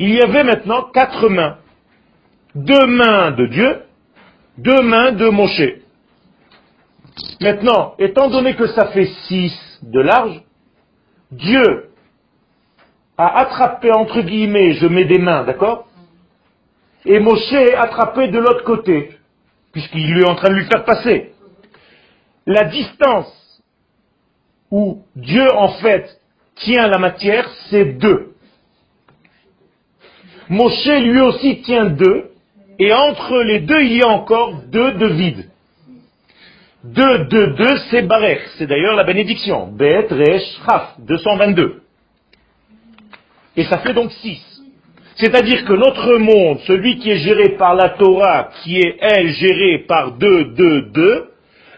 il 0.00 0.14
y 0.14 0.22
avait 0.22 0.44
maintenant 0.44 0.84
quatre 0.94 1.28
mains. 1.28 1.58
Deux 2.54 2.86
mains 2.86 3.32
de 3.32 3.46
Dieu, 3.46 3.82
deux 4.56 4.80
mains 4.80 5.12
de 5.12 5.28
Moshe. 5.28 5.82
Maintenant, 7.38 7.94
étant 7.98 8.30
donné 8.30 8.56
que 8.56 8.66
ça 8.68 8.86
fait 8.86 9.10
six 9.28 9.52
de 9.82 10.00
large, 10.00 10.40
Dieu 11.30 11.90
a 13.18 13.40
attrapé, 13.40 13.92
entre 13.92 14.22
guillemets, 14.22 14.72
je 14.72 14.86
mets 14.86 15.04
des 15.04 15.18
mains, 15.18 15.44
d'accord? 15.44 15.86
Et 17.04 17.20
Moshe 17.20 17.52
a 17.52 17.82
attrapé 17.82 18.28
de 18.28 18.38
l'autre 18.38 18.64
côté, 18.64 19.18
puisqu'il 19.70 20.18
est 20.18 20.26
en 20.26 20.34
train 20.34 20.48
de 20.48 20.54
lui 20.54 20.64
faire 20.64 20.84
passer. 20.84 21.32
La 22.46 22.64
distance 22.64 23.62
où 24.70 25.04
Dieu, 25.14 25.46
en 25.54 25.68
fait, 25.74 26.08
tient 26.56 26.88
la 26.88 26.98
matière, 26.98 27.46
c'est 27.68 27.98
deux. 27.98 28.29
Moshe 30.50 30.86
lui 30.86 31.20
aussi 31.20 31.62
tient 31.62 31.86
deux, 31.86 32.30
et 32.80 32.92
entre 32.92 33.42
les 33.42 33.60
deux, 33.60 33.82
il 33.82 33.96
y 33.98 34.02
a 34.02 34.08
encore 34.08 34.62
deux 34.66 34.92
de 34.92 35.06
vide. 35.06 35.50
Deux, 36.82 37.18
deux, 37.26 37.54
deux, 37.54 37.76
c'est 37.90 38.02
Barech. 38.02 38.40
C'est 38.56 38.66
d'ailleurs 38.66 38.96
la 38.96 39.04
bénédiction. 39.04 39.68
Bet, 39.68 40.08
Resh, 40.10 40.42
Chaf, 40.66 40.94
222. 40.98 41.82
Et 43.56 43.64
ça 43.64 43.78
fait 43.78 43.92
donc 43.92 44.10
six. 44.12 44.40
C'est-à-dire 45.16 45.64
que 45.66 45.74
notre 45.74 46.16
monde, 46.16 46.58
celui 46.66 46.98
qui 46.98 47.10
est 47.10 47.18
géré 47.18 47.50
par 47.50 47.74
la 47.74 47.90
Torah, 47.90 48.48
qui 48.62 48.78
est, 48.78 48.96
elle, 49.00 49.28
gérée 49.28 49.84
par 49.86 50.12
deux, 50.12 50.46
deux, 50.54 50.82
deux, 50.92 51.28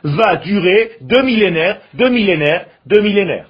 va 0.04 0.36
durer 0.36 0.92
deux 1.00 1.22
millénaires, 1.22 1.78
deux 1.94 2.08
millénaires, 2.08 2.66
deux 2.86 3.00
millénaires. 3.00 3.48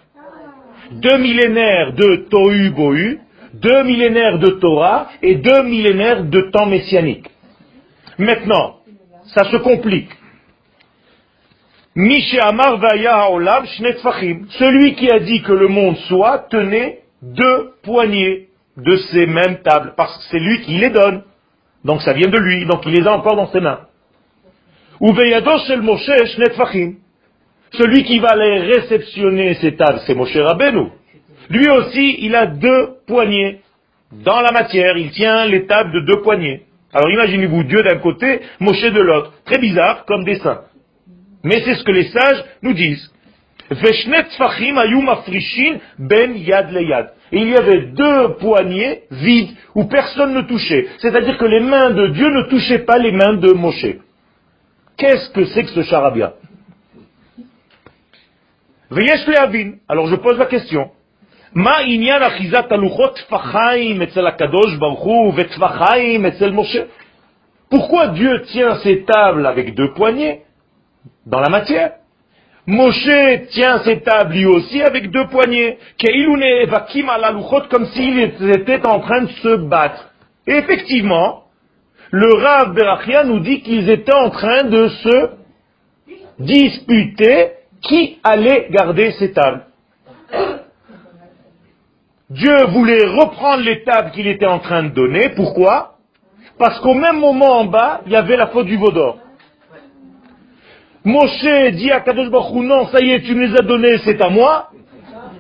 Deux 0.91 1.19
millénaires 1.19 1.93
de 1.93 2.27
Tohu 2.31 2.71
Bohu, 2.71 3.21
deux 3.55 3.83
millénaires 3.85 4.39
de 4.39 4.51
Torah 4.51 5.09
et 5.23 5.37
deux 5.37 5.63
millénaires 5.63 6.25
de 6.25 6.41
temps 6.53 6.67
messianique. 6.67 7.29
Maintenant, 8.19 8.77
ça 9.35 9.45
se 9.45 9.57
complique. 9.57 10.11
Celui 14.59 14.95
qui 14.95 15.11
a 15.11 15.19
dit 15.19 15.43
que 15.43 15.53
le 15.53 15.69
monde 15.69 15.97
soit 16.09 16.47
tenait 16.51 17.01
deux 17.21 17.73
poignées 17.83 18.49
de 18.77 18.97
ces 18.97 19.27
mêmes 19.27 19.61
tables, 19.63 19.93
parce 19.97 20.17
que 20.17 20.25
c'est 20.31 20.39
lui 20.39 20.63
qui 20.63 20.79
les 20.79 20.91
donne. 20.91 21.23
Donc 21.85 22.01
ça 22.03 22.15
vient 22.15 22.31
de 22.31 22.39
lui, 22.39 22.65
donc 22.67 22.83
il 22.87 22.93
les 22.93 23.07
a 23.07 23.13
encore 23.13 23.37
dans 23.37 23.49
ses 23.49 23.61
mains. 23.61 23.81
Celui 27.73 28.05
qui 28.05 28.19
va 28.21 28.37
les 28.37 28.61
réceptionner 28.61 29.55
ces 29.55 29.77
tables, 29.77 30.01
c'est 30.07 30.15
Moshe 30.15 30.37
Rabbeinu. 30.37 30.91
Lui 31.51 31.69
aussi, 31.69 32.17
il 32.21 32.35
a 32.35 32.47
deux 32.47 32.97
poignées. 33.07 33.61
Dans 34.13 34.41
la 34.41 34.53
matière, 34.53 34.97
il 34.97 35.11
tient 35.11 35.47
les 35.47 35.67
tables 35.67 35.93
de 35.93 36.01
deux 36.01 36.23
poignées. 36.23 36.63
Alors 36.93 37.11
imaginez-vous 37.11 37.65
Dieu 37.65 37.83
d'un 37.83 37.99
côté, 37.99 38.41
Moshe 38.61 38.83
de 38.83 39.01
l'autre. 39.01 39.33
Très 39.45 39.59
bizarre 39.59 40.05
comme 40.05 40.25
dessin. 40.25 40.63
Mais 41.45 41.63
c'est 41.65 41.75
ce 41.75 41.85
que 41.85 41.93
les 41.93 42.09
sages 42.09 42.45
nous 42.63 42.75
disent. 42.75 43.11
ben 45.99 46.37
yad 46.37 47.13
Et 47.33 47.39
il 47.39 47.49
y 47.49 47.57
avait 47.57 47.87
deux 47.87 48.35
poignées 48.39 49.03
vides 49.11 49.57
où 49.75 49.85
personne 49.85 50.35
ne 50.35 50.43
touchait. 50.43 50.89
C'est-à-dire 50.99 51.39
que 51.39 51.47
les 51.47 51.61
mains 51.61 51.91
de 51.91 52.09
Dieu 52.09 52.29
ne 52.29 52.43
touchaient 52.51 52.85
pas 52.85 52.99
les 52.99 53.13
mains 53.13 53.35
de 53.35 53.53
Moshe. 53.53 53.97
Qu'est-ce 54.99 55.31
que 55.31 55.47
c'est 55.47 55.65
que 55.65 55.71
ce 55.71 55.83
charabia? 55.83 56.35
Alors 59.89 60.07
je 60.09 60.17
pose 60.17 60.39
la 60.39 60.47
question. 60.47 60.91
מה 61.54 61.78
עניין 61.78 62.24
אחיזת 62.24 62.72
הלוחות 62.72 63.20
טפחיים 63.20 64.02
אצל 64.02 64.28
הקדוש 64.28 64.76
ברוך 64.76 65.00
הוא 65.00 65.34
וטפחיים 65.36 66.26
אצל 66.26 66.52
משה? 66.52 66.82
Pourquoi 67.70 68.08
Dieu 68.08 68.42
tient 68.44 68.76
ces 68.84 69.04
tables 69.04 69.46
avec 69.46 69.76
deux 69.76 69.94
poignées 69.94 70.42
dans 71.26 71.42
la 71.42 71.50
matière 71.50 71.92
Moshe 72.68 73.48
tient 73.52 73.80
ces 73.86 74.02
tables 74.02 74.34
lui 74.34 74.46
aussi 74.46 74.82
avec 74.82 75.10
deux 75.10 75.28
poignées. 75.28 75.78
Comme 77.70 77.86
s'ils 77.94 78.20
étaient 78.50 78.86
en 78.86 79.00
train 79.00 79.22
de 79.22 79.30
se 79.30 79.56
battre. 79.56 80.10
Et 80.46 80.52
effectivement, 80.52 81.44
le 82.12 82.34
Rav 82.34 82.74
Berachia 82.74 83.24
nous 83.24 83.40
dit 83.40 83.62
qu'ils 83.62 83.90
étaient 83.90 84.14
en 84.14 84.30
train 84.30 84.64
de 84.64 84.90
se 84.90 85.30
disputer 86.40 87.52
qui 87.82 88.20
allait 88.24 88.68
garder 88.70 89.12
ces 89.12 89.32
tables. 89.32 89.64
Dieu 92.33 92.65
voulait 92.69 93.05
reprendre 93.05 93.63
tables 93.85 94.11
qu'il 94.13 94.27
était 94.27 94.47
en 94.47 94.59
train 94.59 94.85
de 94.85 94.89
donner. 94.89 95.31
Pourquoi? 95.37 95.97
Parce 96.59 96.81
qu'au 96.81 96.95
même 96.95 97.19
moment 97.19 97.59
en 97.61 97.65
bas, 97.65 98.01
il 98.07 98.13
y 98.13 98.17
avait 98.17 98.37
la 98.37 98.47
faute 98.47 98.67
du 98.67 98.77
Vaudor. 98.77 99.19
Moshe 101.05 101.73
dit 101.73 101.91
à 101.91 102.01
Kadosh 102.01 102.31
Baruch 102.31 102.55
non, 102.65 102.87
ça 102.87 103.01
y 103.01 103.11
est, 103.11 103.23
tu 103.23 103.35
me 103.35 103.47
les 103.47 103.55
as 103.55 103.63
donnés, 103.63 103.99
c'est 103.99 104.23
à 104.23 104.31
moi. 104.31 104.71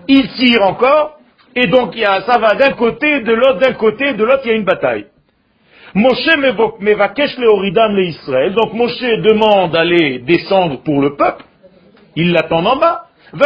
Il 0.06 0.28
tire 0.32 0.62
encore. 0.62 1.18
Et 1.54 1.66
donc, 1.66 1.92
il 1.94 2.00
y 2.00 2.04
a, 2.04 2.22
ça 2.22 2.38
va 2.38 2.54
d'un 2.54 2.72
côté, 2.72 3.20
de 3.20 3.32
l'autre, 3.32 3.58
d'un 3.58 3.74
côté, 3.74 4.12
de 4.14 4.24
l'autre, 4.24 4.42
il 4.44 4.48
y 4.48 4.52
a 4.52 4.56
une 4.56 4.64
bataille. 4.64 5.06
Moshe 5.94 6.36
mevakesh 6.80 7.38
le 7.38 7.48
oridam 7.48 7.94
le 7.94 8.04
Israël. 8.04 8.54
Donc 8.54 8.74
Moshe 8.74 9.00
demande 9.00 9.72
d'aller 9.72 10.18
descendre 10.20 10.82
pour 10.82 11.00
le 11.00 11.16
peuple. 11.16 11.44
Il 12.16 12.32
l'attend 12.32 12.64
en 12.64 12.76
bas. 12.76 13.06
Et 13.34 13.44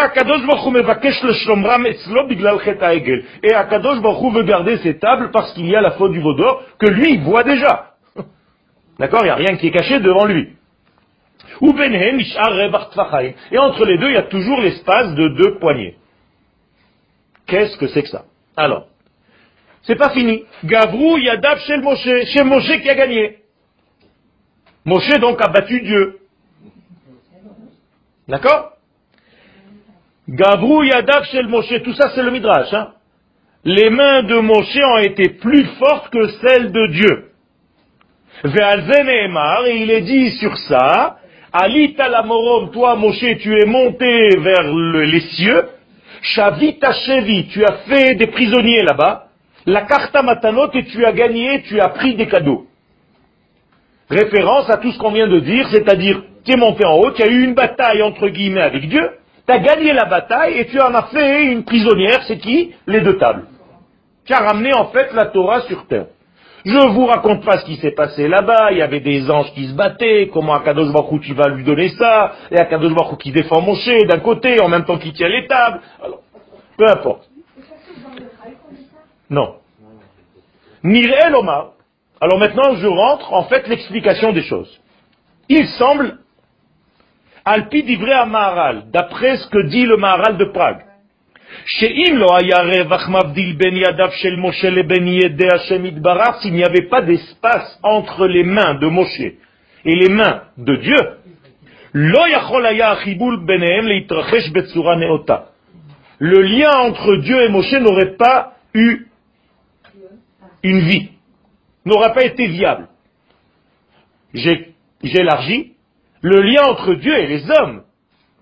Akadosh 3.55 4.01
Baruch 4.03 4.33
veut 4.35 4.43
garder 4.43 4.79
ses 4.79 4.99
tables 4.99 5.31
parce 5.31 5.53
qu'il 5.55 5.67
y 5.67 5.77
a 5.77 5.81
la 5.81 5.93
faute 5.93 6.11
du 6.13 6.21
vaudor 6.21 6.65
que 6.79 6.87
lui 6.87 7.19
voit 7.19 7.45
déjà. 7.45 7.93
D'accord 8.99 9.21
Il 9.23 9.27
n'y 9.27 9.31
a 9.31 9.37
rien 9.37 9.57
qui 9.57 9.69
est 9.69 9.71
caché 9.71 10.01
devant 10.01 10.25
lui. 10.25 10.55
Et 11.61 13.59
entre 13.59 13.85
les 13.85 13.99
deux, 13.99 14.09
il 14.09 14.15
y 14.15 14.17
a 14.17 14.23
toujours 14.23 14.61
l'espace 14.61 15.15
de 15.15 15.29
deux 15.29 15.59
poignées. 15.59 15.97
Qu'est-ce 17.47 17.77
que 17.77 17.87
c'est 17.87 18.03
que 18.03 18.09
ça? 18.09 18.25
Alors, 18.57 18.89
C'est 19.83 19.95
pas 19.95 20.11
fini. 20.11 20.45
Gavrou 20.65 21.17
Yadav 21.19 21.61
chez 21.61 21.77
Moshe, 21.77 22.25
chez 22.33 22.43
Moshe 22.43 22.81
qui 22.83 22.91
a 22.91 22.95
gagné. 22.97 23.39
Moshe 24.85 25.19
donc 25.21 25.41
a 25.41 25.49
battu 25.49 25.81
Dieu. 25.81 26.19
D'accord? 28.27 28.76
Gavrou 30.29 30.83
Yadav 30.83 31.25
chez 31.25 31.43
Moshe, 31.43 31.83
tout 31.83 31.95
ça 31.95 32.11
c'est 32.15 32.23
le 32.23 32.31
Midrash. 32.31 32.73
Hein 32.73 32.93
les 33.67 33.91
mains 33.91 34.23
de 34.23 34.37
Moshe 34.37 34.79
ont 34.95 34.99
été 34.99 35.29
plus 35.31 35.65
fortes 35.81 36.09
que 36.11 36.29
celles 36.41 36.71
de 36.71 36.87
Dieu. 36.87 37.25
Et 38.45 39.77
il 39.83 39.91
est 39.91 40.03
dit 40.03 40.31
sur 40.39 40.57
ça, 40.57 41.17
Alita 41.53 42.09
la 42.09 42.23
morom, 42.23 42.71
toi 42.71 42.95
Moshe, 42.95 43.25
tu 43.41 43.59
es 43.61 43.67
monté 43.67 44.29
vers 44.39 44.73
les 44.73 45.21
cieux, 45.21 45.65
Shavita 46.23 46.93
Shevi, 46.93 47.49
tu 47.49 47.65
as 47.65 47.79
fait 47.89 48.15
des 48.15 48.29
prisonniers 48.29 48.85
là-bas, 48.85 49.27
la 49.67 49.83
carta 49.83 50.23
matanot 50.23 50.71
et 50.75 50.85
tu 50.85 51.05
as 51.05 51.13
gagné, 51.13 51.63
tu 51.63 51.81
as 51.81 51.89
pris 51.89 52.15
des 52.15 52.29
cadeaux. 52.29 52.67
Référence 54.09 54.71
à 54.71 54.77
tout 54.77 54.93
ce 54.93 54.99
qu'on 54.99 55.11
vient 55.11 55.27
de 55.27 55.41
dire, 55.41 55.67
c'est-à-dire, 55.73 56.23
tu 56.45 56.53
es 56.53 56.57
monté 56.57 56.85
en 56.87 56.95
haut, 56.99 57.11
tu 57.11 57.23
as 57.23 57.27
eu 57.27 57.43
une 57.43 57.55
bataille 57.55 58.03
entre 58.03 58.29
guillemets 58.29 58.63
avec 58.63 58.89
Dieu, 58.89 59.11
tu 59.47 59.53
as 59.53 59.59
gagné 59.59 59.93
la 59.93 60.07
bataille 60.07 60.59
et 60.59 60.67
tu 60.67 60.81
en 60.81 60.95
as 60.95 61.05
fait 61.05 61.45
une 61.45 61.65
prisonnière, 61.65 62.23
c'est 62.27 62.39
qui? 62.39 62.75
Les 62.87 63.01
deux 63.01 63.19
tables 63.19 63.45
qui 64.27 64.35
a 64.35 64.41
ramené 64.41 64.75
en 64.75 64.87
fait 64.87 65.13
la 65.15 65.27
Torah 65.27 65.63
sur 65.63 65.87
terre. 65.87 66.07
Je 66.65 66.89
vous 66.89 67.07
raconte 67.07 67.45
pas 67.45 67.59
ce 67.59 67.65
qui 67.65 67.77
s'est 67.77 67.93
passé 67.93 68.27
là-bas, 68.27 68.73
il 68.73 68.79
y 68.79 68.83
avait 68.83 68.99
des 68.99 69.31
anges 69.31 69.53
qui 69.55 69.69
se 69.69 69.75
battaient, 69.75 70.31
comment 70.33 70.55
Akadosh 70.55 70.93
Baruch 70.93 71.23
tu 71.23 71.33
vas 71.33 71.49
lui 71.49 71.63
donner 71.63 71.91
ça, 71.91 72.33
et 72.51 72.59
Akadosh 72.59 72.93
Baruch 72.93 73.21
qui 73.21 73.31
défend 73.31 73.61
Moshe 73.61 73.89
d'un 74.09 74.19
côté, 74.19 74.61
en 74.61 74.69
même 74.69 74.85
temps 74.85 74.99
qu'il 74.99 75.13
tient 75.13 75.29
les 75.29 75.47
tables. 75.47 75.81
Alors, 76.03 76.23
peu 76.77 76.89
importe. 76.89 77.29
Non. 79.31 79.55
Nirel 80.83 81.37
Omar. 81.37 81.71
Alors 82.21 82.41
maintenant, 82.41 82.75
je 82.75 82.87
rentre 82.87 83.33
en 83.33 83.45
fait 83.45 83.69
l'explication 83.69 84.33
des 84.33 84.43
choses. 84.43 84.81
Il 85.49 85.69
semble, 85.69 86.19
Alpi 87.49 87.85
d'Ivray 87.85 88.13
à 88.13 88.27
Maharal, 88.27 88.91
d'après 88.91 89.37
ce 89.37 89.47
que 89.47 89.63
dit 89.69 89.87
le 89.87 89.97
Maharal 89.97 90.37
de 90.37 90.47
Prague, 90.47 90.85
s'il 91.79 92.05
n'y 96.53 96.65
avait 96.65 96.89
pas 96.89 97.03
d'espace 97.03 97.79
entre 97.85 98.27
les 98.27 98.43
mains 98.43 98.75
de 98.75 98.89
Moshe 98.89 99.21
et 99.21 99.37
les 99.85 100.09
mains 100.09 100.43
de 100.59 100.75
Dieu, 100.75 100.97
le 106.19 106.43
lien 106.43 106.71
entre 106.81 107.17
Dieu 107.19 107.43
et 107.45 107.49
Moshe 107.49 107.73
n'aurait 107.75 108.17
pas 108.17 108.55
eu 108.75 109.07
une 110.65 110.81
vie, 110.81 111.11
n'aurait 111.85 112.13
pas 112.13 112.25
été 112.25 112.49
viable. 112.49 112.89
J'ai 114.35 114.75
élargi 115.05 115.76
le 116.27 116.43
lien 116.43 116.65
entre 116.65 116.95
Dieu 116.95 117.17
et 117.17 117.29
les 117.29 117.49
hommes, 117.53 117.85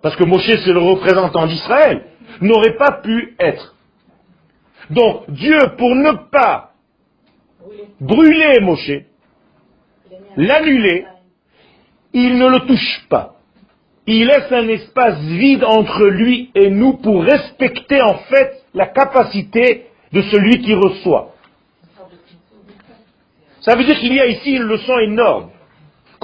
parce 0.00 0.16
que 0.16 0.24
Moshe 0.24 0.46
c'est 0.46 0.72
le 0.72 0.78
représentant 0.78 1.46
d'Israël 1.46 2.06
n'aurait 2.40 2.76
pas 2.76 3.02
pu 3.02 3.36
être. 3.38 3.74
Donc 4.88 5.28
Dieu, 5.28 5.58
pour 5.76 5.94
ne 5.94 6.12
pas 6.30 6.70
brûler 8.00 8.60
Moshe, 8.62 9.02
l'annuler, 10.34 11.04
il 12.14 12.38
ne 12.38 12.48
le 12.48 12.60
touche 12.60 13.06
pas. 13.10 13.34
Il 14.06 14.28
laisse 14.28 14.50
un 14.50 14.68
espace 14.68 15.20
vide 15.20 15.64
entre 15.64 16.06
lui 16.06 16.50
et 16.54 16.70
nous 16.70 16.94
pour 16.94 17.22
respecter 17.22 18.00
en 18.00 18.14
fait 18.30 18.64
la 18.72 18.86
capacité 18.86 19.88
de 20.10 20.22
celui 20.22 20.62
qui 20.62 20.74
reçoit. 20.74 21.34
Ça 23.60 23.76
veut 23.76 23.84
dire 23.84 23.98
qu'il 23.98 24.14
y 24.14 24.20
a 24.20 24.26
ici 24.26 24.52
une 24.52 24.62
leçon 24.62 24.98
énorme. 25.00 25.50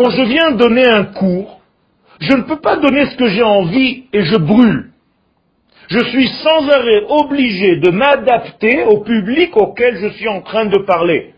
Quand 0.01 0.09
je 0.09 0.23
viens 0.23 0.53
donner 0.53 0.87
un 0.87 1.05
cours, 1.05 1.61
je 2.21 2.33
ne 2.33 2.43
peux 2.45 2.61
pas 2.61 2.77
donner 2.77 3.05
ce 3.11 3.17
que 3.17 3.29
j'ai 3.29 3.43
envie 3.43 4.05
et 4.15 4.25
je 4.25 4.37
brûle 4.37 4.91
je 5.91 5.99
suis 6.05 6.29
sans 6.45 6.69
arrêt 6.69 7.05
obligé 7.09 7.77
de 7.77 7.91
m'adapter 7.91 8.85
au 8.85 9.01
public 9.01 9.57
auquel 9.57 9.99
je 9.99 10.09
suis 10.11 10.29
en 10.29 10.41
train 10.41 10.67
de 10.67 10.79
parler. 10.79 11.35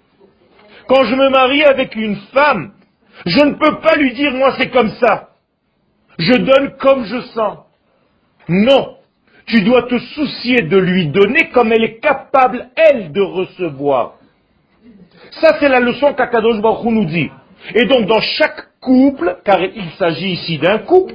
Quand 0.88 1.04
je 1.04 1.14
me 1.14 1.30
marie 1.30 1.64
avec 1.64 1.96
une 1.96 2.16
femme, 2.34 2.72
je 3.24 3.44
ne 3.46 3.54
peux 3.54 3.80
pas 3.80 3.96
lui 3.96 4.12
dire 4.12 4.32
moi 4.32 4.54
c'est 4.58 4.68
comme 4.68 4.90
ça. 5.00 5.30
Je 6.18 6.34
donne 6.34 6.76
comme 6.78 7.06
je 7.06 7.20
sens. 7.34 7.60
Non. 8.46 8.98
Tu 9.46 9.62
dois 9.62 9.84
te 9.84 9.98
soucier 9.98 10.62
de 10.62 10.76
lui 10.76 11.06
donner 11.06 11.48
comme 11.54 11.72
elle 11.72 11.84
est 11.84 11.98
capable, 11.98 12.68
elle, 12.76 13.10
de 13.10 13.22
recevoir. 13.22 14.16
Ça, 15.40 15.56
c'est 15.58 15.68
la 15.68 15.80
leçon 15.80 16.12
qu'Akadosh 16.12 16.60
Baruch 16.60 16.84
nous 16.84 17.06
dit. 17.06 17.30
Et 17.74 17.86
donc, 17.86 18.06
dans 18.06 18.20
chaque 18.20 18.68
couple, 18.80 19.38
car 19.44 19.62
il 19.62 19.90
s'agit 19.98 20.32
ici 20.32 20.58
d'un 20.58 20.78
couple, 20.78 21.14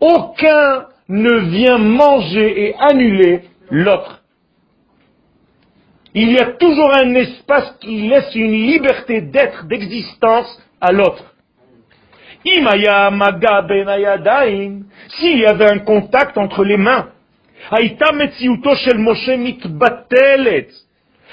aucun 0.00 0.86
ne 1.08 1.38
vient 1.50 1.78
manger 1.78 2.68
et 2.68 2.74
annuler 2.78 3.42
l'autre. 3.70 4.22
Il 6.14 6.30
y 6.30 6.38
a 6.38 6.52
toujours 6.52 6.94
un 6.94 7.14
espace 7.14 7.74
qui 7.80 8.08
laisse 8.08 8.34
une 8.34 8.52
liberté 8.52 9.20
d'être, 9.20 9.66
d'existence 9.66 10.62
à 10.80 10.92
l'autre. 10.92 11.34
S'il 12.44 12.62
y 15.38 15.46
avait 15.46 15.70
un 15.70 15.78
contact 15.78 16.38
entre 16.38 16.64
les 16.64 16.76
mains, 16.76 17.08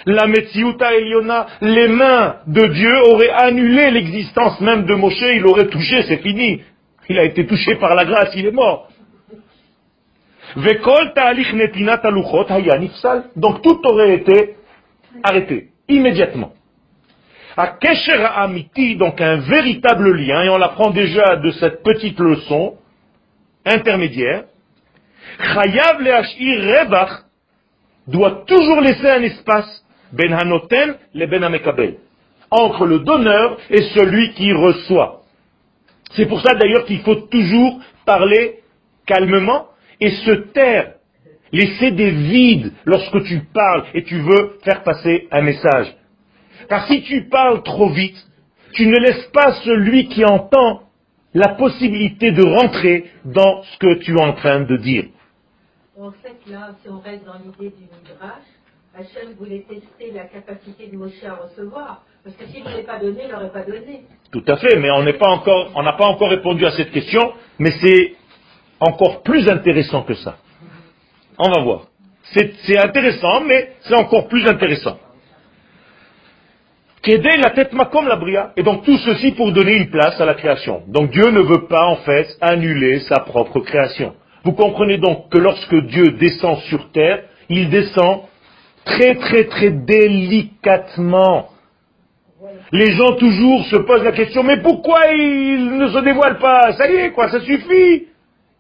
la 0.06 0.28
Metziuta 0.28 0.94
Eliona, 0.94 1.48
les 1.62 1.88
mains 1.88 2.38
de 2.48 2.66
Dieu 2.68 3.02
auraient 3.08 3.30
annulé 3.30 3.92
l'existence 3.92 4.60
même 4.62 4.86
de 4.86 4.96
Moshe, 4.96 5.22
il 5.22 5.46
aurait 5.46 5.68
touché, 5.68 6.04
c'est 6.04 6.18
fini. 6.18 6.62
Il 7.10 7.20
a 7.20 7.24
été 7.24 7.46
touché 7.46 7.76
par 7.76 7.96
la 7.96 8.06
grâce, 8.06 8.34
il 8.36 8.46
est 8.46 8.52
mort. 8.52 8.88
Donc 13.36 13.62
tout 13.62 13.80
aurait 13.86 14.14
été 14.16 14.56
arrêté, 15.24 15.70
immédiatement. 15.88 16.54
À 17.56 17.68
Kesher 17.68 18.26
Amiti, 18.36 18.96
donc 18.96 19.20
un 19.20 19.38
véritable 19.38 20.14
lien, 20.14 20.44
et 20.44 20.50
on 20.50 20.58
l'apprend 20.58 20.90
déjà 20.92 21.36
de 21.36 21.52
cette 21.52 21.84
petite 21.84 22.20
leçon 22.20 22.76
intermédiaire, 23.66 24.46
Chayav 25.38 25.98
Rebach 26.00 27.12
doit 28.08 28.44
toujours 28.48 28.82
laisser 28.82 29.10
un 29.10 29.22
espace, 29.24 29.86
Ben 30.12 30.34
Hanoten 30.34 30.96
le 31.14 31.26
Ben 31.26 31.44
Amekabel, 31.44 31.98
entre 32.50 32.86
le 32.86 33.00
donneur 33.00 33.58
et 33.70 33.82
celui 33.94 34.34
qui 34.34 34.52
reçoit. 34.54 35.22
C'est 36.14 36.26
pour 36.26 36.42
ça 36.42 36.54
d'ailleurs 36.56 36.86
qu'il 36.86 37.00
faut 37.02 37.16
toujours 37.16 37.80
parler 38.06 38.60
calmement 39.06 39.68
et 40.00 40.10
se 40.10 40.32
taire, 40.32 40.94
laisser 41.52 41.92
des 41.92 42.12
vides 42.12 42.74
lorsque 42.86 43.24
tu 43.24 43.42
parles 43.54 43.86
et 43.94 44.04
tu 44.04 44.20
veux 44.20 44.58
faire 44.64 44.84
passer 44.84 45.28
un 45.32 45.42
message. 45.42 45.96
Car 46.68 46.88
si 46.88 47.04
tu 47.04 47.28
parles 47.30 47.64
trop 47.64 47.90
vite, 47.90 48.18
tu 48.74 48.88
ne 48.88 48.98
laisses 48.98 49.28
pas 49.34 49.54
celui 49.64 50.08
qui 50.08 50.24
entend 50.26 50.84
la 51.34 51.50
possibilité 51.50 52.32
de 52.32 52.44
rentrer 52.44 53.12
dans 53.26 53.64
ce 53.64 53.78
que 53.78 53.94
tu 54.00 54.18
es 54.18 54.22
en 54.22 54.34
train 54.34 54.62
de 54.62 54.78
dire. 54.78 55.06
Là, 55.98 56.76
si 56.82 56.90
on 56.90 57.00
reste 57.00 57.26
dans 57.26 57.38
l'idée 57.38 57.76
du 57.76 57.86
Hachem 58.94 59.34
voulait 59.40 59.66
tester 59.70 60.12
la 60.14 60.26
capacité 60.26 60.88
de 60.88 60.98
Moshe 60.98 61.24
à 61.26 61.36
recevoir. 61.36 62.04
Parce 62.24 62.36
que 62.36 62.46
s'il 62.48 62.64
ne 62.64 62.70
l'avait 62.70 62.84
pas 62.84 63.00
donné, 63.00 63.22
il 63.26 63.32
n'aurait 63.32 63.52
pas 63.52 63.64
donné. 63.64 64.02
Tout 64.32 64.44
à 64.48 64.58
fait, 64.58 64.78
mais 64.78 64.92
on 64.92 65.04
n'a 65.04 65.14
pas 65.14 66.06
encore 66.06 66.30
répondu 66.30 66.66
à 66.66 66.72
cette 66.72 66.92
question, 66.92 67.34
mais 67.58 67.72
c'est 67.82 68.16
encore 68.82 69.24
plus 69.24 69.50
intéressant 69.50 70.04
que 70.04 70.14
ça. 70.16 70.38
On 71.38 71.50
va 71.50 71.62
voir. 71.62 71.88
C'est 72.34 72.78
intéressant, 72.78 73.42
mais 73.42 73.74
c'est 73.82 73.96
encore 73.96 74.28
plus 74.28 74.46
intéressant. 74.48 75.00
Qu'aider 77.02 77.38
la 77.38 77.52
tête 77.52 77.72
comme 77.92 78.08
la 78.08 78.18
bria. 78.18 78.52
Et 78.58 78.64
donc 78.64 78.84
tout 78.84 78.98
ceci 78.98 79.32
pour 79.32 79.52
donner 79.54 79.78
une 79.78 79.90
place 79.90 80.20
à 80.20 80.26
la 80.26 80.36
création. 80.36 80.84
Donc 80.88 81.12
Dieu 81.12 81.32
ne 81.32 81.42
veut 81.42 81.66
pas 81.68 81.88
en 81.88 81.96
fait 81.98 82.28
annuler 82.42 83.00
sa 83.02 83.22
propre 83.22 83.62
création. 83.62 84.16
Vous 84.44 84.52
comprenez 84.52 84.98
donc 84.98 85.30
que 85.30 85.38
lorsque 85.38 85.76
Dieu 85.88 86.12
descend 86.12 86.58
sur 86.70 86.92
terre, 86.92 87.24
il 87.50 87.70
descend 87.70 88.24
très 88.86 89.16
très 89.16 89.46
très 89.46 89.72
délicatement. 89.72 91.50
Les 92.72 92.92
gens 92.92 93.16
toujours 93.16 93.66
se 93.66 93.76
posent 93.78 94.04
la 94.04 94.14
question, 94.14 94.44
mais 94.44 94.62
pourquoi 94.62 95.08
il 95.14 95.78
ne 95.78 95.88
se 95.90 96.00
dévoile 96.00 96.40
pas? 96.40 96.72
Ça 96.74 96.90
y 96.90 96.96
est, 96.96 97.12
quoi, 97.12 97.30
ça 97.30 97.42
suffit. 97.42 98.08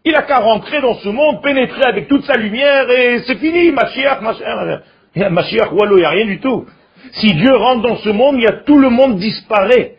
Il 0.03 0.15
a 0.15 0.23
qu'à 0.23 0.39
rentrer 0.39 0.81
dans 0.81 0.95
ce 0.95 1.09
monde, 1.09 1.41
pénétrer 1.41 1.83
avec 1.85 2.07
toute 2.07 2.25
sa 2.25 2.35
lumière 2.35 2.89
et 2.89 3.19
c'est 3.25 3.37
fini, 3.37 3.71
Mashiach, 3.71 4.21
Mashiach, 4.21 4.81
Mashiach, 5.29 5.71
Wallo, 5.71 5.97
il 5.97 6.01
n'y 6.01 6.05
a 6.05 6.09
rien 6.09 6.25
du 6.25 6.39
tout. 6.39 6.65
Si 7.13 7.33
Dieu 7.33 7.55
rentre 7.55 7.83
dans 7.83 7.97
ce 7.97 8.09
monde, 8.09 8.35
il 8.37 8.43
y 8.43 8.47
a 8.47 8.63
tout 8.65 8.79
le 8.79 8.89
monde 8.89 9.17
disparaît. 9.17 9.95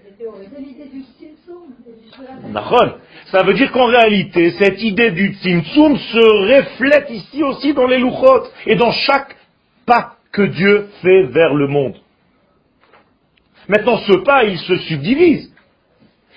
Ça 3.26 3.42
veut 3.44 3.54
dire 3.54 3.72
qu'en 3.72 3.86
réalité, 3.86 4.50
cette 4.58 4.82
idée 4.82 5.10
du 5.12 5.34
Tzimtzum 5.34 5.96
se 5.96 6.58
reflète 6.58 7.08
ici 7.10 7.42
aussi 7.42 7.72
dans 7.72 7.86
les 7.86 7.98
Luchot 7.98 8.44
et 8.66 8.74
dans 8.74 8.92
chaque 8.92 9.36
pas 9.86 10.16
que 10.32 10.42
Dieu 10.42 10.88
fait 11.02 11.24
vers 11.24 11.54
le 11.54 11.66
monde. 11.66 11.96
Maintenant, 13.68 13.98
ce 13.98 14.16
pas, 14.18 14.44
il 14.44 14.58
se 14.58 14.76
subdivise. 14.76 15.52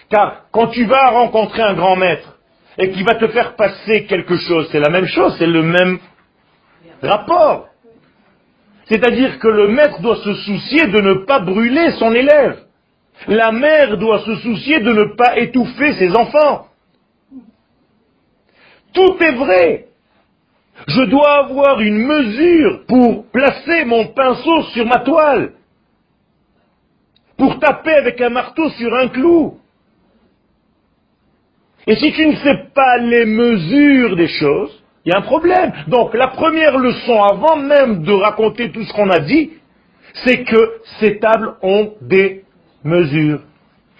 Car 0.09 0.45
quand 0.51 0.67
tu 0.67 0.85
vas 0.85 1.09
rencontrer 1.09 1.63
un 1.63 1.73
grand 1.73 1.95
maître 1.95 2.37
et 2.77 2.91
qu'il 2.91 3.03
va 3.03 3.15
te 3.15 3.27
faire 3.29 3.55
passer 3.55 4.05
quelque 4.05 4.37
chose, 4.37 4.69
c'est 4.71 4.79
la 4.79 4.89
même 4.89 5.07
chose, 5.07 5.35
c'est 5.39 5.47
le 5.47 5.63
même 5.63 5.99
rapport. 7.01 7.69
C'est-à-dire 8.85 9.39
que 9.39 9.47
le 9.47 9.69
maître 9.69 10.01
doit 10.01 10.17
se 10.17 10.33
soucier 10.33 10.87
de 10.87 11.01
ne 11.01 11.13
pas 11.25 11.39
brûler 11.39 11.91
son 11.93 12.13
élève. 12.13 12.59
La 13.27 13.51
mère 13.51 13.97
doit 13.97 14.19
se 14.19 14.35
soucier 14.35 14.79
de 14.81 14.93
ne 14.93 15.15
pas 15.15 15.37
étouffer 15.39 15.93
ses 15.93 16.15
enfants. 16.15 16.67
Tout 18.93 19.17
est 19.21 19.35
vrai. 19.35 19.87
Je 20.87 21.01
dois 21.03 21.45
avoir 21.45 21.81
une 21.81 21.97
mesure 21.97 22.85
pour 22.87 23.25
placer 23.31 23.85
mon 23.85 24.07
pinceau 24.07 24.63
sur 24.73 24.85
ma 24.85 24.99
toile, 24.99 25.53
pour 27.37 27.59
taper 27.59 27.93
avec 27.93 28.19
un 28.21 28.29
marteau 28.29 28.69
sur 28.71 28.93
un 28.93 29.07
clou. 29.07 29.59
Et 31.87 31.95
si 31.95 32.11
tu 32.13 32.25
ne 32.25 32.35
sais 32.35 32.65
pas 32.73 32.97
les 32.97 33.25
mesures 33.25 34.15
des 34.15 34.27
choses, 34.27 34.83
il 35.05 35.09
y 35.09 35.15
a 35.15 35.19
un 35.19 35.21
problème. 35.21 35.71
Donc 35.87 36.13
la 36.13 36.27
première 36.29 36.77
leçon, 36.77 37.21
avant 37.21 37.57
même 37.57 38.03
de 38.03 38.11
raconter 38.11 38.71
tout 38.71 38.83
ce 38.83 38.93
qu'on 38.93 39.09
a 39.09 39.19
dit, 39.19 39.51
c'est 40.23 40.43
que 40.43 40.81
ces 40.99 41.19
tables 41.19 41.55
ont 41.61 41.93
des 42.01 42.43
mesures. 42.83 43.41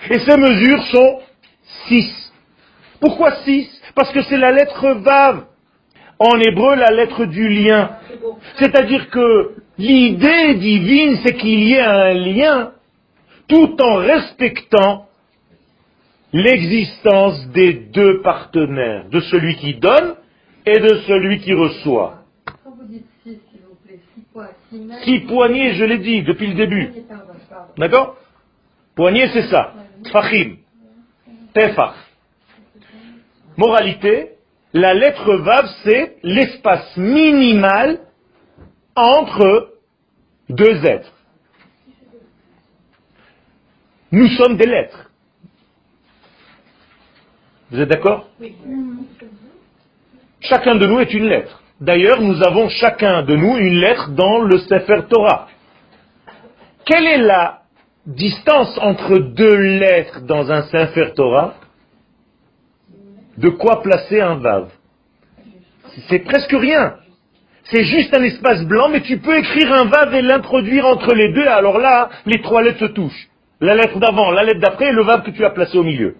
Et 0.09 0.19
ces 0.19 0.38
mesures 0.38 0.83
sont 0.85 1.19
six. 1.88 2.31
Pourquoi 2.99 3.31
six? 3.43 3.69
Parce 3.93 4.11
que 4.11 4.21
c'est 4.23 4.38
la 4.38 4.51
lettre 4.51 4.88
Vav. 5.01 5.45
En 6.17 6.39
hébreu, 6.39 6.75
la 6.75 6.91
lettre 6.91 7.25
du 7.25 7.49
lien. 7.49 7.97
C'est-à-dire 8.58 9.10
que 9.10 9.56
l'idée 9.78 10.56
divine, 10.56 11.17
c'est 11.23 11.36
qu'il 11.36 11.63
y 11.63 11.73
ait 11.73 11.82
un 11.82 12.13
lien 12.13 12.71
tout 13.47 13.75
en 13.82 13.95
respectant 13.95 15.08
l'existence 16.32 17.47
des 17.49 17.73
deux 17.73 18.21
partenaires, 18.21 19.08
de 19.10 19.19
celui 19.21 19.56
qui 19.56 19.75
donne 19.75 20.15
et 20.65 20.80
de 20.80 20.95
celui 21.08 21.39
qui 21.39 21.54
reçoit. 21.54 22.23
Quand 22.45 22.71
vous 22.78 22.88
dites 22.88 23.06
six, 23.23 23.39
s'il 23.51 23.62
vous 23.62 23.75
plaît, 23.86 23.99
six 24.13 24.23
points, 24.34 24.49
six 24.69 24.80
mains. 24.80 25.01
Six 25.04 25.19
poignées, 25.21 25.73
je 25.73 25.86
l'ai 25.86 25.99
dit 25.99 26.23
depuis 26.23 26.47
le 26.47 26.56
début. 26.56 26.91
D'accord? 27.78 28.17
Poignée, 28.95 29.28
c'est 29.34 29.47
ça. 29.47 29.73
Fachim. 30.12 30.58
Tefach. 31.54 31.95
Moralité, 33.58 34.35
la 34.75 34.93
lettre 34.93 35.35
Vav, 35.35 35.69
c'est 35.85 36.17
l'espace 36.21 36.97
minimal 36.97 37.97
entre 38.93 39.69
deux 40.49 40.85
êtres. 40.85 41.13
Nous 44.11 44.27
sommes 44.27 44.57
des 44.57 44.67
lettres. 44.67 45.09
Vous 47.71 47.79
êtes 47.79 47.89
d'accord? 47.89 48.27
Chacun 50.41 50.75
de 50.75 50.85
nous 50.85 50.99
est 50.99 51.13
une 51.13 51.29
lettre. 51.29 51.63
D'ailleurs, 51.79 52.21
nous 52.21 52.43
avons 52.43 52.67
chacun 52.67 53.23
de 53.23 53.33
nous 53.33 53.57
une 53.57 53.79
lettre 53.79 54.09
dans 54.09 54.41
le 54.41 54.57
Sefer 54.59 55.03
Torah. 55.09 55.47
Quelle 56.85 57.07
est 57.07 57.17
la 57.17 57.61
distance 58.05 58.77
entre 58.81 59.19
deux 59.19 59.55
lettres 59.55 60.19
dans 60.19 60.51
un 60.51 60.63
Sefer 60.63 61.13
Torah? 61.15 61.55
De 63.38 63.50
quoi 63.50 63.82
placer 63.82 64.21
un 64.21 64.36
Vav 64.36 64.69
C'est 66.10 66.19
presque 66.19 66.52
rien. 66.52 66.95
C'est 67.65 67.84
juste 67.84 68.15
un 68.15 68.24
espace 68.24 68.63
blanc, 68.63 68.89
mais 68.89 69.02
tu 69.02 69.17
peux 69.17 69.38
écrire 69.38 69.74
un 69.74 69.86
Vav 69.86 70.13
et 70.13 70.21
l'introduire 70.21 70.86
entre 70.86 71.13
les 71.13 71.34
deux. 71.34 71.48
Alors 71.48 71.80
là, 71.80 72.10
les 72.26 72.41
trois 72.41 72.62
lettres 72.62 72.80
se 72.80 72.86
touchent. 72.86 73.28
La 73.60 73.76
lettre 73.76 74.00
d'avant, 74.00 74.32
la 74.32 74.43
lettre 74.43 74.60
d'après 74.60 74.89
et 74.89 74.91
le 74.91 75.04
Vav 75.04 75.24
que 75.24 75.32
tu 75.32 75.43
as 75.43 75.50
placé 75.50 75.78
au 75.78 75.84
milieu. 75.84 76.15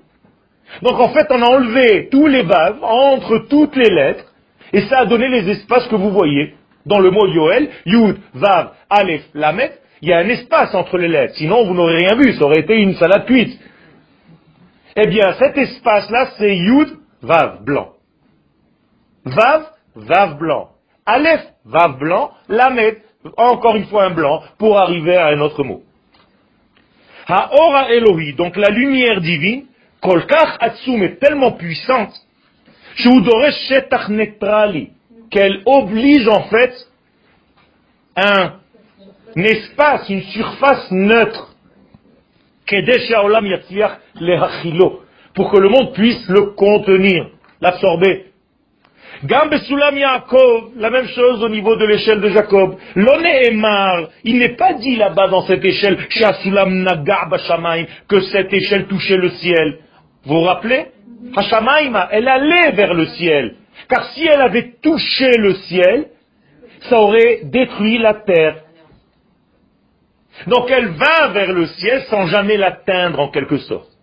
Donc 0.82 1.00
en 1.00 1.10
fait, 1.10 1.28
on 1.30 1.42
a 1.42 1.50
enlevé 1.50 2.10
tous 2.12 2.28
les 2.28 2.42
vaves 2.42 2.80
entre 2.82 3.46
toutes 3.50 3.76
les 3.76 3.90
lettres, 3.90 4.26
et 4.74 4.82
ça 4.82 5.00
a 5.00 5.06
donné 5.06 5.28
les 5.30 5.50
espaces 5.50 5.88
que 5.88 5.96
vous 5.96 6.12
voyez. 6.12 6.56
Dans 6.86 7.00
le 7.00 7.10
mot 7.12 7.28
Yoel, 7.28 7.70
Yud, 7.86 8.18
Vav, 8.34 8.72
Aleph, 8.90 9.24
Lamet, 9.34 9.72
il 10.02 10.10
y 10.10 10.14
a 10.14 10.20
un 10.20 10.30
espace 10.30 10.76
entre 10.76 10.98
les 10.98 11.08
lettres. 11.08 11.36
Sinon, 11.36 11.66
vous 11.66 11.74
n'aurez 11.74 11.96
rien 11.96 12.16
vu, 12.16 12.34
ça 12.34 12.44
aurait 12.44 12.60
été 12.60 12.76
une 12.76 12.96
salade 12.96 13.26
cuite. 13.26 13.60
Eh 14.96 15.08
bien, 15.08 15.34
cet 15.40 15.58
espace-là, 15.58 16.30
c'est 16.38 16.56
Yud, 16.56 16.90
Vav, 17.22 17.64
blanc. 17.64 17.94
Vav, 19.26 19.66
Vav, 19.96 20.38
blanc. 20.38 20.70
Aleph, 21.06 21.46
Vav, 21.66 21.98
blanc. 21.98 22.32
Lamet, 22.50 23.02
encore 23.38 23.76
une 23.76 23.86
fois 23.86 24.06
un 24.06 24.12
blanc, 24.12 24.44
pour 24.58 24.78
arriver 24.78 25.16
à 25.16 25.28
un 25.28 25.40
autre 25.40 25.64
mot. 25.64 25.84
Ha'ora 27.28 27.92
Elohi, 27.92 28.34
donc 28.34 28.56
la 28.56 28.70
lumière 28.70 29.20
divine, 29.22 29.66
Kolkach 30.02 30.58
Atsum 30.60 31.02
est 31.02 31.20
tellement 31.20 31.54
puissante, 31.54 32.14
qu'elle 35.32 35.62
oblige 35.66 36.28
en 36.28 36.44
fait 36.44 36.74
un 38.16 38.54
espace, 39.36 40.08
une 40.10 40.22
surface 40.22 40.92
neutre, 40.92 41.56
pour 45.36 45.52
que 45.52 45.58
le 45.58 45.70
monde 45.70 45.94
puisse 45.94 46.28
le 46.30 46.54
contenir, 46.56 47.28
l'absorber. 47.62 48.26
Gambe 49.24 49.58
Sulam 49.58 49.98
Yaakov, 49.98 50.72
la 50.78 50.90
même 50.90 51.08
chose 51.08 51.44
au 51.44 51.50
niveau 51.50 51.76
de 51.76 51.86
l'échelle 51.86 52.22
de 52.22 52.30
Jacob. 52.30 52.76
L'Oneemar, 52.96 54.10
il 54.24 54.38
n'est 54.40 54.56
pas 54.56 54.74
dit 54.74 54.96
là-bas 54.96 55.28
dans 55.30 55.42
cette 55.42 55.64
échelle, 55.64 55.98
que 58.08 58.20
cette 58.22 58.54
échelle 58.54 58.88
touchait 58.88 59.18
le 59.18 59.30
ciel. 59.30 59.80
Vous 60.26 60.36
vous 60.36 60.42
rappelez? 60.42 60.88
Hashamaima, 61.36 62.10
elle 62.12 62.28
allait 62.28 62.72
vers 62.72 62.94
le 62.94 63.06
ciel. 63.08 63.56
Car 63.90 64.06
si 64.12 64.26
elle 64.26 64.42
avait 64.42 64.74
touché 64.82 65.32
le 65.38 65.54
ciel, 65.56 66.08
ça 66.82 67.00
aurait 67.00 67.42
détruit 67.44 67.98
la 67.98 68.16
terre. 68.16 68.58
Donc 70.48 70.70
elle 70.70 70.90
va 70.90 71.30
vers 71.30 71.52
le 71.52 71.66
ciel 71.68 72.04
sans 72.10 72.28
jamais 72.28 72.58
l'atteindre 72.58 73.20
en 73.20 73.30
quelque 73.30 73.58
sorte. 73.58 73.95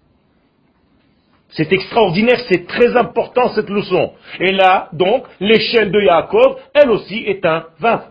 C'est 1.52 1.70
extraordinaire, 1.72 2.40
c'est 2.48 2.66
très 2.66 2.96
important 2.96 3.50
cette 3.54 3.68
leçon. 3.68 4.12
Et 4.40 4.52
là, 4.52 4.88
donc, 4.92 5.24
l'échelle 5.38 5.90
de 5.90 6.00
Yaakov, 6.00 6.58
elle 6.74 6.90
aussi 6.90 7.24
est 7.26 7.44
un 7.44 7.66
vav. 7.78 8.04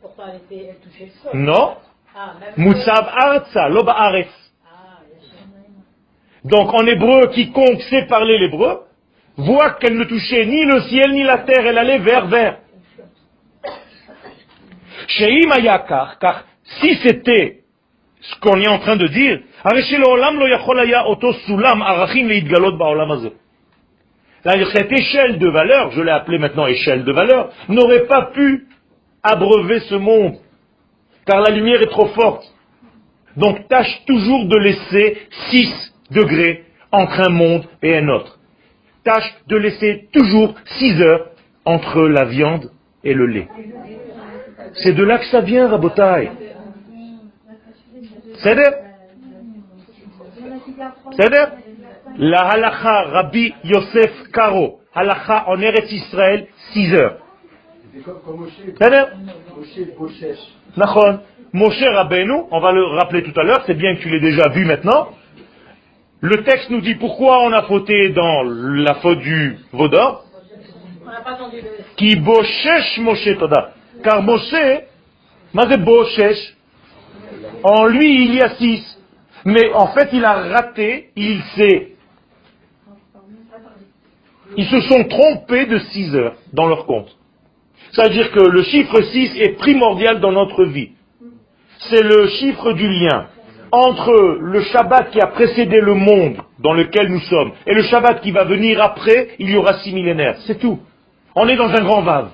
Pourtant, 0.00 0.24
elle, 0.30 0.36
était, 0.36 0.70
elle 0.70 0.76
touchait 0.76 1.04
le 1.04 1.10
sol. 1.22 1.40
Non. 1.40 1.76
Ah, 2.18 3.68
loba 3.68 3.92
aretz. 3.92 4.30
Ah. 4.64 5.00
Donc 6.44 6.72
en 6.72 6.86
hébreu, 6.86 7.26
quiconque 7.34 7.82
sait 7.82 8.06
parler 8.06 8.38
l'hébreu, 8.38 8.84
voit 9.36 9.72
qu'elle 9.72 9.98
ne 9.98 10.04
touchait 10.04 10.46
ni 10.46 10.64
le 10.64 10.80
ciel 10.82 11.12
ni 11.12 11.22
la 11.22 11.38
terre, 11.38 11.66
elle 11.66 11.76
allait 11.76 11.98
vers 11.98 12.26
vers. 12.28 12.58
Sheim 15.08 15.50
car 16.18 16.44
si 16.80 16.94
c'était 17.02 17.60
ce 18.20 18.40
qu'on 18.40 18.58
est 18.60 18.68
en 18.68 18.78
train 18.78 18.96
de 18.96 19.06
dire, 19.08 19.40
הרי 19.65 19.81
שלעולם 19.81 20.39
לא 20.39 20.55
יכול 20.55 20.79
היה 20.79 21.01
אותו 21.01 21.33
סולם 21.33 21.83
ערכים 21.83 22.27
להתגלות 22.27 22.77
בעולם 22.77 23.11
הזה. 23.11 23.29
C'est-à-dire, 24.43 24.69
Cette 24.73 24.91
échelle 24.91 25.37
de 25.37 25.47
valeur, 25.47 25.91
je 25.91 26.01
l'ai 26.01 26.11
appelée 26.11 26.39
maintenant 26.39 26.65
échelle 26.67 27.03
de 27.03 27.11
valeur, 27.11 27.51
n'aurait 27.69 28.05
pas 28.07 28.31
pu 28.33 28.65
abreuver 29.23 29.79
ce 29.81 29.95
monde, 29.95 30.35
car 31.27 31.41
la 31.41 31.51
lumière 31.51 31.81
est 31.81 31.91
trop 31.91 32.07
forte. 32.07 32.43
Donc 33.37 33.67
tâche 33.67 34.01
toujours 34.07 34.45
de 34.47 34.57
laisser 34.57 35.17
6 35.51 35.93
degrés 36.11 36.63
entre 36.91 37.21
un 37.21 37.29
monde 37.29 37.65
et 37.81 37.97
un 37.97 38.07
autre. 38.09 38.39
Tâche 39.03 39.31
de 39.47 39.57
laisser 39.57 40.07
toujours 40.11 40.55
6 40.79 41.01
heures 41.01 41.27
entre 41.65 42.07
la 42.07 42.25
viande 42.25 42.71
et 43.03 43.13
le 43.13 43.27
lait. 43.27 43.47
C'est 44.83 44.93
de 44.93 45.03
là 45.03 45.17
que 45.19 45.25
ça 45.25 45.41
vient, 45.41 45.67
Rabotai. 45.67 46.31
C'est 48.39 48.55
C'est-à-dire, 48.55 48.84
la 52.18 52.48
halacha 52.48 53.02
Rabbi 53.02 53.54
Yosef 53.64 54.30
Karo, 54.32 54.80
halacha 54.94 55.44
en 55.48 55.60
Eretz 55.60 55.90
Israël, 55.92 56.46
6 56.72 56.94
heures. 56.94 57.18
Comme, 58.04 58.20
comme 58.20 58.46
Moshe, 61.52 61.82
Rabbeinu, 61.82 62.42
on 62.50 62.60
va 62.60 62.72
le 62.72 62.84
rappeler 62.84 63.22
tout 63.22 63.38
à 63.40 63.44
l'heure, 63.44 63.62
c'est 63.66 63.74
bien 63.74 63.94
que 63.96 64.02
tu 64.02 64.10
l'aies 64.10 64.20
déjà 64.20 64.48
vu 64.50 64.64
maintenant. 64.64 65.08
Le 66.20 66.42
texte 66.44 66.70
nous 66.70 66.80
dit 66.80 66.94
pourquoi 66.96 67.42
on 67.42 67.52
a 67.52 67.62
fauté 67.62 68.10
dans 68.10 68.42
la 68.42 68.94
faute 68.96 69.20
du 69.20 69.58
Vaudor. 69.72 70.24
Qui 71.96 72.16
Boshesh 72.16 72.98
Moshe 72.98 73.38
Toda. 73.38 73.72
Car 74.02 74.22
Moshe, 74.22 74.54
en 77.62 77.86
lui 77.86 78.24
il 78.24 78.34
y 78.34 78.42
a 78.42 78.50
six. 78.56 78.95
Mais 79.46 79.72
en 79.72 79.86
fait 79.94 80.08
il 80.12 80.24
a 80.24 80.34
raté, 80.50 81.10
il 81.14 81.40
s'est. 81.54 81.92
Ils 84.56 84.66
se 84.66 84.80
sont 84.80 85.04
trompés 85.04 85.66
de 85.66 85.78
six 85.78 86.14
heures 86.16 86.34
dans 86.52 86.66
leur 86.66 86.84
compte. 86.86 87.16
Ça 87.92 88.04
veut 88.04 88.10
dire 88.10 88.32
que 88.32 88.40
le 88.40 88.62
chiffre 88.64 89.00
6 89.00 89.36
est 89.36 89.56
primordial 89.56 90.20
dans 90.20 90.32
notre 90.32 90.64
vie. 90.64 90.90
c'est 91.88 92.02
le 92.02 92.26
chiffre 92.28 92.72
du 92.72 92.88
lien 92.88 93.28
entre 93.70 94.38
le 94.40 94.62
Shabbat 94.62 95.10
qui 95.10 95.20
a 95.20 95.28
précédé 95.28 95.80
le 95.80 95.94
monde 95.94 96.38
dans 96.58 96.72
lequel 96.72 97.08
nous 97.08 97.20
sommes 97.20 97.52
et 97.66 97.74
le 97.74 97.82
Shabbat 97.84 98.22
qui 98.22 98.32
va 98.32 98.44
venir 98.44 98.82
après, 98.82 99.28
il 99.38 99.50
y 99.50 99.56
aura 99.56 99.78
six 99.80 99.92
millénaires. 99.92 100.38
C'est 100.46 100.58
tout. 100.58 100.80
On 101.36 101.46
est 101.46 101.56
dans 101.56 101.68
un 101.68 101.84
grand 101.84 102.02
vave. 102.02 102.30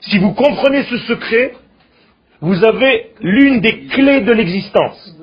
Si 0.00 0.18
vous 0.18 0.32
comprenez 0.32 0.82
ce 0.84 0.98
secret, 0.98 1.54
vous 2.40 2.64
avez 2.64 3.12
l'une 3.20 3.60
des 3.60 3.86
clés 3.86 4.20
de 4.20 4.32
l'existence. 4.32 5.16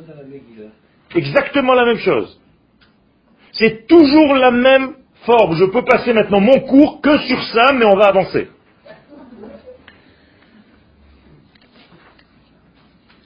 Exactement 1.15 1.73
la 1.73 1.85
même 1.85 1.99
chose. 1.99 2.39
C'est 3.53 3.87
toujours 3.87 4.35
la 4.35 4.51
même 4.51 4.95
forme. 5.25 5.55
Je 5.55 5.63
peux 5.65 5.83
passer 5.83 6.13
maintenant 6.13 6.41
mon 6.41 6.59
cours 6.61 7.01
que 7.01 7.17
sur 7.19 7.41
ça, 7.53 7.71
mais 7.73 7.85
on 7.85 7.95
va 7.95 8.07
avancer. 8.07 8.49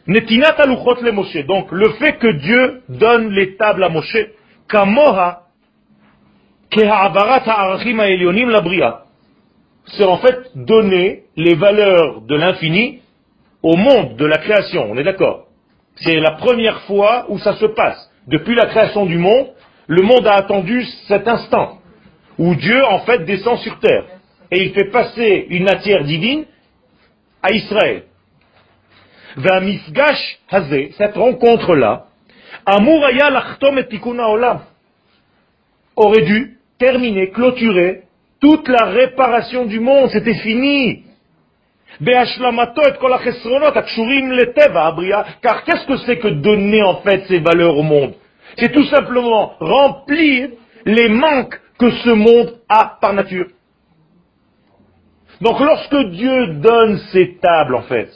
Netinat 0.05 0.55
aluchot 0.57 1.01
le 1.01 1.11
Moshe. 1.11 1.45
Donc, 1.45 1.71
le 1.71 1.89
fait 1.93 2.17
que 2.17 2.31
Dieu 2.31 2.83
donne 2.89 3.29
les 3.29 3.55
tables 3.57 3.83
à 3.83 3.89
Moshe, 3.89 4.17
kamoha, 4.67 5.45
c'est 6.71 6.87
en 10.03 10.17
fait 10.17 10.51
donner 10.55 11.23
les 11.35 11.55
valeurs 11.55 12.21
de 12.21 12.35
l'infini 12.35 13.01
au 13.61 13.75
monde 13.75 14.15
de 14.15 14.25
la 14.25 14.37
création. 14.37 14.87
On 14.89 14.97
est 14.97 15.03
d'accord 15.03 15.47
C'est 15.95 16.19
la 16.19 16.31
première 16.31 16.81
fois 16.81 17.25
où 17.29 17.39
ça 17.39 17.55
se 17.55 17.65
passe. 17.65 18.09
Depuis 18.27 18.55
la 18.55 18.67
création 18.67 19.05
du 19.05 19.17
monde, 19.17 19.47
le 19.87 20.01
monde 20.01 20.27
a 20.27 20.35
attendu 20.35 20.85
cet 21.07 21.27
instant 21.27 21.79
où 22.37 22.55
Dieu, 22.55 22.83
en 22.85 22.99
fait, 22.99 23.25
descend 23.25 23.57
sur 23.59 23.79
terre. 23.79 24.05
Et 24.51 24.63
il 24.63 24.73
fait 24.73 24.89
passer 24.91 25.47
une 25.49 25.65
matière 25.65 26.03
divine 26.03 26.45
à 27.43 27.51
Israël. 27.51 28.03
cette 30.97 31.15
rencontre-là, 31.15 32.05
aurait 35.95 36.21
dû 36.21 36.57
terminer, 36.77 37.29
clôturer 37.31 38.03
toute 38.39 38.67
la 38.69 38.85
réparation 38.85 39.65
du 39.65 39.79
monde, 39.79 40.09
c'était 40.09 40.35
fini. 40.35 41.03
Car 42.01 42.25
qu'est-ce 45.63 45.85
que 45.85 45.97
c'est 46.05 46.17
que 46.17 46.29
donner 46.29 46.81
en 46.83 46.95
fait 47.01 47.25
ces 47.27 47.39
valeurs 47.39 47.77
au 47.77 47.83
monde? 47.83 48.13
C'est 48.57 48.71
tout 48.71 48.85
simplement 48.85 49.53
remplir 49.59 50.49
les 50.85 51.09
manques 51.09 51.59
que 51.77 51.91
ce 51.91 52.09
monde 52.09 52.55
a 52.69 52.97
par 53.01 53.13
nature. 53.13 53.47
Donc 55.41 55.59
lorsque 55.59 56.09
Dieu 56.11 56.47
donne 56.55 56.99
ces 57.11 57.37
tables 57.41 57.75
en 57.75 57.83
fait, 57.83 58.09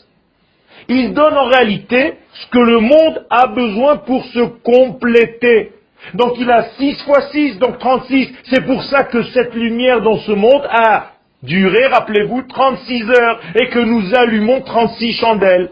il 0.90 1.14
donne 1.14 1.38
en 1.38 1.46
réalité 1.46 2.16
ce 2.34 2.48
que 2.48 2.60
le 2.60 2.80
monde 2.80 3.26
a 3.30 3.48
besoin 3.48 3.98
pour 3.98 4.26
se 4.26 4.40
compléter. 4.64 5.72
Donc 6.14 6.34
il 6.38 6.50
a 6.52 6.70
6 6.78 7.04
fois 7.04 7.22
6, 7.32 7.60
donc 7.60 7.80
36. 7.80 8.34
C'est 8.50 8.66
pour 8.66 8.84
ça 8.84 9.06
que 9.06 9.24
cette 9.24 9.54
lumière 9.54 10.02
dans 10.02 10.18
ce 10.18 10.32
monde 10.34 10.68
a 10.70 11.13
duré, 11.44 11.88
rappelez-vous, 11.88 12.44
36 12.44 13.10
heures 13.12 13.40
et 13.56 13.70
que 13.70 13.80
nous 13.80 14.16
allumons 14.16 14.62
36 14.62 15.14
chandelles. 15.14 15.70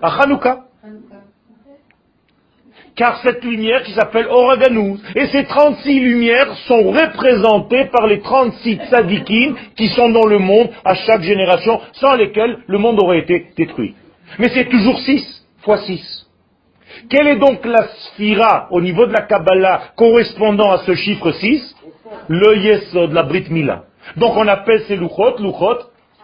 À 0.00 0.22
Hanouka. 0.22 0.64
Car 2.94 3.22
cette 3.22 3.42
lumière 3.42 3.82
qui 3.84 3.92
s'appelle 3.92 4.26
Oraganous, 4.28 4.98
et 5.14 5.26
ces 5.28 5.44
36 5.44 6.00
lumières 6.00 6.54
sont 6.68 6.90
représentées 6.90 7.86
par 7.86 8.06
les 8.06 8.20
36 8.20 8.80
tzadikim 8.90 9.56
qui 9.76 9.88
sont 9.88 10.10
dans 10.10 10.26
le 10.26 10.38
monde 10.38 10.68
à 10.84 10.94
chaque 10.94 11.22
génération, 11.22 11.80
sans 11.94 12.16
lesquels 12.16 12.58
le 12.66 12.78
monde 12.78 13.02
aurait 13.02 13.20
été 13.20 13.46
détruit. 13.56 13.94
Mais 14.38 14.50
c'est 14.50 14.68
toujours 14.68 14.98
6 14.98 15.46
fois 15.62 15.78
6. 15.78 16.28
Quelle 17.08 17.28
est 17.28 17.38
donc 17.38 17.64
la 17.64 17.88
sphira 17.88 18.68
au 18.70 18.80
niveau 18.80 19.06
de 19.06 19.12
la 19.12 19.22
Kabbalah 19.22 19.92
correspondant 19.96 20.72
à 20.72 20.78
ce 20.78 20.94
chiffre 20.94 21.32
6 21.32 21.74
Le 22.28 22.56
Yesod, 22.56 23.12
la 23.12 23.22
Brit 23.22 23.46
Mila. 23.50 23.84
Donc 24.16 24.36
on 24.36 24.46
appelle 24.48 24.82
ces 24.86 24.96
Luchot, 24.96 25.38
Luchot, 25.38 25.78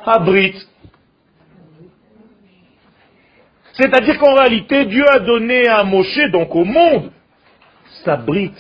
Abrit. 0.04 0.54
C'est-à-dire 3.74 4.18
qu'en 4.18 4.34
réalité, 4.34 4.86
Dieu 4.86 5.04
a 5.08 5.20
donné 5.20 5.68
à 5.68 5.84
Moshe, 5.84 6.30
donc 6.32 6.54
au 6.54 6.64
monde, 6.64 7.12
sa 8.04 8.16
Brit. 8.16 8.54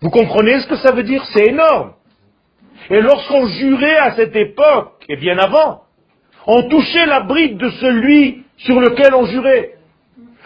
Vous 0.00 0.10
comprenez 0.10 0.60
ce 0.60 0.68
que 0.68 0.76
ça 0.76 0.92
veut 0.92 1.02
dire? 1.02 1.24
C'est 1.32 1.46
énorme. 1.46 1.94
Et 2.90 3.00
lorsqu'on 3.00 3.46
jurait 3.46 3.96
à 3.96 4.14
cette 4.14 4.36
époque, 4.36 5.04
et 5.08 5.16
bien 5.16 5.38
avant, 5.38 5.82
on 6.46 6.68
touchait 6.68 7.06
la 7.06 7.20
bride 7.20 7.56
de 7.56 7.70
celui 7.70 8.44
sur 8.58 8.80
lequel 8.80 9.14
on 9.14 9.26
jurait. 9.26 9.74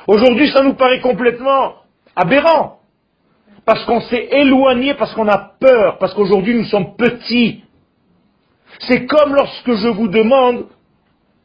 Aujourd'hui, 0.06 0.48
ça 0.48 0.62
nous 0.62 0.74
paraît 0.74 1.00
complètement 1.00 1.74
aberrant. 2.16 2.79
Parce 3.70 3.84
qu'on 3.84 4.00
s'est 4.00 4.30
éloigné, 4.32 4.94
parce 4.94 5.14
qu'on 5.14 5.28
a 5.28 5.52
peur, 5.60 5.98
parce 5.98 6.12
qu'aujourd'hui 6.12 6.56
nous 6.56 6.64
sommes 6.64 6.96
petits. 6.96 7.62
C'est 8.80 9.06
comme 9.06 9.32
lorsque 9.32 9.74
je 9.74 9.86
vous 9.86 10.08
demande, 10.08 10.66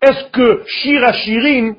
est-ce 0.02 0.32
que 0.32 0.64
Shirachirim, 0.66 1.76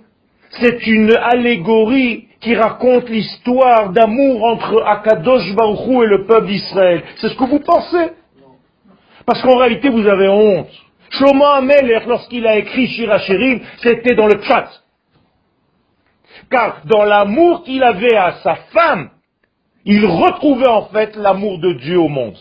c'est 0.60 0.86
une 0.86 1.12
allégorie 1.16 2.28
qui 2.40 2.54
raconte 2.54 3.08
l'histoire 3.08 3.90
d'amour 3.90 4.44
entre 4.44 4.84
Akadosh 4.86 5.52
Baruch 5.56 6.04
et 6.04 6.06
le 6.06 6.26
peuple 6.26 6.46
d'Israël? 6.46 7.02
C'est 7.16 7.30
ce 7.30 7.34
que 7.34 7.44
vous 7.44 7.58
pensez? 7.58 8.12
Parce 9.26 9.42
qu'en 9.42 9.56
réalité, 9.56 9.88
vous 9.88 10.06
avez 10.06 10.28
honte. 10.28 10.70
Shlomo 11.10 11.44
Amelech, 11.44 12.06
lorsqu'il 12.06 12.46
a 12.46 12.56
écrit 12.56 12.86
Shirachirim, 12.86 13.62
c'était 13.82 14.14
dans 14.14 14.28
le 14.28 14.40
chat. 14.42 14.68
Car 16.52 16.82
dans 16.84 17.02
l'amour 17.02 17.64
qu'il 17.64 17.82
avait 17.82 18.14
à 18.14 18.34
sa 18.44 18.54
femme, 18.72 19.10
il 19.86 20.04
retrouvait 20.04 20.68
en 20.68 20.86
fait 20.86 21.16
l'amour 21.16 21.58
de 21.58 21.72
Dieu 21.72 21.98
au 21.98 22.08
monde. 22.08 22.36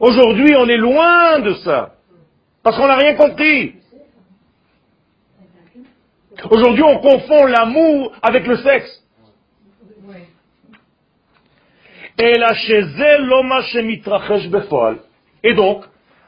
Aujourd'hui, 0.00 0.52
on 0.58 0.68
est 0.68 0.76
loin 0.76 1.38
de 1.38 1.54
ça. 1.54 1.94
Parce 2.62 2.76
qu'on 2.76 2.88
n'a 2.88 2.96
rien 2.96 3.14
compris. 3.14 3.74
Aujourd'hui, 6.50 6.82
on 6.82 6.98
confond 6.98 7.46
l'amour 7.46 8.12
avec 8.22 8.46
le 8.46 8.56
sexe. 8.56 9.04
Et 15.42 15.54
donc, 15.54 15.84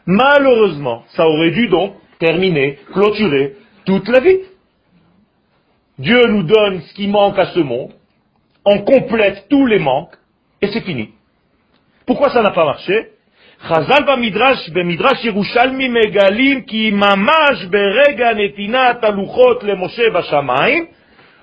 Malheureusement, 0.06 1.04
ça 1.14 1.28
aurait 1.28 1.50
dû 1.50 1.68
donc 1.68 1.94
terminer, 2.18 2.78
clôturer 2.92 3.56
toute 3.84 4.08
la 4.08 4.20
vie. 4.20 4.40
Dieu 5.98 6.20
nous 6.28 6.42
donne 6.42 6.80
ce 6.80 6.94
qui 6.94 7.06
manque 7.06 7.38
à 7.38 7.46
ce 7.46 7.60
monde, 7.60 7.92
on 8.64 8.78
complète 8.78 9.46
tous 9.48 9.66
les 9.66 9.78
manques, 9.78 10.14
et 10.60 10.68
c'est 10.68 10.82
fini. 10.82 11.10
Pourquoi 12.06 12.30
ça 12.30 12.42
n'a 12.42 12.50
pas 12.50 12.64
marché? 12.64 13.08
Chazal 13.68 14.04
Yerushalmi 15.24 15.88
megalim 15.88 16.64
ki 16.64 16.92
mamash 16.92 17.68
le 17.70 19.74
Moshe. 19.76 20.88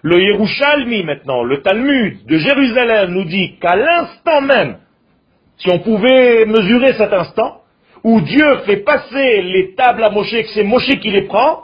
Le 0.02 0.22
Yerushalmi 0.22 1.04
maintenant, 1.04 1.44
le 1.44 1.62
Talmud 1.62 2.26
de 2.26 2.38
Jérusalem 2.38 3.12
nous 3.12 3.26
dit 3.26 3.58
qu'à 3.60 3.76
l'instant 3.76 4.42
même, 4.42 4.78
si 5.58 5.70
on 5.70 5.80
pouvait 5.80 6.46
mesurer 6.46 6.94
cet 6.94 7.12
instant, 7.12 7.62
où 8.04 8.22
Dieu 8.22 8.60
fait 8.66 8.78
passer 8.78 9.42
les 9.42 9.76
tables 9.76 10.04
à 10.04 10.10
Moshe, 10.10 10.32
que 10.32 10.48
c'est 10.54 10.64
Moshe 10.64 11.00
qui 11.02 11.12
les 11.12 11.24
prend, 11.24 11.64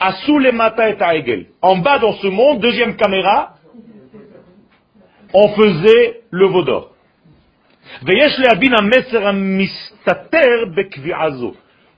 à 0.00 0.12
sous 0.24 0.38
les 0.38 0.52
matins 0.52 0.88
et 0.88 1.02
à. 1.02 1.46
En 1.60 1.76
bas 1.76 1.98
dans 1.98 2.14
ce 2.14 2.26
monde, 2.26 2.60
deuxième 2.60 2.96
caméra, 2.96 3.54
on 5.32 5.48
faisait 5.48 6.22
le 6.30 6.46
vaudor. 6.46 6.90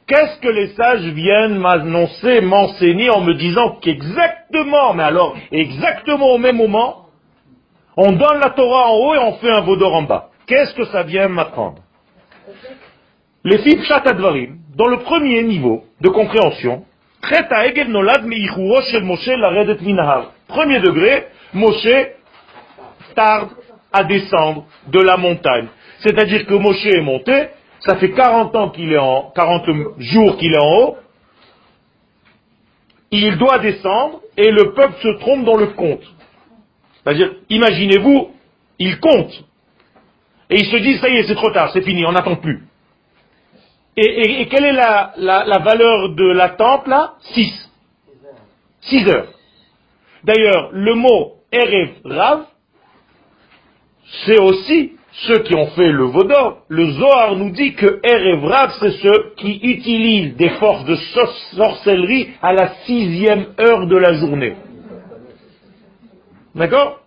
Qu'est-ce 0.06 0.40
que 0.40 0.48
les 0.48 0.68
sages 0.74 1.12
viennent 1.14 1.58
m'annoncer, 1.58 2.40
m'enseigner 2.40 3.10
en 3.10 3.20
me 3.22 3.34
disant 3.34 3.78
qu'exactement, 3.80 4.92
mais 4.94 5.04
alors 5.04 5.36
exactement 5.50 6.32
au 6.32 6.38
même 6.38 6.56
moment, 6.56 7.06
on 7.96 8.12
donne 8.12 8.40
la 8.40 8.50
Torah 8.50 8.90
en 8.90 8.96
haut 8.96 9.14
et 9.14 9.18
on 9.18 9.34
fait 9.34 9.50
un 9.50 9.60
vaudor 9.60 9.94
en 9.94 10.02
bas. 10.02 10.30
Qu'est-ce 10.46 10.74
que 10.74 10.84
ça 10.86 11.04
vient 11.04 11.28
m'apprendre? 11.28 11.78
Les 13.44 13.58
filles 13.58 13.80
Advarim, 13.90 14.58
dans 14.76 14.88
le 14.88 14.98
premier 14.98 15.42
niveau 15.42 15.84
de 16.00 16.08
compréhension. 16.08 16.84
Premier 20.48 20.80
degré, 20.80 21.26
Moshe 21.54 21.88
tarde 23.14 23.50
à 23.92 24.04
descendre 24.04 24.64
de 24.88 25.00
la 25.00 25.16
montagne. 25.16 25.68
C'est-à-dire 26.00 26.46
que 26.46 26.54
Moshe 26.54 26.84
est 26.86 27.00
monté, 27.00 27.48
ça 27.80 27.96
fait 27.96 28.10
40 28.10 28.54
ans 28.56 28.70
qu'il 28.70 28.92
est 28.92 28.98
en, 28.98 29.30
40 29.34 29.66
jours 29.98 30.36
qu'il 30.36 30.52
est 30.52 30.58
en 30.58 30.76
haut, 30.78 30.96
il 33.10 33.38
doit 33.38 33.58
descendre 33.58 34.20
et 34.36 34.50
le 34.50 34.72
peuple 34.74 34.94
se 35.00 35.18
trompe 35.20 35.44
dans 35.44 35.56
le 35.56 35.68
compte. 35.68 36.02
C'est-à-dire, 37.02 37.34
imaginez-vous, 37.48 38.30
il 38.78 38.98
compte. 38.98 39.32
Et 40.50 40.56
il 40.56 40.66
se 40.66 40.76
dit, 40.76 40.98
ça 40.98 41.08
y 41.08 41.16
est, 41.16 41.24
c'est 41.24 41.34
trop 41.34 41.50
tard, 41.50 41.70
c'est 41.72 41.82
fini, 41.82 42.04
on 42.04 42.12
n'attend 42.12 42.36
plus. 42.36 42.66
Et, 43.96 44.48
quelle 44.48 44.64
est 44.64 44.72
la, 44.72 45.12
la, 45.16 45.58
valeur 45.58 46.08
de 46.10 46.24
la 46.32 46.50
temple 46.50 46.90
là? 46.90 47.14
6. 47.34 47.70
6 48.82 49.08
heures. 49.08 49.28
D'ailleurs, 50.24 50.70
le 50.72 50.94
mot 50.94 51.34
Erev 51.52 51.90
Rav, 52.04 52.46
c'est 54.26 54.38
aussi 54.38 54.92
ceux 55.26 55.38
qui 55.38 55.54
ont 55.54 55.68
fait 55.68 55.90
le 55.90 56.04
Vaudor. 56.04 56.58
Le 56.68 56.90
Zohar 56.90 57.36
nous 57.36 57.50
dit 57.50 57.74
que 57.74 58.00
Erev 58.02 58.44
Rav, 58.44 58.72
c'est 58.80 58.90
ceux 58.90 59.32
qui 59.36 59.60
utilisent 59.62 60.36
des 60.36 60.50
forces 60.50 60.84
de 60.84 60.96
sorcellerie 61.54 62.30
à 62.42 62.52
la 62.52 62.68
sixième 62.86 63.46
heure 63.60 63.86
de 63.86 63.96
la 63.96 64.14
journée. 64.14 64.56
D'accord? 66.54 67.00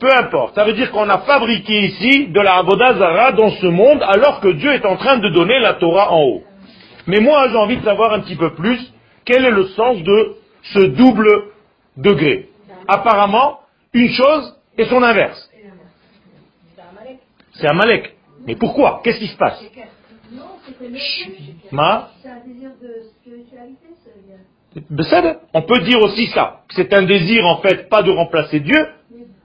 Peu 0.00 0.08
importe. 0.18 0.54
Ça 0.54 0.64
veut 0.64 0.72
dire 0.72 0.90
qu'on 0.90 1.08
a 1.08 1.18
fabriqué 1.18 1.86
ici 1.86 2.28
de 2.28 2.40
la 2.40 2.56
Abodazara 2.56 3.32
dans 3.32 3.50
ce 3.50 3.66
monde 3.66 4.02
alors 4.02 4.40
que 4.40 4.48
Dieu 4.48 4.72
est 4.72 4.84
en 4.84 4.96
train 4.96 5.18
de 5.18 5.28
donner 5.28 5.58
la 5.60 5.74
Torah 5.74 6.12
en 6.12 6.22
haut. 6.22 6.42
Mais 7.06 7.20
moi, 7.20 7.48
j'ai 7.50 7.56
envie 7.56 7.76
de 7.76 7.84
savoir 7.84 8.12
un 8.12 8.20
petit 8.20 8.36
peu 8.36 8.54
plus 8.54 8.80
quel 9.24 9.44
est 9.44 9.50
le 9.50 9.66
sens 9.68 10.02
de 10.02 10.34
ce 10.74 10.80
double 10.80 11.28
degré. 11.96 12.48
Apparemment, 12.88 13.60
une 13.92 14.10
chose 14.10 14.56
et 14.76 14.84
son 14.86 15.02
inverse. 15.02 15.50
C'est 17.54 17.68
Amalek. 17.68 18.16
Mais 18.46 18.56
pourquoi? 18.56 19.00
Qu'est-ce 19.02 19.18
qui 19.18 19.28
se 19.28 19.36
passe? 19.36 19.62
Ma? 21.70 22.10
C'est 22.22 22.28
un 22.28 22.40
désir 22.46 22.70
de 22.80 23.02
spiritualité, 23.20 23.88
on 25.52 25.62
peut 25.62 25.80
dire 25.80 26.00
aussi 26.00 26.26
ça. 26.28 26.62
C'est 26.70 26.92
un 26.94 27.02
désir, 27.02 27.46
en 27.46 27.58
fait, 27.58 27.88
pas 27.88 28.02
de 28.02 28.10
remplacer 28.10 28.58
Dieu, 28.60 28.88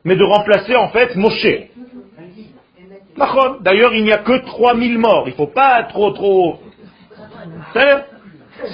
mais 0.04 0.16
de 0.16 0.24
remplacer, 0.24 0.76
en 0.76 0.90
fait, 0.90 1.16
Moshe. 1.16 1.46
D'ailleurs, 3.62 3.94
il 3.94 4.04
n'y 4.04 4.12
a 4.12 4.20
que 4.20 4.44
3000 4.46 4.98
morts. 4.98 5.24
Il 5.28 5.32
ne 5.32 5.36
faut 5.36 5.48
pas 5.48 5.84
trop, 5.84 6.12
trop... 6.12 6.60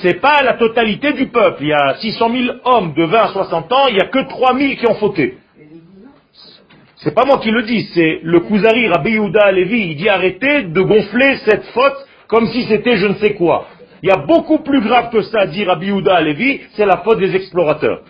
C'est 0.02 0.20
pas 0.20 0.42
la 0.44 0.54
totalité 0.54 1.14
du 1.14 1.28
peuple. 1.28 1.64
Il 1.64 1.68
y 1.68 1.74
a 1.74 1.96
600 1.96 2.30
000 2.32 2.58
hommes 2.64 2.94
de 2.94 3.04
20 3.04 3.20
à 3.20 3.28
60 3.34 3.72
ans, 3.72 3.88
il 3.90 3.96
n'y 3.96 4.02
a 4.02 4.08
que 4.08 4.28
3000 4.28 4.78
qui 4.78 4.88
ont 4.88 4.96
fauté. 4.96 5.38
C'est 7.06 7.14
pas 7.14 7.24
moi 7.24 7.38
qui 7.38 7.52
le 7.52 7.62
dis, 7.62 7.88
c'est 7.94 8.22
le 8.24 8.40
Kuzari 8.40 8.88
Rabbi 8.88 9.12
Yehuda 9.12 9.52
Levi. 9.52 9.92
Il 9.92 9.96
dit 9.96 10.10
arrêtez 10.10 10.64
de 10.64 10.82
gonfler 10.82 11.38
cette 11.46 11.66
faute 11.66 12.08
comme 12.28 12.48
si 12.48 12.64
c'était 12.64 12.98
je 12.98 13.06
ne 13.06 13.14
sais 13.14 13.36
quoi. 13.36 13.68
Il 14.02 14.10
y 14.10 14.12
a 14.12 14.26
beaucoup 14.26 14.58
plus 14.64 14.82
grave 14.82 15.12
que 15.12 15.22
ça, 15.22 15.46
dit 15.46 15.64
Rabbi 15.64 15.86
Yehuda 15.86 16.20
Levi, 16.22 16.62
c'est 16.74 16.88
la 16.88 17.04
faute 17.04 17.20
des 17.20 17.36
explorateurs. 17.36 18.02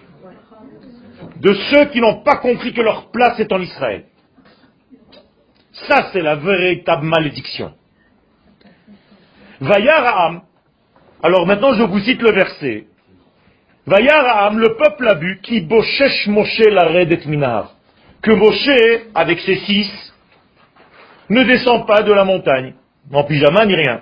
De 1.42 1.54
ceux 1.54 1.86
qui 1.88 2.00
n'ont 2.00 2.24
pas 2.24 2.38
compris 2.38 2.72
que 2.72 2.80
leur 2.80 3.12
place 3.12 3.38
est 3.38 3.52
en 3.52 3.60
Israël. 3.60 4.06
Ça, 5.74 6.12
c'est 6.14 6.22
la 6.22 6.38
véritable 6.38 7.06
malédiction. 7.06 7.74
Vayaraham, 9.60 10.42
alors 11.22 11.46
maintenant 11.46 11.74
je 11.74 11.84
vous 11.84 12.00
cite 12.00 12.22
le 12.22 12.32
verset. 12.32 12.86
Vayaraham, 13.86 14.58
le 14.58 14.78
peuple 14.78 15.06
a 15.06 15.16
vu, 15.16 15.42
qui 15.44 15.60
boshesh 15.60 16.28
Moshe 16.28 16.60
la 16.60 17.02
et 17.02 17.28
minar. 17.28 17.75
Que 18.26 18.32
Moshe, 18.32 19.04
avec 19.14 19.40
ses 19.42 19.58
six, 19.58 19.88
ne 21.30 21.44
descend 21.44 21.86
pas 21.86 22.02
de 22.02 22.12
la 22.12 22.26
montagne, 22.26 22.74
en 23.14 23.24
pyjama 23.24 23.68
ni 23.68 23.76
rien. 23.76 24.02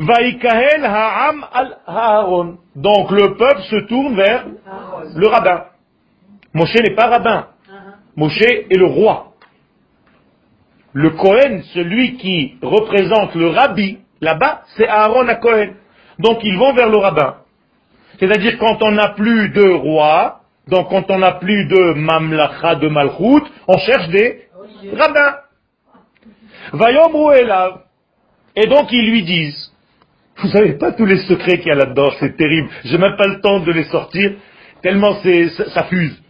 Ha'am 0.00 1.46
al 1.52 1.78
Haaron. 1.86 2.58
Donc 2.74 3.12
le 3.12 3.36
peuple 3.36 3.62
se 3.70 3.76
tourne 3.86 4.16
vers 4.16 4.44
le 5.14 5.26
rabbin. 5.28 5.66
Moshe 6.52 6.74
n'est 6.74 6.96
pas 6.96 7.06
rabbin. 7.06 7.46
Moshe 8.16 8.42
est 8.42 8.76
le 8.76 8.86
roi. 8.86 9.34
Le 10.94 11.10
Kohen, 11.10 11.62
celui 11.74 12.16
qui 12.16 12.56
représente 12.60 13.36
le 13.36 13.50
rabbi, 13.50 13.98
là-bas, 14.20 14.62
c'est 14.76 14.88
Aaron 14.88 15.28
à 15.28 15.36
Kohen. 15.36 15.76
Donc 16.18 16.40
ils 16.42 16.58
vont 16.58 16.74
vers 16.74 16.88
le 16.88 16.96
rabbin. 16.96 17.36
C'est-à-dire 18.18 18.58
quand 18.58 18.82
on 18.82 18.90
n'a 18.90 19.10
plus 19.10 19.50
de 19.50 19.70
roi, 19.70 20.40
donc 20.68 20.88
quand 20.90 21.10
on 21.10 21.18
n'a 21.18 21.32
plus 21.32 21.66
de 21.66 21.92
mamlacha, 21.94 22.74
de 22.74 22.88
malchut, 22.88 23.44
on 23.68 23.78
cherche 23.78 24.08
des 24.08 24.42
rabbins. 24.96 25.36
Et 28.56 28.66
donc 28.66 28.90
ils 28.90 29.10
lui 29.10 29.22
disent, 29.22 29.72
vous 30.38 30.48
savez 30.48 30.72
pas 30.72 30.90
tous 30.92 31.06
les 31.06 31.18
secrets 31.18 31.58
qu'il 31.58 31.68
y 31.68 31.70
a 31.70 31.76
là-dedans, 31.76 32.10
c'est 32.18 32.36
terrible. 32.36 32.68
J'ai 32.84 32.98
même 32.98 33.16
pas 33.16 33.28
le 33.28 33.40
temps 33.40 33.60
de 33.60 33.70
les 33.70 33.84
sortir, 33.84 34.32
tellement 34.82 35.14
c'est, 35.22 35.48
ça, 35.50 35.84
fuse. 35.84 36.20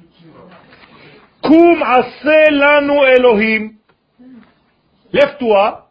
Kum 1.43 1.83
lanu 2.51 2.99
Elohim. 3.17 3.71
Lève-toi 5.13 5.89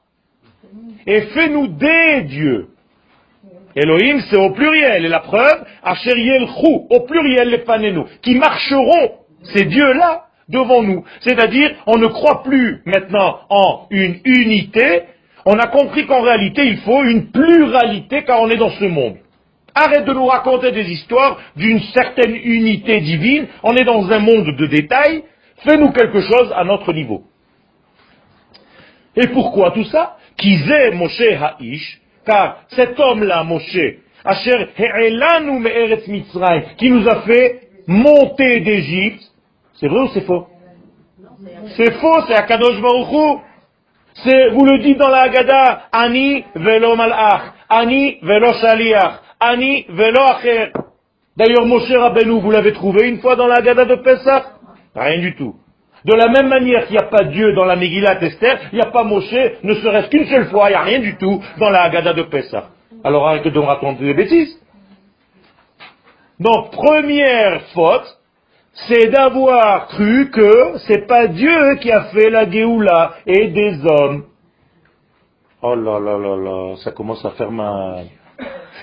et 1.08 1.22
fais-nous 1.22 1.68
des 1.68 2.24
dieux. 2.24 2.68
Elohim, 3.76 4.22
c'est 4.30 4.38
au 4.38 4.52
pluriel, 4.52 5.06
et 5.06 5.10
la 5.10 5.20
preuve, 5.20 5.66
Asher 5.84 6.14
Chou, 6.60 6.88
au 6.90 7.00
pluriel, 7.02 7.50
les 7.50 7.60
panenu, 7.60 8.02
qui 8.22 8.36
marcheront, 8.36 9.12
ces 9.54 9.66
dieux-là, 9.66 10.26
devant 10.50 10.82
nous. 10.82 11.04
C'est-à-dire, 11.22 11.76
on 11.88 11.98
ne 11.98 12.08
croit 12.08 12.44
plus 12.44 12.82
maintenant 12.86 13.40
en 13.50 13.88
une 13.90 14.20
unité, 14.26 15.04
on 15.46 15.60
a 15.60 15.68
compris 15.68 16.08
qu'en 16.08 16.22
réalité, 16.22 16.66
il 16.66 16.78
faut 16.78 17.04
une 17.04 17.32
pluralité 17.32 18.24
car 18.24 18.42
on 18.42 18.50
est 18.50 18.58
dans 18.58 18.72
ce 18.72 18.86
monde. 18.86 19.18
Arrête 19.76 20.06
de 20.06 20.14
nous 20.14 20.26
raconter 20.26 20.72
des 20.72 20.90
histoires 20.90 21.38
d'une 21.56 21.82
certaine 21.94 22.36
unité 22.36 23.02
divine. 23.02 23.48
On 23.62 23.76
est 23.76 23.84
dans 23.84 24.10
un 24.10 24.20
monde 24.20 24.56
de 24.58 24.66
détails. 24.66 25.24
Fais-nous 25.58 25.92
quelque 25.92 26.22
chose 26.22 26.52
à 26.56 26.64
notre 26.64 26.94
niveau. 26.94 27.24
Et 29.16 29.28
pourquoi 29.28 29.72
tout 29.72 29.84
ça? 29.84 30.18
Kizé 30.38 30.92
Moshe 30.92 31.22
Ha'ish, 31.22 32.02
car 32.26 32.64
cet 32.70 33.00
homme-là, 33.00 33.44
Moshe, 33.44 33.78
Asher 34.24 34.68
qui 36.78 36.90
nous 36.90 37.08
a 37.08 37.22
fait 37.22 37.62
monter 37.88 38.60
d'Égypte, 38.62 39.22
c'est 39.76 39.88
vrai 39.88 40.00
ou 40.02 40.08
c'est 40.14 40.26
faux? 40.26 40.48
C'est 41.78 41.92
faux, 41.94 42.22
c'est 42.28 42.34
Akadosh 42.34 42.82
Baruch 42.82 43.42
c'est, 44.24 44.50
vous 44.50 44.66
le 44.66 44.80
dites 44.80 44.98
dans 44.98 45.10
la 45.10 45.24
Haggadah, 45.24 45.90
Ani 45.92 46.46
velo 46.56 46.96
malach, 46.96 47.54
Ani 47.70 48.18
velo 48.22 48.54
shaliach, 48.54 49.20
Ani 49.40 49.86
velo 49.90 50.22
acher. 50.22 50.72
D'ailleurs, 51.36 51.66
Moshe 51.66 51.92
Rabbeinu, 51.92 52.40
vous 52.40 52.52
l'avez 52.52 52.72
trouvé 52.72 53.10
une 53.10 53.20
fois 53.20 53.36
dans 53.36 53.48
la 53.48 53.56
Haggadah 53.56 53.86
de 53.86 53.96
Pessah 53.96 54.54
Rien 54.96 55.20
du 55.20 55.36
tout. 55.36 55.56
De 56.06 56.14
la 56.14 56.28
même 56.28 56.50
manière 56.50 56.86
qu'il 56.86 56.98
n'y 56.98 57.04
a 57.04 57.08
pas 57.08 57.24
Dieu 57.24 57.54
dans 57.54 57.66
la 57.66 57.76
Megillat 57.76 58.22
Esther, 58.22 58.60
il 58.72 58.76
n'y 58.76 58.82
a 58.82 58.92
pas 58.92 59.04
Moshe, 59.04 59.34
ne 59.64 59.74
serait-ce 59.74 60.10
qu'une 60.10 60.28
seule 60.28 60.50
fois, 60.50 60.70
il 60.70 60.74
n'y 60.74 60.76
a 60.76 60.84
rien 60.84 61.00
du 61.00 61.18
tout 61.18 61.42
dans 61.58 61.72
la 61.72 61.82
Haggadah 61.82 62.14
de 62.14 62.24
Pessah. 62.24 62.70
Alors 63.04 63.28
arrête 63.28 63.48
de 63.48 63.60
raconter 63.60 64.04
des 64.06 64.14
bêtises. 64.14 64.56
Donc, 66.40 66.72
première 66.72 67.62
faute, 67.74 68.06
c'est 68.88 69.08
d'avoir 69.10 69.88
cru 69.88 70.30
que 70.30 70.78
c'est 70.88 71.08
pas 71.08 71.28
Dieu 71.28 71.76
qui 71.82 71.92
a 71.92 72.04
fait 72.06 72.30
la 72.30 72.50
Géoula 72.50 73.16
et 73.26 73.48
des 73.48 73.80
hommes. 73.86 74.26
Oh 75.64 75.74
là 75.74 76.00
là 76.00 76.20
là 76.20 76.36
là, 76.36 76.76
ça 76.84 76.92
commence 76.92 77.26
à 77.26 77.32
faire 77.32 77.52
mal. 77.52 78.06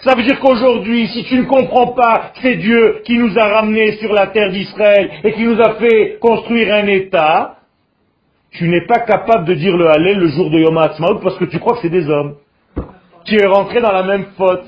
Ça 0.03 0.17
veut 0.17 0.25
dire 0.25 0.41
qu'aujourd'hui, 0.41 1.07
si 1.09 1.23
tu 1.25 1.37
ne 1.37 1.45
comprends 1.45 1.93
pas 1.93 2.33
que 2.35 2.41
c'est 2.43 2.57
Dieu 2.57 3.03
qui 3.05 3.17
nous 3.19 3.39
a 3.39 3.47
ramenés 3.47 3.93
sur 3.99 4.13
la 4.13 4.27
terre 4.27 4.51
d'Israël 4.51 5.11
et 5.23 5.33
qui 5.33 5.45
nous 5.45 5.61
a 5.61 5.75
fait 5.75 6.19
construire 6.21 6.75
un 6.75 6.89
État, 6.89 7.59
tu 8.51 8.69
n'es 8.69 8.85
pas 8.85 8.99
capable 9.01 9.45
de 9.45 9.55
dire 9.55 9.77
le 9.77 9.89
Hallel 9.89 10.19
le 10.19 10.27
jour 10.27 10.51
de 10.51 10.59
Yom 10.59 10.77
HaAtzmaut 10.77 11.21
parce 11.23 11.37
que 11.39 11.45
tu 11.45 11.61
crois 11.61 11.75
que 11.75 11.83
c'est 11.83 11.89
des 11.89 12.09
hommes. 12.11 12.35
Tu 13.25 13.41
es 13.41 13.47
rentré 13.47 13.81
dans 13.81 13.93
la 13.93 14.03
même 14.03 14.27
faute. 14.37 14.65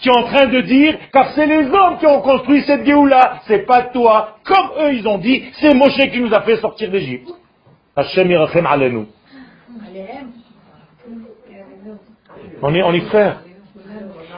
Tu 0.00 0.08
es 0.08 0.16
en 0.16 0.22
train 0.22 0.46
de 0.46 0.62
dire, 0.62 0.96
car 1.12 1.34
c'est 1.34 1.46
les 1.46 1.66
hommes 1.66 1.98
qui 1.98 2.06
ont 2.06 2.22
construit 2.22 2.62
cette 2.62 2.86
Géoula, 2.86 3.40
c'est 3.46 3.66
pas 3.66 3.82
toi. 3.82 4.38
Comme 4.44 4.70
eux, 4.82 4.94
ils 4.94 5.06
ont 5.06 5.18
dit, 5.18 5.44
c'est 5.60 5.74
Moshe 5.74 6.10
qui 6.10 6.20
nous 6.20 6.32
a 6.32 6.40
fait 6.40 6.56
sortir 6.56 6.90
d'Égypte. 6.90 7.28
Hashem 7.94 8.30
yirachem 8.30 8.64
alenu. 8.64 9.04
On 12.62 12.74
est, 12.74 12.82
on 12.82 12.94
est 12.94 13.00
frères. 13.00 13.42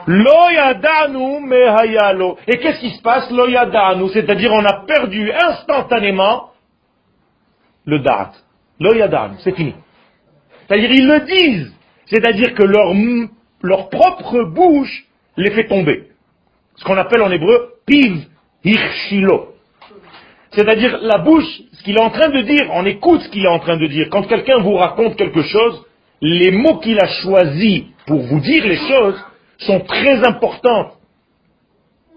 Lo 0.07 0.49
yadanu 0.51 1.39
mehayalo. 1.41 2.37
Et 2.47 2.57
qu'est-ce 2.57 2.79
qui 2.79 2.91
se 2.91 3.01
passe? 3.01 3.29
Lo 3.31 3.47
yadanu, 3.47 4.09
c'est-à-dire 4.09 4.51
on 4.51 4.65
a 4.65 4.85
perdu 4.85 5.31
instantanément 5.31 6.51
le 7.85 7.99
da'at. 7.99 8.31
Lo 8.79 8.93
yadanu, 8.93 9.35
c'est 9.43 9.55
fini. 9.55 9.75
C'est-à-dire 10.67 10.91
ils 10.91 11.07
le 11.07 11.19
disent. 11.21 11.73
C'est-à-dire 12.05 12.53
que 12.53 12.63
leur, 12.63 12.93
leur 13.61 13.89
propre 13.89 14.43
bouche 14.43 15.05
les 15.37 15.51
fait 15.51 15.67
tomber. 15.67 16.07
Ce 16.75 16.83
qu'on 16.83 16.97
appelle 16.97 17.21
en 17.21 17.31
hébreu 17.31 17.75
piv 17.85 18.27
hirshilo. 18.63 19.53
C'est-à-dire 20.51 20.99
la 21.01 21.17
bouche, 21.19 21.61
ce 21.71 21.83
qu'il 21.83 21.97
est 21.97 22.01
en 22.01 22.11
train 22.11 22.29
de 22.29 22.41
dire, 22.41 22.69
on 22.73 22.85
écoute 22.85 23.21
ce 23.21 23.29
qu'il 23.29 23.43
est 23.43 23.49
en 23.49 23.59
train 23.59 23.77
de 23.77 23.87
dire. 23.87 24.07
Quand 24.11 24.23
quelqu'un 24.23 24.59
vous 24.59 24.75
raconte 24.75 25.15
quelque 25.15 25.41
chose, 25.41 25.83
les 26.21 26.51
mots 26.51 26.77
qu'il 26.77 26.99
a 26.99 27.07
choisis 27.07 27.83
pour 28.05 28.21
vous 28.21 28.39
dire 28.39 28.65
les 28.65 28.77
choses 28.77 29.19
sont 29.65 29.79
très 29.81 30.25
importants. 30.25 30.93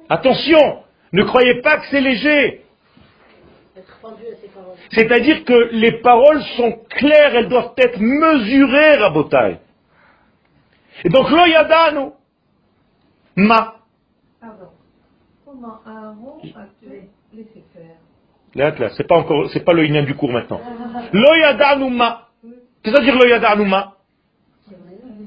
Attention, 0.09 0.83
ne 1.13 1.23
croyez 1.25 1.61
pas 1.63 1.79
que 1.79 1.87
c'est 1.91 2.01
léger. 2.01 2.63
C'est-à-dire 4.93 5.45
que 5.45 5.71
les 5.73 6.01
paroles 6.01 6.43
sont 6.57 6.79
claires, 6.91 7.35
elles 7.35 7.49
doivent 7.49 7.73
être 7.77 7.99
mesurées, 7.99 8.97
Rabotai. 8.97 9.59
Et 11.05 11.09
donc, 11.09 11.29
lo 11.31 11.45
yadanu. 11.47 12.11
Ma. 13.37 13.77
Pardon. 14.41 14.69
Comment 15.45 15.81
a 15.85 16.15
laissé 17.35 17.65
faire 17.75 17.97
Là, 18.55 18.71
là, 18.79 18.91
c'est 18.97 19.07
pas 19.07 19.19
encore, 19.19 19.51
c'est 19.53 19.65
pas 19.65 19.75
le 19.75 20.03
du 20.03 20.15
cours 20.15 20.33
maintenant. 20.33 20.61
Lo 21.13 21.35
yadanu 21.35 21.91
ma. 21.91 22.29
Qu'est-ce 22.83 22.95
que 22.95 22.97
ça 22.97 22.99
veut 23.01 23.05
dire 23.05 23.17
lo 23.17 23.29
yadanu 23.29 23.69
ma 23.69 23.97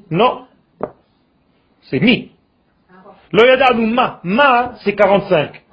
Non. 0.09 0.47
C'est 1.90 2.00
mi. 2.00 2.32
Lo 3.32 3.46
yadanu 3.46 3.88
ma. 3.88 4.20
Ma, 4.24 4.74
c'est 4.84 4.96
45. 4.96 5.64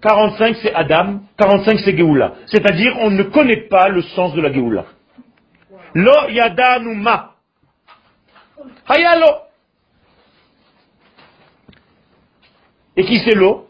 45 0.00 0.56
c'est 0.62 0.74
Adam, 0.74 1.20
45 1.38 1.78
c'est 1.84 1.96
Géoula. 1.96 2.32
C'est-à-dire 2.46 2.96
on 3.00 3.10
ne 3.10 3.22
connaît 3.22 3.68
pas 3.68 3.88
le 3.88 4.02
sens 4.02 4.34
de 4.34 4.40
la 4.40 4.52
Géoula. 4.52 4.84
Lo 5.94 6.28
yadanu 6.28 6.94
ma. 6.94 7.34
Hayalo. 8.88 9.26
Et 12.96 13.04
qui 13.04 13.20
c'est 13.20 13.34
l'eau 13.34 13.68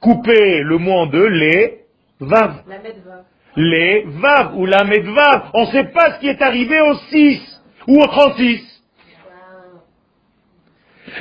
Couper 0.00 0.62
le 0.62 0.78
mot 0.78 0.92
en 0.92 1.06
deux, 1.06 1.28
les 1.28 1.80
vav. 2.20 2.62
Les 3.56 4.04
vav 4.06 4.56
ou 4.56 4.66
la 4.66 4.84
medvav. 4.84 5.50
On 5.54 5.62
ne 5.62 5.70
sait 5.72 5.84
pas 5.84 6.14
ce 6.14 6.20
qui 6.20 6.28
est 6.28 6.42
arrivé 6.42 6.80
au 6.80 6.94
6 6.94 7.62
ou 7.88 8.00
au 8.00 8.06
36. 8.06 8.73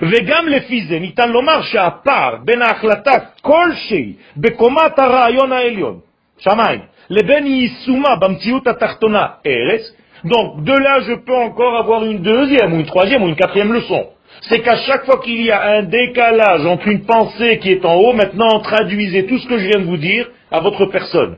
וגם 0.02 0.48
לפי 0.48 0.86
זה 0.86 0.98
ניתן 0.98 1.28
לומר 1.28 1.62
שהפער 1.62 2.36
בין 2.44 2.62
ההחלטה 2.62 3.12
כלשהי 3.42 4.12
בקומת 4.36 4.98
הרעיון 4.98 5.52
העליון, 5.52 5.98
שמיים, 6.38 6.80
לבין 7.10 7.46
יישומה 7.46 8.16
במציאות 8.16 8.66
התחתונה, 8.66 9.26
ארץ, 9.46 9.92
donc 10.24 10.64
de 10.64 10.72
là 10.72 11.00
je 11.00 11.14
peux 11.14 11.36
encore 11.36 11.76
avoir 11.76 12.04
une 12.04 12.18
deuxième 12.18 12.72
ou 12.72 12.80
une 12.80 12.86
troisième 12.86 13.22
ou 13.22 13.28
une 13.28 13.36
quatrième 13.36 13.72
leçon. 13.72 14.08
C'est 14.42 14.60
qu'à 14.60 14.76
chaque 14.76 15.04
fois 15.06 15.20
qu'il 15.22 15.42
y 15.42 15.50
a 15.50 15.78
un 15.78 15.82
décalage 15.82 16.66
entre 16.66 16.88
une 16.88 17.04
pensée 17.04 17.58
qui 17.58 17.70
est 17.70 17.84
en 17.84 17.94
haut, 17.94 18.12
maintenant 18.12 18.60
traduisez 18.60 19.26
tout 19.26 19.38
ce 19.38 19.46
que 19.46 19.58
je 19.58 19.66
viens 19.68 19.80
de 19.80 19.84
vous 19.84 19.96
dire 19.96 20.28
à 20.50 20.60
votre 20.60 20.86
personne. 20.86 21.36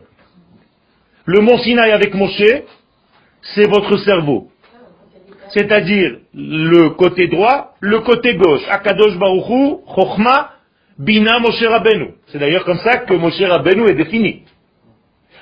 Le 1.27 1.41
mont 1.41 1.59
Sinaï 1.59 1.93
avec 1.93 2.15
Moshe, 2.15 2.53
c'est 3.55 3.69
votre 3.69 3.97
cerveau 3.99 4.49
c'est-à-dire 5.56 6.18
le 6.34 6.90
côté 6.90 7.28
droit, 7.28 7.76
le 7.80 8.00
côté 8.02 8.36
gauche. 8.36 8.64
Akadosh 8.70 9.18
Baruchu, 9.18 9.78
Chochma, 9.96 10.52
Bina 11.00 11.40
Moshe 11.40 11.64
Rabbeinu. 11.64 12.16
C'est 12.28 12.40
d'ailleurs 12.40 12.66
comme 12.66 12.80
ça 12.80 12.98
que 12.98 13.14
Moshe 13.14 13.42
Rabbeinu 13.42 13.88
est 13.88 13.96
défini. 13.96 14.44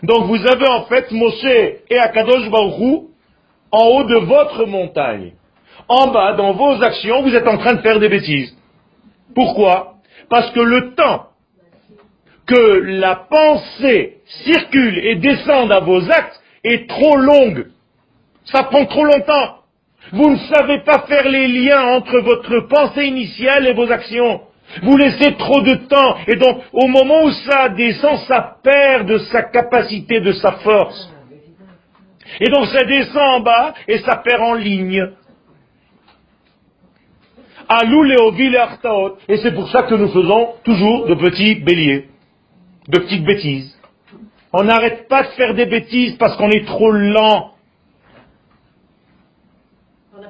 Donc 0.04 0.26
vous 0.26 0.46
avez 0.46 0.68
en 0.70 0.84
fait 0.84 1.12
Moshe 1.12 1.44
et 1.90 1.98
Akadosh 1.98 2.48
Baruchu 2.52 3.08
en 3.72 3.86
haut 3.88 4.04
de 4.04 4.18
votre 4.26 4.66
montagne. 4.68 5.34
En 5.88 6.12
bas, 6.12 6.34
dans 6.34 6.54
vos 6.54 6.84
actions, 6.84 7.24
vous 7.24 7.36
êtes 7.36 7.48
en 7.48 7.58
train 7.58 7.74
de 7.74 7.82
faire 7.82 8.00
des 8.00 8.10
bêtises. 8.10 8.56
Pourquoi? 9.34 9.96
Parce 10.30 10.52
que 10.52 10.60
le 10.60 10.94
temps 10.94 11.30
que 12.46 12.82
la 13.00 13.16
pensée 13.16 14.18
circule 14.46 15.00
et 15.00 15.16
descende 15.16 15.72
à 15.72 15.80
vos 15.80 16.08
actes 16.12 16.40
est 16.64 16.88
trop 16.88 17.18
longue. 17.18 17.66
Ça 18.46 18.64
prend 18.64 18.86
trop 18.86 19.06
longtemps. 19.06 19.63
Vous 20.12 20.30
ne 20.30 20.38
savez 20.38 20.80
pas 20.80 21.06
faire 21.08 21.28
les 21.28 21.48
liens 21.48 21.82
entre 21.96 22.20
votre 22.20 22.68
pensée 22.68 23.06
initiale 23.06 23.68
et 23.68 23.74
vos 23.74 23.92
actions. 23.92 24.42
Vous 24.82 24.98
laissez 24.98 25.36
trop 25.36 25.62
de 25.62 25.76
temps. 25.88 26.18
Et 26.28 26.36
donc, 26.36 26.62
au 26.72 26.88
moment 26.88 27.24
où 27.24 27.32
ça 27.32 27.70
descend, 27.70 28.18
ça 28.28 28.58
perd 28.64 29.08
de 29.08 29.18
sa 29.18 29.44
capacité, 29.44 30.20
de 30.20 30.32
sa 30.34 30.54
force. 30.54 31.12
Et 32.40 32.50
donc, 32.50 32.66
ça 32.68 32.84
descend 32.84 33.18
en 33.18 33.40
bas 33.42 33.74
et 33.88 34.00
ça 34.00 34.18
perd 34.18 34.42
en 34.42 34.54
ligne. 34.54 35.08
Et 39.30 39.38
c'est 39.38 39.54
pour 39.54 39.70
ça 39.70 39.84
que 39.84 39.96
nous 39.96 40.10
faisons 40.10 40.50
toujours 40.64 41.08
de 41.08 41.16
petits 41.16 41.56
béliers, 41.56 42.10
de 42.88 43.00
petites 43.00 43.24
bêtises. 43.24 43.78
On 44.52 44.64
n'arrête 44.64 45.08
pas 45.08 45.24
de 45.24 45.30
faire 45.30 45.54
des 45.54 45.66
bêtises 45.66 46.16
parce 46.18 46.36
qu'on 46.38 46.50
est 46.50 46.66
trop 46.66 46.92
lent 46.92 47.53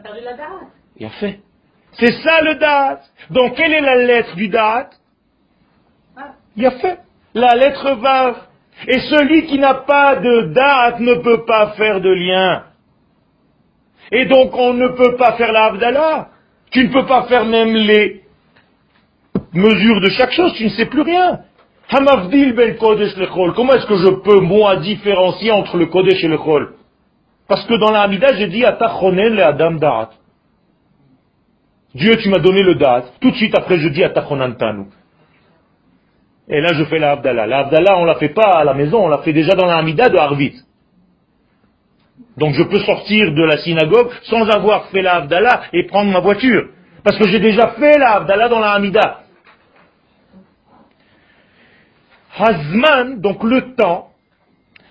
perdu 0.04 0.20
la 0.24 0.34
date. 0.34 0.48
Il 0.98 1.06
a 1.06 1.10
fait. 1.10 1.40
C'est 1.94 2.12
ça 2.24 2.42
le 2.42 2.56
date. 2.56 3.04
Donc, 3.30 3.56
quelle 3.56 3.74
est 3.74 3.82
la 3.82 3.96
lettre 3.96 4.36
du 4.36 4.50
date? 4.50 5.00
Ah. 6.18 6.34
Il 6.56 6.66
a 6.66 6.72
fait. 6.72 7.00
La 7.34 7.56
lettre 7.56 7.94
va. 7.94 8.36
Et 8.88 9.00
celui 9.00 9.46
qui 9.46 9.60
n'a 9.60 9.76
pas 9.76 10.16
de 10.18 10.54
date 10.54 11.00
ne 11.00 11.16
peut 11.16 11.46
pas 11.46 11.72
faire 11.72 12.02
de 12.02 12.10
lien. 12.10 12.64
Et 14.12 14.26
donc, 14.26 14.56
on 14.56 14.74
ne 14.74 14.90
peut 14.90 15.16
pas 15.16 15.34
faire 15.34 15.52
la 15.52 15.66
Abdallah. 15.66 16.30
Tu 16.72 16.84
ne 16.88 16.92
peux 16.92 17.06
pas 17.06 17.24
faire 17.24 17.46
même 17.46 17.74
les 17.74 18.24
mesures 19.54 20.02
de 20.02 20.10
chaque 20.10 20.32
chose. 20.32 20.54
Tu 20.56 20.66
ne 20.66 20.70
sais 20.70 20.88
plus 20.88 21.02
rien. 21.02 21.42
Hamavdil 21.90 22.54
ben 22.54 22.76
Kodesh. 22.78 23.14
Comment 23.56 23.74
est-ce 23.74 23.86
que 23.86 23.98
je 23.98 24.10
peux, 24.10 24.40
moi, 24.40 24.78
différencier 24.78 25.52
entre 25.52 25.78
le 25.78 25.86
Kodesh 25.86 26.24
et 26.24 26.28
le 26.28 26.38
Chol 26.38 26.74
parce 27.48 27.66
que 27.66 27.76
dans 27.76 27.92
la 27.92 28.02
Hamida, 28.02 28.34
j'ai 28.36 28.48
dit 28.48 28.66
Atachonen 28.66 29.36
le 29.36 29.44
Adam 29.44 29.72
Da'at. 29.72 30.10
Dieu, 31.94 32.16
tu 32.18 32.30
m'as 32.30 32.40
donné 32.40 32.64
le 32.64 32.76
Da'at. 32.76 33.06
Tout 33.20 33.32
de 33.32 33.36
suite 33.36 33.58
après, 33.58 33.78
je 33.78 33.90
dis 33.90 34.04
Atachonantanu. 34.04 34.86
Et 36.48 36.60
là, 36.62 36.74
je 36.74 36.84
fais 36.86 37.00
la 37.00 37.12
Abdallah. 37.12 37.48
La 37.48 37.60
Abdallah, 37.60 37.98
on 37.98 38.06
la 38.06 38.16
fait 38.16 38.30
pas 38.30 38.52
à 38.58 38.64
la 38.64 38.74
maison, 38.74 39.06
on 39.06 39.08
la 39.08 39.20
fait 39.20 39.34
déjà 39.34 39.56
dans 39.56 39.66
la 39.66 39.78
Hamida 39.78 40.10
de 40.10 40.18
Harvit. 40.18 40.56
Donc 42.38 42.54
je 42.54 42.64
peux 42.64 42.80
sortir 42.80 43.34
de 43.34 43.44
la 43.44 43.58
synagogue 43.58 44.10
sans 44.24 44.50
avoir 44.50 44.88
fait 44.88 45.02
la 45.02 45.16
Abdallah 45.18 45.64
et 45.72 45.86
prendre 45.86 46.12
ma 46.12 46.20
voiture. 46.20 46.70
Parce 47.04 47.18
que 47.18 47.28
j'ai 47.28 47.40
déjà 47.40 47.70
fait 47.70 47.98
la 47.98 48.16
Abdallah 48.16 48.50
dans 48.50 48.60
la 48.60 48.72
Hamida. 48.72 49.20
Hazman, 52.36 53.22
donc 53.22 53.44
le 53.44 53.76
temps, 53.76 54.10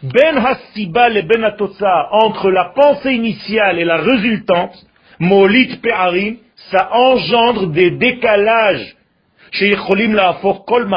ben 0.03 0.37
hasiba 0.39 1.09
le 1.09 1.23
ben 1.23 1.45
atosa, 1.45 2.09
entre 2.11 2.51
la 2.51 2.73
pensée 2.75 3.13
initiale 3.13 3.79
et 3.79 3.85
la 3.85 3.99
résultante, 3.99 4.75
molit 5.19 5.77
pe'arim, 5.77 6.37
ça 6.71 6.91
engendre 6.93 7.69
des 7.69 7.93
décalages 7.93 8.97
chez 9.53 9.77
kol 10.67 10.89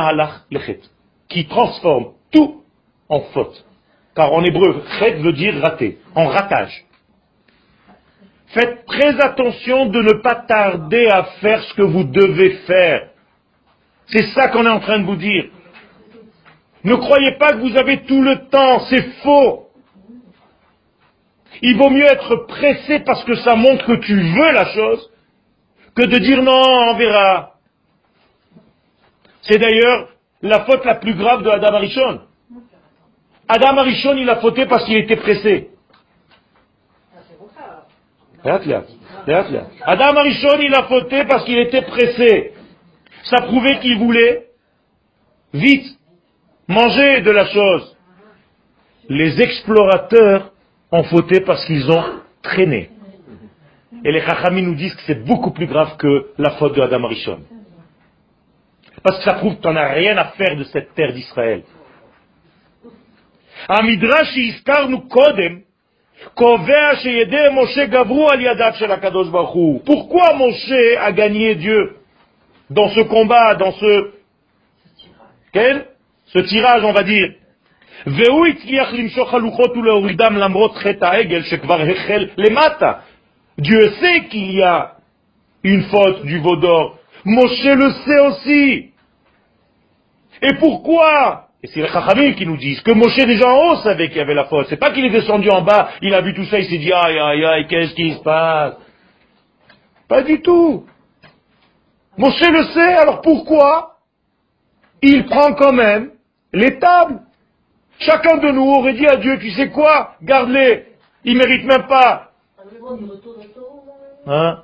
qui 1.30 1.46
transforment 1.48 2.14
tout 2.32 2.64
en 3.10 3.20
faute. 3.34 3.66
Car 4.16 4.32
en 4.34 4.44
hébreu, 4.44 4.84
chet 5.00 5.16
veut 5.16 5.34
dire 5.34 5.62
rater, 5.62 5.98
en 6.16 6.28
ratage. 6.28 6.86
Faites 8.48 8.86
très 8.86 9.20
attention 9.20 9.88
de 9.88 10.02
ne 10.02 10.22
pas 10.22 10.36
tarder 10.36 11.08
à 11.08 11.24
faire 11.42 11.62
ce 11.64 11.74
que 11.74 11.82
vous 11.82 12.06
devez 12.06 12.52
faire. 12.68 13.10
C'est 14.08 14.28
ça 14.34 14.48
qu'on 14.48 14.66
est 14.66 14.70
en 14.70 14.80
train 14.80 15.00
de 15.00 15.06
vous 15.06 15.18
dire. 15.18 15.46
Ne 16.86 16.96
croyez 16.98 17.32
pas 17.40 17.54
que 17.54 17.68
vous 17.68 17.76
avez 17.78 18.04
tout 18.04 18.22
le 18.22 18.48
temps, 18.48 18.80
c'est 18.82 19.02
faux. 19.24 19.70
Il 21.64 21.78
vaut 21.78 21.90
mieux 21.90 22.06
être 22.06 22.46
pressé 22.48 23.00
parce 23.00 23.24
que 23.24 23.34
ça 23.38 23.56
montre 23.56 23.88
que 23.88 24.06
tu 24.06 24.16
veux 24.16 24.52
la 24.52 24.66
chose, 24.66 25.10
que 25.96 26.06
de 26.06 26.20
dire 26.20 26.44
non, 26.44 26.92
on 26.92 26.96
verra. 26.96 27.54
C'est 29.42 29.58
d'ailleurs 29.58 30.10
la 30.44 30.64
faute 30.66 30.86
la 30.86 30.96
plus 30.96 31.16
grave 31.16 31.42
de 31.42 31.50
Adam 31.50 31.74
Arishon. 31.74 32.22
Adam 33.48 33.78
Arishon, 33.78 34.18
il 34.18 34.30
a 34.30 34.36
fauté 34.36 34.68
parce 34.68 34.86
qu'il 34.86 34.98
était 34.98 35.16
pressé. 35.16 35.70
Adam 39.82 40.18
Arishon, 40.18 40.60
il 40.60 40.76
a 40.76 40.84
fauté 40.84 41.24
parce 41.26 41.46
qu'il 41.46 41.58
était 41.58 41.82
pressé. 41.82 42.54
Ça 43.24 43.42
prouvait 43.42 43.80
qu'il 43.80 43.98
voulait 43.98 44.50
vite 45.52 45.98
manger 46.68 47.22
de 47.22 47.32
la 47.32 47.46
chose. 47.46 47.98
Les 49.10 49.42
explorateurs 49.42 50.52
ont 50.92 51.04
fauté 51.04 51.42
parce 51.42 51.66
qu'ils 51.66 51.90
ont 51.92 52.04
traîné. 52.42 52.90
Et 54.04 54.12
les 54.12 54.22
Chachamim 54.22 54.62
nous 54.62 54.76
disent 54.76 54.96
que 54.96 55.02
c'est 55.08 55.26
beaucoup 55.26 55.52
plus 55.52 55.68
grave 55.68 55.98
que 55.98 56.28
la 56.38 56.52
faute 56.52 56.76
de 56.76 56.82
Adam 56.82 57.04
Arishon. 57.06 57.40
Parce 59.04 59.18
que 59.20 59.24
ça 59.24 59.34
prouve 59.34 59.58
que 59.58 59.62
tu 59.62 59.68
rien 59.68 60.18
à 60.18 60.26
faire 60.26 60.56
de 60.56 60.64
cette 60.64 60.94
terre 60.96 61.14
d'Israël. 61.14 61.64
Pourquoi 69.86 70.34
Moshe 70.36 70.72
a 71.00 71.12
gagné 71.12 71.56
Dieu 71.56 71.98
dans 72.70 72.90
ce 72.90 73.02
combat, 73.02 73.56
dans 73.56 73.72
ce... 73.74 74.12
Quel? 75.52 75.86
Ce 76.36 76.40
tirage, 76.42 76.84
on 76.84 76.92
va 76.92 77.04
dire. 77.04 77.34
Dieu 83.58 83.90
sait 84.02 84.26
qu'il 84.26 84.52
y 84.52 84.62
a 84.62 84.92
une 85.64 85.84
faute 85.84 86.26
du 86.26 86.40
veau 86.40 86.58
d'or. 86.58 86.98
Moshe 87.24 87.64
le 87.64 87.92
sait 88.06 88.20
aussi. 88.20 88.92
Et 90.42 90.54
pourquoi? 90.60 91.48
Et 91.64 91.68
c'est 91.68 91.82
les 91.82 91.88
Chachamim 91.88 92.34
qui 92.34 92.46
nous 92.46 92.58
disent 92.58 92.82
que 92.82 92.92
Moshe 92.92 93.16
déjà 93.16 93.48
en 93.48 93.70
haut 93.70 93.78
savait 93.78 94.10
qu'il 94.10 94.18
y 94.18 94.22
avait 94.22 94.34
la 94.34 94.44
faute. 94.46 94.68
C'est 94.70 94.78
pas 94.78 94.92
qu'il 94.92 95.06
est 95.06 95.10
descendu 95.10 95.50
en 95.50 95.62
bas, 95.62 95.92
il 96.02 96.14
a 96.14 96.22
vu 96.22 96.34
tout 96.34 96.46
ça, 96.46 96.60
il 96.60 96.66
s'est 96.66 96.78
dit 96.78 96.92
aïe 96.92 97.18
aïe 97.18 97.46
aïe, 97.46 97.68
qu'est-ce 97.68 97.96
qui 97.96 98.14
se 98.14 98.20
passe? 98.20 98.76
Pas 100.08 100.22
du 100.22 100.42
tout. 100.42 100.86
Moshe 102.18 102.42
le 102.42 102.64
sait, 102.66 102.94
alors 102.98 103.22
pourquoi? 103.22 103.94
Il 105.02 105.26
prend 105.26 105.54
quand 105.54 105.74
même 105.74 106.12
les 106.56 106.80
tables 106.80 107.20
Chacun 108.00 108.38
de 108.38 108.52
nous 108.52 108.66
aurait 108.66 108.94
dit 108.94 109.08
à 109.08 109.16
Dieu, 109.18 109.38
tu 109.40 109.52
sais 109.52 109.70
quoi, 109.70 110.16
garde-les, 110.22 110.86
ils 111.24 111.38
méritent 111.38 111.66
même 111.66 111.88
pas. 111.88 112.32
Hein? 114.28 114.64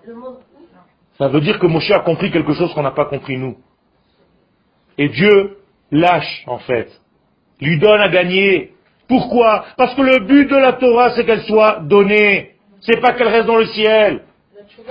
Ça 1.17 1.27
veut 1.27 1.41
dire 1.41 1.59
que 1.59 1.67
Moshe 1.67 1.91
a 1.91 1.99
compris 1.99 2.31
quelque 2.31 2.53
chose 2.53 2.73
qu'on 2.73 2.81
n'a 2.81 2.91
pas 2.91 3.05
compris 3.05 3.37
nous. 3.37 3.57
Et 4.97 5.07
Dieu 5.09 5.57
lâche, 5.91 6.43
en 6.47 6.59
fait. 6.59 6.89
Lui 7.61 7.79
donne 7.79 8.01
à 8.01 8.09
gagner. 8.09 8.73
Pourquoi? 9.07 9.65
Parce 9.77 9.93
que 9.95 10.01
le 10.01 10.19
but 10.25 10.49
de 10.49 10.57
la 10.57 10.73
Torah, 10.73 11.11
c'est 11.11 11.25
qu'elle 11.25 11.43
soit 11.43 11.79
donnée. 11.81 12.55
C'est 12.81 12.99
pas 12.99 13.13
qu'elle 13.13 13.27
reste 13.27 13.47
dans 13.47 13.57
le 13.57 13.67
ciel. 13.67 14.23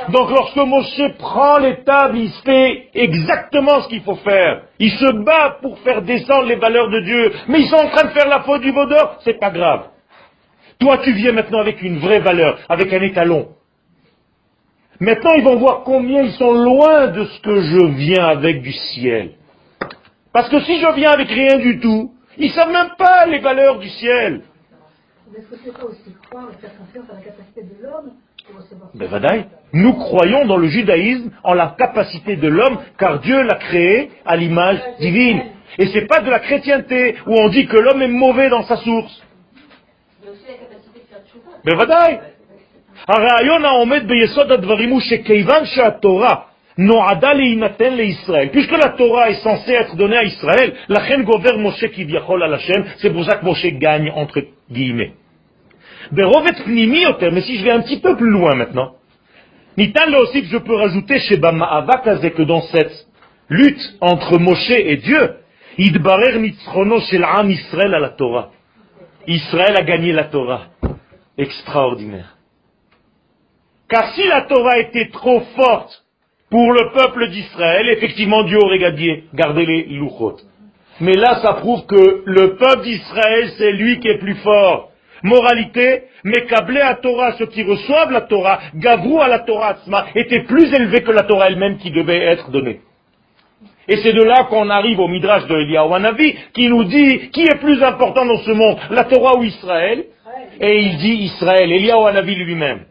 Donc 0.09 0.30
lorsque 0.30 0.57
Moshe 0.57 1.12
prend 1.18 1.59
les 1.59 1.82
tables, 1.84 2.18
il 2.18 2.30
fait 2.45 2.88
exactement 2.95 3.80
ce 3.82 3.88
qu'il 3.88 4.03
faut 4.03 4.16
faire. 4.16 4.62
Il 4.78 4.91
se 4.91 5.12
bat 5.24 5.59
pour 5.61 5.78
faire 5.80 6.03
descendre 6.03 6.47
les 6.47 6.57
valeurs 6.57 6.88
de 6.88 7.01
Dieu. 7.01 7.32
Mais 7.49 7.61
ils 7.61 7.68
sont 7.68 7.76
en 7.76 7.88
train 7.88 8.09
de 8.09 8.12
faire 8.12 8.28
la 8.28 8.41
faute 8.41 8.62
du 8.62 8.70
vaudor, 8.70 9.18
c'est 9.24 9.38
pas 9.38 9.51
grave. 9.51 9.88
Toi, 10.78 10.99
tu 10.99 11.12
viens 11.12 11.32
maintenant 11.32 11.61
avec 11.61 11.82
une 11.82 11.99
vraie 11.99 12.20
valeur, 12.20 12.59
avec 12.68 12.93
un 12.93 13.03
étalon. 13.03 13.49
Maintenant, 14.99 15.32
ils 15.34 15.45
vont 15.45 15.57
voir 15.57 15.82
combien 15.84 16.22
ils 16.22 16.32
sont 16.32 16.53
loin 16.53 17.09
de 17.09 17.24
ce 17.24 17.41
que 17.41 17.61
je 17.61 17.86
viens 17.97 18.26
avec 18.26 18.62
du 18.62 18.72
ciel. 18.72 19.32
Parce 20.32 20.49
que 20.49 20.61
si 20.61 20.78
je 20.78 20.95
viens 20.95 21.11
avec 21.11 21.28
rien 21.28 21.59
du 21.59 21.80
tout, 21.80 22.12
ils 22.38 22.51
savent 22.53 22.72
même 22.72 22.93
pas 22.97 23.26
les 23.26 23.38
valeurs 23.38 23.78
du 23.78 23.88
ciel. 23.88 24.43
Mais 25.33 25.39
est-ce 25.39 25.47
que 25.49 25.57
c'est 25.64 25.72
pas 25.72 25.85
aussi 25.85 26.14
croire 26.28 26.49
et 26.51 26.61
faire 26.61 26.76
confiance 26.76 27.05
à 27.11 27.14
la 27.14 27.20
capacité 27.20 27.62
de 27.62 27.83
l'homme 27.83 28.12
ben, 28.95 29.09
vadaï. 29.09 29.45
Nous 29.72 29.93
croyons 29.93 30.45
dans 30.47 30.57
le 30.57 30.68
judaïsme 30.68 31.31
en 31.45 31.55
la 31.55 31.74
capacité 31.78 32.37
de 32.37 32.49
l'homme, 32.49 32.78
car 32.99 33.20
Dieu 33.20 33.43
l'a 33.43 33.57
créé 33.57 34.11
à 34.26 34.37
l'image 34.37 34.81
divine. 34.99 35.43
Et 35.78 35.87
c'est 35.89 36.07
pas 36.07 36.20
de 36.20 36.31
la 36.31 36.41
chrétienté 36.41 37.14
où 37.26 37.35
on 37.39 37.49
dit 37.49 37.66
que 37.66 37.76
l'homme 37.76 38.03
est 38.03 38.09
mauvais 38.09 38.49
dans 38.49 38.62
sa 38.64 38.76
source. 38.76 39.22
Mais 41.64 41.72
ben, 41.72 41.76
vadaï. 41.76 42.20
Puisque 48.53 48.72
la 48.72 48.91
Torah 48.91 49.31
est 49.31 49.43
censée 49.43 49.72
être 49.72 49.97
donnée 49.97 50.16
à 50.16 50.24
Israël, 50.24 50.74
la 50.89 51.01
reine 51.01 51.22
gouverne 51.22 51.61
Moshe 51.61 51.87
qui 51.93 52.07
à 52.16 52.47
la 52.47 52.59
chaîne, 52.59 52.85
c'est 52.99 53.11
pour 53.11 53.24
ça 53.24 53.37
que 53.37 53.45
Moshe 53.45 53.66
gagne 53.78 54.11
entre 54.11 54.43
guillemets. 54.70 55.12
Berovet 56.12 56.64
pnimi 56.64 57.02
yoter. 57.02 57.30
Mais 57.30 57.42
si 57.42 57.58
je 57.58 57.64
vais 57.64 57.70
un 57.70 57.82
petit 57.82 58.00
peu 58.00 58.16
plus 58.16 58.30
loin 58.30 58.54
maintenant, 58.54 58.94
Nitan 59.76 60.12
aussi 60.18 60.44
je 60.44 60.58
peux 60.58 60.74
rajouter 60.74 61.18
chez 61.20 61.36
Bama 61.36 61.86
que 62.20 62.42
dans 62.42 62.62
cette 62.62 63.06
lutte 63.48 63.96
entre 64.00 64.38
Moshe 64.38 64.70
et 64.70 64.96
Dieu, 64.96 65.36
Idbarer 65.78 66.32
shel 66.32 67.24
Israël 67.48 67.94
à 67.94 67.98
la 67.98 68.11
Torah. 68.11 68.50
Israël 69.26 69.76
a 69.76 69.82
gagné 69.82 70.12
la 70.12 70.24
Torah. 70.24 70.66
Extraordinaire. 71.38 72.36
Car 73.88 74.12
si 74.14 74.26
la 74.26 74.42
Torah 74.42 74.78
était 74.78 75.08
trop 75.08 75.40
forte 75.56 76.04
pour 76.50 76.72
le 76.72 76.92
peuple 76.92 77.30
d'Israël, 77.30 77.88
effectivement 77.88 78.42
Dieu 78.42 78.58
aurait 78.58 78.78
gagné. 78.78 79.24
Gardez 79.32 79.64
les 79.64 79.84
louchot. 79.84 80.36
Mais 81.00 81.14
là, 81.14 81.40
ça 81.42 81.54
prouve 81.54 81.86
que 81.86 82.22
le 82.26 82.56
peuple 82.56 82.82
d'Israël, 82.82 83.50
c'est 83.56 83.72
lui 83.72 84.00
qui 84.00 84.08
est 84.08 84.18
plus 84.18 84.34
fort. 84.36 84.89
Moralité, 85.22 86.04
mais 86.24 86.46
câblé 86.46 86.80
à 86.80 86.94
Torah, 86.94 87.32
ceux 87.32 87.46
qui 87.46 87.62
reçoivent 87.62 88.12
la 88.12 88.22
Torah, 88.22 88.60
gavrou 88.74 89.20
à 89.20 89.28
la 89.28 89.40
Torah 89.40 89.76
était 90.14 90.44
plus 90.44 90.72
élevé 90.72 91.02
que 91.02 91.10
la 91.10 91.22
Torah 91.22 91.48
elle-même 91.48 91.78
qui 91.78 91.90
devait 91.90 92.24
être 92.24 92.50
donnée. 92.50 92.80
Et 93.88 93.96
c'est 93.96 94.12
de 94.12 94.22
là 94.22 94.44
qu'on 94.44 94.70
arrive 94.70 95.00
au 95.00 95.08
Midrash 95.08 95.46
de 95.46 95.54
Eliyahu 95.56 95.92
Hanavi, 95.92 96.36
qui 96.54 96.68
nous 96.68 96.84
dit 96.84 97.30
qui 97.30 97.42
est 97.42 97.58
plus 97.58 97.82
important 97.82 98.24
dans 98.24 98.38
ce 98.38 98.52
monde, 98.52 98.78
la 98.90 99.04
Torah 99.04 99.36
ou 99.36 99.42
Israël? 99.42 100.04
Et 100.60 100.80
il 100.80 100.98
dit 100.98 101.14
Israël, 101.24 101.72
Eliyahu 101.72 102.06
Hanavi 102.06 102.36
lui-même. 102.36 102.84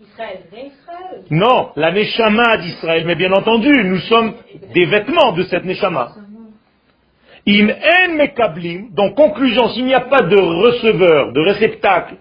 Israël, 0.00 0.40
Israël 0.52 1.22
Non, 1.30 1.70
la 1.76 1.90
Neshama 1.90 2.58
d'Israël, 2.58 3.04
mais 3.06 3.16
bien 3.16 3.32
entendu, 3.32 3.72
nous 3.84 4.00
sommes 4.00 4.34
des 4.72 4.84
vêtements 4.86 5.32
de 5.32 5.42
cette 5.44 5.64
Neshama. 5.64 6.12
Im 7.46 7.70
en 7.70 8.14
mekablim, 8.14 8.94
donc 8.94 9.16
conclusion, 9.16 9.68
s'il 9.70 9.86
n'y 9.86 9.94
a 9.94 10.02
pas 10.02 10.22
de 10.22 10.36
receveur, 10.36 11.32
de 11.32 11.40
réceptacle, 11.40 12.16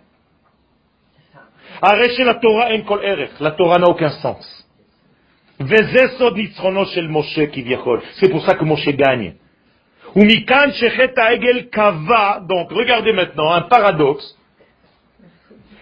arrêchez 1.81 2.23
la 2.23 2.35
Torah 2.35 2.73
en 2.73 2.81
kol 2.81 3.03
erech, 3.03 3.31
la 3.39 3.51
Torah 3.51 3.77
n'a 3.77 3.87
aucun 3.87 4.09
sens. 4.09 4.61
C'est 8.19 8.29
pour 8.29 8.45
ça 8.45 8.55
que 8.55 8.63
Moshe 8.63 8.89
gagne. 8.89 9.33
Donc, 10.15 10.25
regardez 12.71 13.13
maintenant, 13.13 13.51
un 13.51 13.61
paradoxe. 13.61 14.37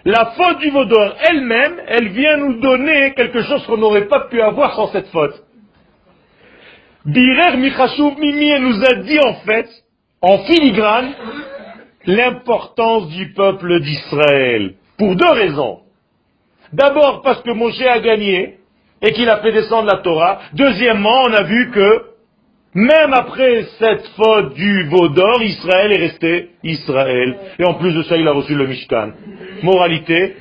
La 0.04 0.32
faute 0.36 0.58
du 0.58 0.70
vaudor 0.70 1.14
elle-même, 1.30 1.80
elle 1.86 2.08
vient 2.08 2.36
nous 2.36 2.60
donner 2.60 3.14
quelque 3.14 3.42
chose 3.42 3.66
qu'on 3.66 3.78
n'aurait 3.78 4.06
pas 4.06 4.28
pu 4.28 4.40
avoir 4.40 4.74
sans 4.74 4.92
cette 4.92 5.08
faute. 5.08 5.42
Birer 7.06 7.56
Michashuv 7.56 8.18
Mimi 8.18 8.50
nous 8.60 8.82
a 8.84 8.94
dit 8.96 9.18
en 9.20 9.34
fait, 9.46 9.68
en 10.20 10.38
filigrane, 10.44 11.12
l'importance 12.06 13.08
du 13.08 13.32
peuple 13.32 13.80
d'Israël. 13.80 14.74
Pour 14.98 15.16
deux 15.16 15.30
raisons. 15.30 15.80
D'abord 16.72 17.22
parce 17.22 17.42
que 17.42 17.52
Moshe 17.52 17.80
a 17.80 18.00
gagné 18.00 18.58
et 19.02 19.12
qu'il 19.12 19.28
a 19.28 19.38
fait 19.38 19.52
descendre 19.52 19.88
la 19.90 20.02
Torah. 20.02 20.40
Deuxièmement, 20.52 21.22
on 21.26 21.32
a 21.32 21.42
vu 21.42 21.70
que 21.70 22.02
même 22.74 23.14
après 23.14 23.64
cette 23.78 24.06
faute 24.08 24.54
du 24.54 24.84
veau 24.84 25.08
d'or, 25.08 25.42
Israël 25.42 25.92
est 25.92 26.06
resté 26.06 26.50
Israël. 26.62 27.36
Et 27.58 27.64
en 27.64 27.74
plus 27.74 27.94
de 27.94 28.02
ça, 28.02 28.16
il 28.16 28.28
a 28.28 28.32
reçu 28.32 28.54
le 28.54 28.66
Mishkan. 28.66 29.12
Moralité, 29.62 30.36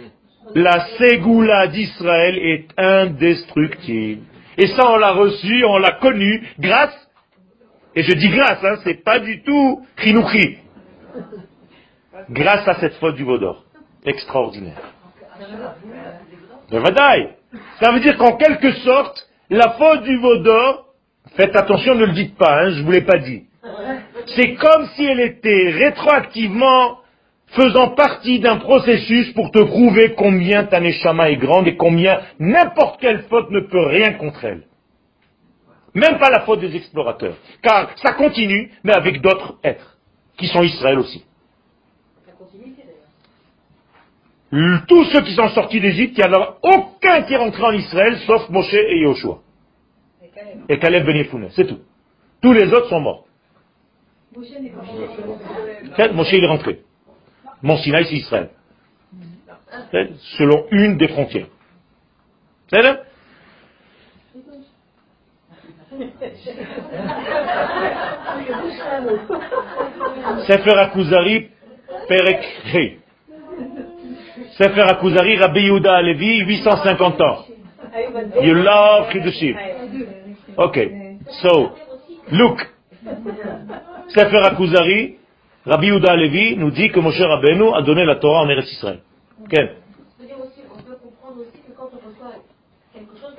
la 0.56 0.88
Ségoula 0.98 1.68
d'Israël 1.68 2.38
est 2.38 2.68
indestructible. 2.78 4.22
Et 4.60 4.68
ça, 4.68 4.92
on 4.92 4.98
l'a 4.98 5.14
reçu, 5.14 5.64
on 5.64 5.78
l'a 5.78 5.94
connu 5.94 6.46
grâce, 6.60 6.94
et 7.96 8.04
je 8.04 8.12
dis 8.12 8.30
grâce, 8.30 8.62
hein, 8.62 8.76
c'est 8.84 9.04
pas 9.06 9.20
du 9.20 9.42
tout 9.42 9.86
chinouchi, 9.98 10.58
grâce 12.30 12.68
à 12.68 12.76
cette 12.82 12.96
faute 12.96 13.16
du 13.16 13.24
d'or. 13.24 13.64
Extraordinaire. 14.06 14.82
Ça 17.82 17.92
veut 17.92 18.00
dire 18.02 18.18
qu'en 18.18 18.36
quelque 18.36 18.72
sorte, 18.74 19.30
la 19.50 19.72
faute 19.72 20.04
du 20.04 20.20
d'or 20.20 20.86
Faites 21.36 21.56
attention, 21.56 21.96
ne 21.96 22.06
le 22.06 22.14
dites 22.14 22.38
pas, 22.38 22.62
hein, 22.62 22.72
je 22.72 22.80
ne 22.80 22.86
vous 22.86 22.92
l'ai 22.92 23.02
pas 23.02 23.20
dit. 23.20 23.44
C'est 24.36 24.56
comme 24.56 24.88
si 24.96 25.06
elle 25.06 25.20
était 25.22 25.70
rétroactivement 25.72 26.99
faisant 27.52 27.90
partie 27.90 28.40
d'un 28.40 28.58
processus 28.58 29.32
pour 29.34 29.52
te 29.52 29.60
prouver 29.60 30.14
combien 30.16 30.66
ta 30.66 30.80
neshama 30.80 31.30
est 31.30 31.38
grande 31.38 31.68
et 31.68 31.76
combien 31.76 32.20
n'importe 32.40 33.00
quelle 33.02 33.24
faute 33.24 33.50
ne 33.52 33.62
peut 33.62 33.86
rien 33.88 34.14
contre 34.14 34.46
elle. 34.46 34.64
Même 35.96 36.20
pas 36.20 36.30
la 36.30 36.42
faute 36.42 36.60
des 36.60 36.76
explorateurs. 36.76 37.36
Car 37.62 37.90
ça 37.98 38.14
continue, 38.14 38.72
mais 38.84 38.94
avec 38.94 39.22
d'autres 39.22 39.58
êtres, 39.64 39.98
qui 40.38 40.48
sont 40.48 40.62
Israël 40.62 41.00
aussi. 41.00 41.24
Tous 44.88 45.04
ceux 45.06 45.22
qui 45.22 45.34
sont 45.36 45.50
sortis 45.50 45.80
d'Égypte, 45.80 46.18
il 46.18 46.24
n'y 46.28 46.36
en 46.36 46.42
a 46.42 46.58
aucun 46.64 47.24
qui 47.24 47.34
est 47.34 47.38
rentré 47.38 47.64
en 47.64 47.72
Israël, 47.72 48.18
sauf 48.26 48.50
Moshe 48.50 48.74
et 48.74 49.00
Yoshua 49.00 49.40
et 50.70 50.78
Caleb 50.78 51.06
Ben 51.06 51.50
C'est 51.52 51.66
tout. 51.66 51.80
Tous 52.42 52.54
les 52.54 52.72
autres 52.72 52.90
sont 52.90 53.00
morts. 53.00 53.26
Moshe 54.36 54.48
il 56.32 56.44
est 56.44 56.48
rentré. 56.48 56.82
Mon 57.62 57.78
Sinaï, 57.78 58.06
c'est 58.06 58.16
Israël. 58.16 58.50
Selon 60.38 60.66
une 60.72 60.98
des 60.98 61.08
frontières. 61.10 61.48
C'est 62.70 62.82
là 62.82 63.04
Sefer 70.48 70.78
Akuzari, 70.78 71.50
Perek. 72.08 73.00
Sefer 74.58 74.82
Akuzari, 74.82 75.38
Rabbi 75.38 75.62
Yehuda 75.62 75.96
Alevi, 75.96 76.40
850 76.46 77.22
ans. 77.22 77.46
You 78.42 78.54
love 78.54 79.10
Chidushim. 79.12 79.56
Ok. 80.58 80.80
So, 81.42 81.72
look. 82.32 82.60
Sefer 84.10 84.46
Akuzari, 84.46 85.18
Rabbi 85.67 85.87
Yehuda 85.87 86.17
Levi 86.17 86.57
nous 86.57 86.71
dit 86.71 86.91
que 86.91 87.01
Moshe 87.01 87.21
Rabbeinu 87.21 87.75
a 87.75 87.83
donné 87.83 88.05
la 88.05 88.17
Torah 88.17 88.43
en 88.43 88.49
Eretz 88.49 88.71
Israël. 88.73 89.01
Ok. 89.43 89.53
On 89.53 89.57
peut 90.83 90.97
comprendre 91.03 91.41
aussi 91.41 91.61
que 91.67 91.73
quand 91.77 91.91
on 91.93 91.99
reçoit 92.09 92.37
quelque 92.93 93.17
chose, 93.21 93.35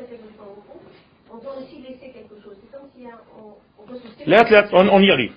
on 1.32 1.38
doit 1.38 1.56
aussi 1.58 1.78
laisser 1.82 2.12
quelque 2.12 2.36
chose. 2.44 2.58
C'est 2.62 2.72
comme 2.78 2.90
si 2.96 3.02
on, 3.06 3.12
on, 4.74 4.74
on, 4.74 4.90
on 4.90 5.02
y 5.02 5.12
arrive. 5.12 5.34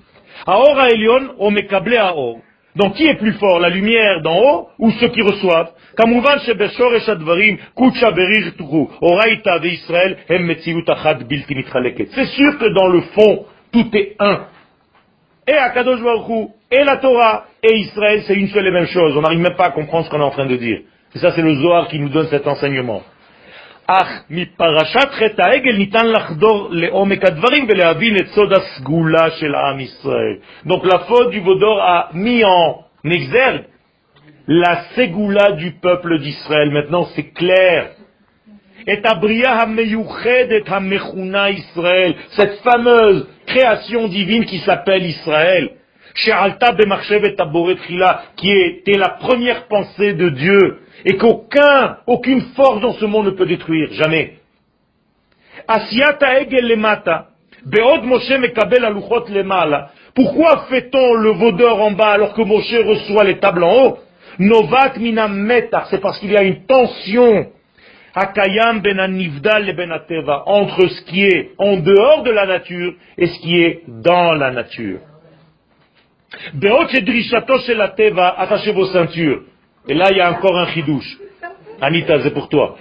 האור 0.47 0.81
העליון 0.81 1.29
הוא 1.37 1.53
מקבלי 1.53 1.99
האור, 1.99 2.41
Donc 2.77 2.95
qui 2.95 3.07
est 3.07 3.17
plus 3.17 3.33
fort, 3.33 3.59
la 3.59 3.71
lumière 3.71 4.21
d'en 4.23 4.39
haut 4.39 4.69
ou 4.79 4.91
ceux 4.93 5.09
qui 5.09 5.21
reçoivent 5.21 5.73
c'est 5.99 6.07
sûr 12.27 12.59
que 12.59 12.69
dans 12.73 12.87
le 12.87 13.01
fond, 13.01 13.47
tout 13.73 13.91
est 13.95 14.15
un. 14.21 14.47
Et 15.49 15.55
Akadosh 15.55 16.01
Baruch 16.01 16.51
et 16.74 16.84
la 16.84 16.98
Torah, 16.98 17.46
et 17.62 17.76
Israël, 17.78 18.24
c'est 18.26 18.34
une 18.34 18.48
seule 18.48 18.68
et 18.68 18.72
même 18.72 18.88
chose. 18.88 19.16
On 19.16 19.22
n'arrive 19.22 19.40
même 19.40 19.56
pas 19.56 19.68
à 19.68 19.72
comprendre 19.72 20.06
ce 20.06 20.10
qu'on 20.10 20.20
est 20.20 20.24
en 20.24 20.32
train 20.32 20.48
de 20.48 20.56
dire. 20.56 20.80
Et 21.16 21.20
ça, 21.20 21.32
c'est 21.32 21.42
le 21.42 21.54
Zohar 21.56 21.88
qui 21.88 22.00
nous 22.00 22.10
donne 22.10 22.28
cet 22.28 22.48
enseignement. 22.48 23.04
Donc 30.66 30.86
la 30.86 31.00
faute 31.00 31.30
du 31.32 31.40
Vaudor 31.42 31.82
a 31.82 32.10
mis 32.14 32.44
en 32.46 32.86
exergue 33.04 33.66
la 34.48 34.84
ségoula 34.96 35.52
du 35.52 35.74
peuple 35.74 36.20
d'Israël. 36.20 36.72
Maintenant, 36.72 37.06
c'est 37.16 37.34
clair. 37.34 37.92
Cette 42.30 42.56
fameuse 42.64 43.28
création 43.46 44.08
divine 44.08 44.46
qui 44.46 44.60
s'appelle 44.60 45.06
Israël, 45.06 45.72
qui 48.36 48.52
était 48.52 48.98
la 48.98 49.10
première 49.10 49.68
pensée 49.68 50.14
de 50.14 50.30
Dieu, 50.30 50.80
et 51.06 51.18
qu'aucun, 51.18 51.98
aucune 52.08 52.42
force 52.56 52.82
dans 52.82 52.94
ce 52.94 53.06
monde 53.06 53.26
ne 53.28 53.32
peut 53.32 53.46
détruire, 53.46 53.92
jamais. 53.94 54.36
Pourquoi 60.16 60.66
fait-on 60.70 61.14
le 61.16 61.30
vaudeur 61.32 61.82
en 61.82 61.92
bas 61.92 62.12
alors 62.12 62.34
que 62.34 62.42
Moshe 62.42 62.76
reçoit 62.86 63.24
les 63.24 63.40
tables 63.40 63.64
en 63.64 63.86
haut? 63.86 63.98
Novat 64.40 64.94
meta, 64.98 65.86
c'est 65.90 66.02
parce 66.02 66.20
qu'il 66.20 66.32
y 66.32 66.38
a 66.38 66.44
une 66.44 66.66
tension 66.66 67.48
Hakayam 68.16 68.82
ben 68.82 68.98
ben 69.76 69.92
entre 70.46 70.88
ce 70.88 71.02
qui 71.06 71.24
est 71.24 71.52
en 71.58 71.78
dehors 71.78 72.22
de 72.22 72.30
la 72.30 72.46
nature 72.46 72.94
et 73.18 73.26
ce 73.26 73.40
qui 73.40 73.60
est 73.60 73.82
dans 73.88 74.34
la 74.34 74.52
nature. 74.52 75.00
Beot 75.00 76.23
chez 76.23 76.23
la 76.23 76.23
teva, 76.23 76.23
attachez 78.38 78.72
vos 78.72 78.86
ceintures. 78.88 79.44
Et 79.88 79.94
là, 79.94 80.08
il 80.12 80.18
y 80.18 80.22
a 80.22 80.32
encore 80.32 80.58
un 80.58 80.68
chidouche. 80.68 81.18
Anita, 81.82 82.22
c'est 82.22 82.34
pour 82.34 82.50
toi. 82.50 82.78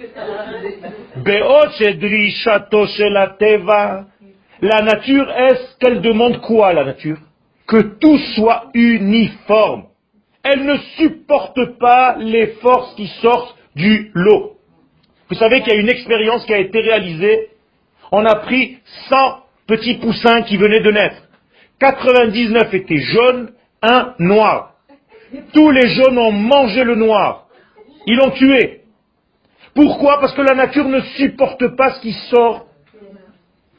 La 4.61 4.81
nature, 4.81 5.29
est-ce 5.31 5.77
qu'elle 5.79 6.01
demande 6.01 6.39
quoi, 6.41 6.73
la 6.73 6.85
nature? 6.85 7.17
Que 7.67 7.81
tout 7.99 8.17
soit 8.35 8.69
uniforme 8.73 9.83
elle 10.43 10.65
ne 10.65 10.77
supporte 10.97 11.79
pas 11.79 12.17
les 12.19 12.47
forces 12.61 12.93
qui 12.95 13.07
sortent 13.21 13.55
du 13.75 14.11
lot. 14.13 14.57
Vous 15.29 15.35
savez 15.35 15.61
qu'il 15.61 15.73
y 15.73 15.77
a 15.77 15.79
une 15.79 15.89
expérience 15.89 16.45
qui 16.45 16.53
a 16.53 16.59
été 16.59 16.79
réalisée. 16.81 17.49
On 18.11 18.25
a 18.25 18.35
pris 18.35 18.77
100 19.09 19.15
petits 19.67 19.95
poussins 19.95 20.41
qui 20.43 20.57
venaient 20.57 20.81
de 20.81 20.91
naître. 20.91 21.21
99 21.83 22.73
étaient 22.73 23.01
jaunes, 23.01 23.51
un 23.81 24.15
noir. 24.19 24.75
Tous 25.53 25.69
les 25.71 25.89
jaunes 25.89 26.17
ont 26.17 26.31
mangé 26.31 26.83
le 26.85 26.95
noir. 26.95 27.47
Ils 28.07 28.15
l'ont 28.15 28.31
tué. 28.31 28.81
Pourquoi? 29.75 30.19
Parce 30.21 30.33
que 30.33 30.41
la 30.41 30.55
nature 30.55 30.87
ne 30.87 31.01
supporte 31.17 31.75
pas 31.75 31.95
ce 31.95 32.01
qui 32.01 32.13
sort 32.29 32.67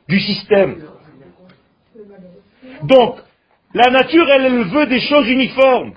du 0.07 0.21
système. 0.21 0.85
Donc, 2.83 3.17
la 3.73 3.91
nature, 3.91 4.29
elle, 4.31 4.65
veut 4.65 4.87
des 4.87 5.01
choses 5.01 5.29
uniformes. 5.31 5.95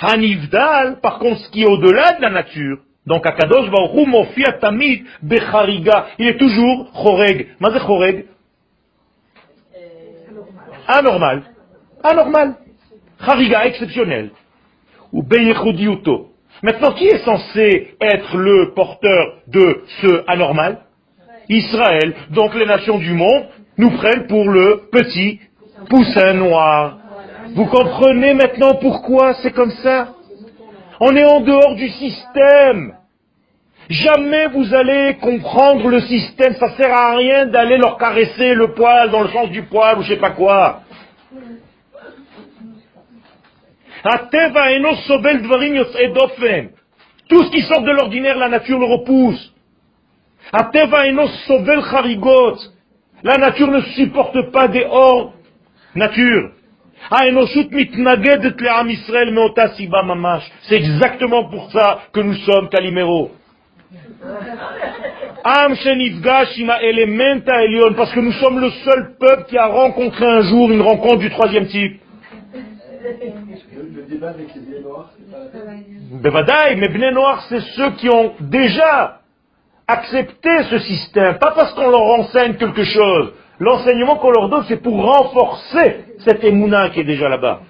Hanivdal, 0.00 1.00
par 1.00 1.18
contre, 1.18 1.40
ce 1.40 1.50
qui 1.50 1.62
est 1.62 1.66
au-delà 1.68 2.12
de 2.12 2.22
la 2.22 2.30
nature, 2.30 2.78
donc 3.06 3.26
Akadosh 3.26 3.70
Baruch 3.70 5.04
Bechariga, 5.22 6.06
il 6.18 6.26
est 6.26 6.38
toujours 6.38 6.90
Choreg. 6.94 7.48
Mazé 7.60 7.80
Choreg? 7.80 8.24
Anormal. 10.88 11.49
Anormal. 12.02 12.54
Chariga, 13.24 13.66
exceptionnel. 13.66 14.30
Ou 15.12 15.22
Beyechudiuto. 15.22 16.28
Maintenant, 16.62 16.92
qui 16.92 17.06
est 17.06 17.24
censé 17.24 17.94
être 18.00 18.36
le 18.36 18.72
porteur 18.74 19.38
de 19.48 19.82
ce 20.00 20.24
anormal? 20.26 20.80
Israël. 21.48 22.14
Donc 22.30 22.54
les 22.54 22.66
nations 22.66 22.98
du 22.98 23.12
monde 23.12 23.46
nous 23.76 23.90
prennent 23.90 24.26
pour 24.28 24.48
le 24.48 24.82
petit 24.92 25.40
poussin 25.88 26.34
noir. 26.34 26.98
Vous 27.54 27.66
comprenez 27.66 28.34
maintenant 28.34 28.74
pourquoi 28.74 29.34
c'est 29.42 29.52
comme 29.52 29.72
ça? 29.82 30.08
On 31.00 31.16
est 31.16 31.24
en 31.24 31.40
dehors 31.40 31.74
du 31.74 31.88
système. 31.88 32.94
Jamais 33.88 34.46
vous 34.48 34.72
allez 34.72 35.16
comprendre 35.20 35.88
le 35.88 36.00
système. 36.02 36.54
Ça 36.54 36.76
sert 36.76 36.94
à 36.94 37.16
rien 37.16 37.46
d'aller 37.46 37.78
leur 37.78 37.98
caresser 37.98 38.54
le 38.54 38.72
poil 38.74 39.10
dans 39.10 39.22
le 39.22 39.30
sens 39.30 39.50
du 39.50 39.62
poil 39.62 39.98
ou 39.98 40.02
je 40.02 40.14
sais 40.14 40.20
pas 40.20 40.30
quoi. 40.30 40.82
Tout 47.28 47.42
ce 47.44 47.50
qui 47.50 47.62
sort 47.62 47.82
de 47.82 47.90
l'ordinaire, 47.90 48.38
la 48.38 48.48
nature 48.48 48.78
le 48.78 48.86
repousse. 48.86 49.54
La 53.22 53.36
nature 53.36 53.68
ne 53.68 53.80
supporte 53.94 54.50
pas 54.50 54.68
des 54.68 54.84
hors 54.88 55.34
nature. 55.94 56.50
C'est 60.62 60.76
exactement 60.76 61.44
pour 61.44 61.70
ça 61.72 62.02
que 62.12 62.20
nous 62.20 62.34
sommes 62.34 62.68
Calimero. 62.68 63.30
Parce 67.96 68.12
que 68.12 68.20
nous 68.20 68.32
sommes 68.32 68.60
le 68.60 68.70
seul 68.70 69.16
peuple 69.18 69.44
qui 69.48 69.56
a 69.58 69.66
rencontré 69.66 70.26
un 70.26 70.42
jour 70.42 70.70
une 70.70 70.82
rencontre 70.82 71.18
du 71.18 71.30
troisième 71.30 71.66
type. 71.66 72.00
Mais 76.76 76.88
Bnei 76.88 77.12
Noirs, 77.12 77.44
c'est 77.48 77.60
ceux 77.60 77.90
qui 77.92 78.08
ont 78.08 78.34
déjà 78.40 79.20
accepté 79.86 80.62
ce 80.70 80.78
système, 80.78 81.38
pas 81.38 81.52
parce 81.52 81.72
qu'on 81.74 81.90
leur 81.90 82.02
enseigne 82.02 82.54
quelque 82.54 82.84
chose. 82.84 83.32
L'enseignement 83.58 84.16
qu'on 84.16 84.30
leur 84.30 84.48
donne, 84.48 84.64
c'est 84.68 84.82
pour 84.82 85.02
renforcer 85.04 86.04
cette 86.18 86.42
émouna 86.44 86.90
qui 86.90 87.00
est 87.00 87.04
déjà 87.04 87.28
là-bas. 87.28 87.60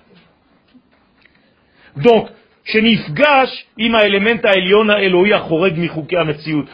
Donc, 1.96 2.28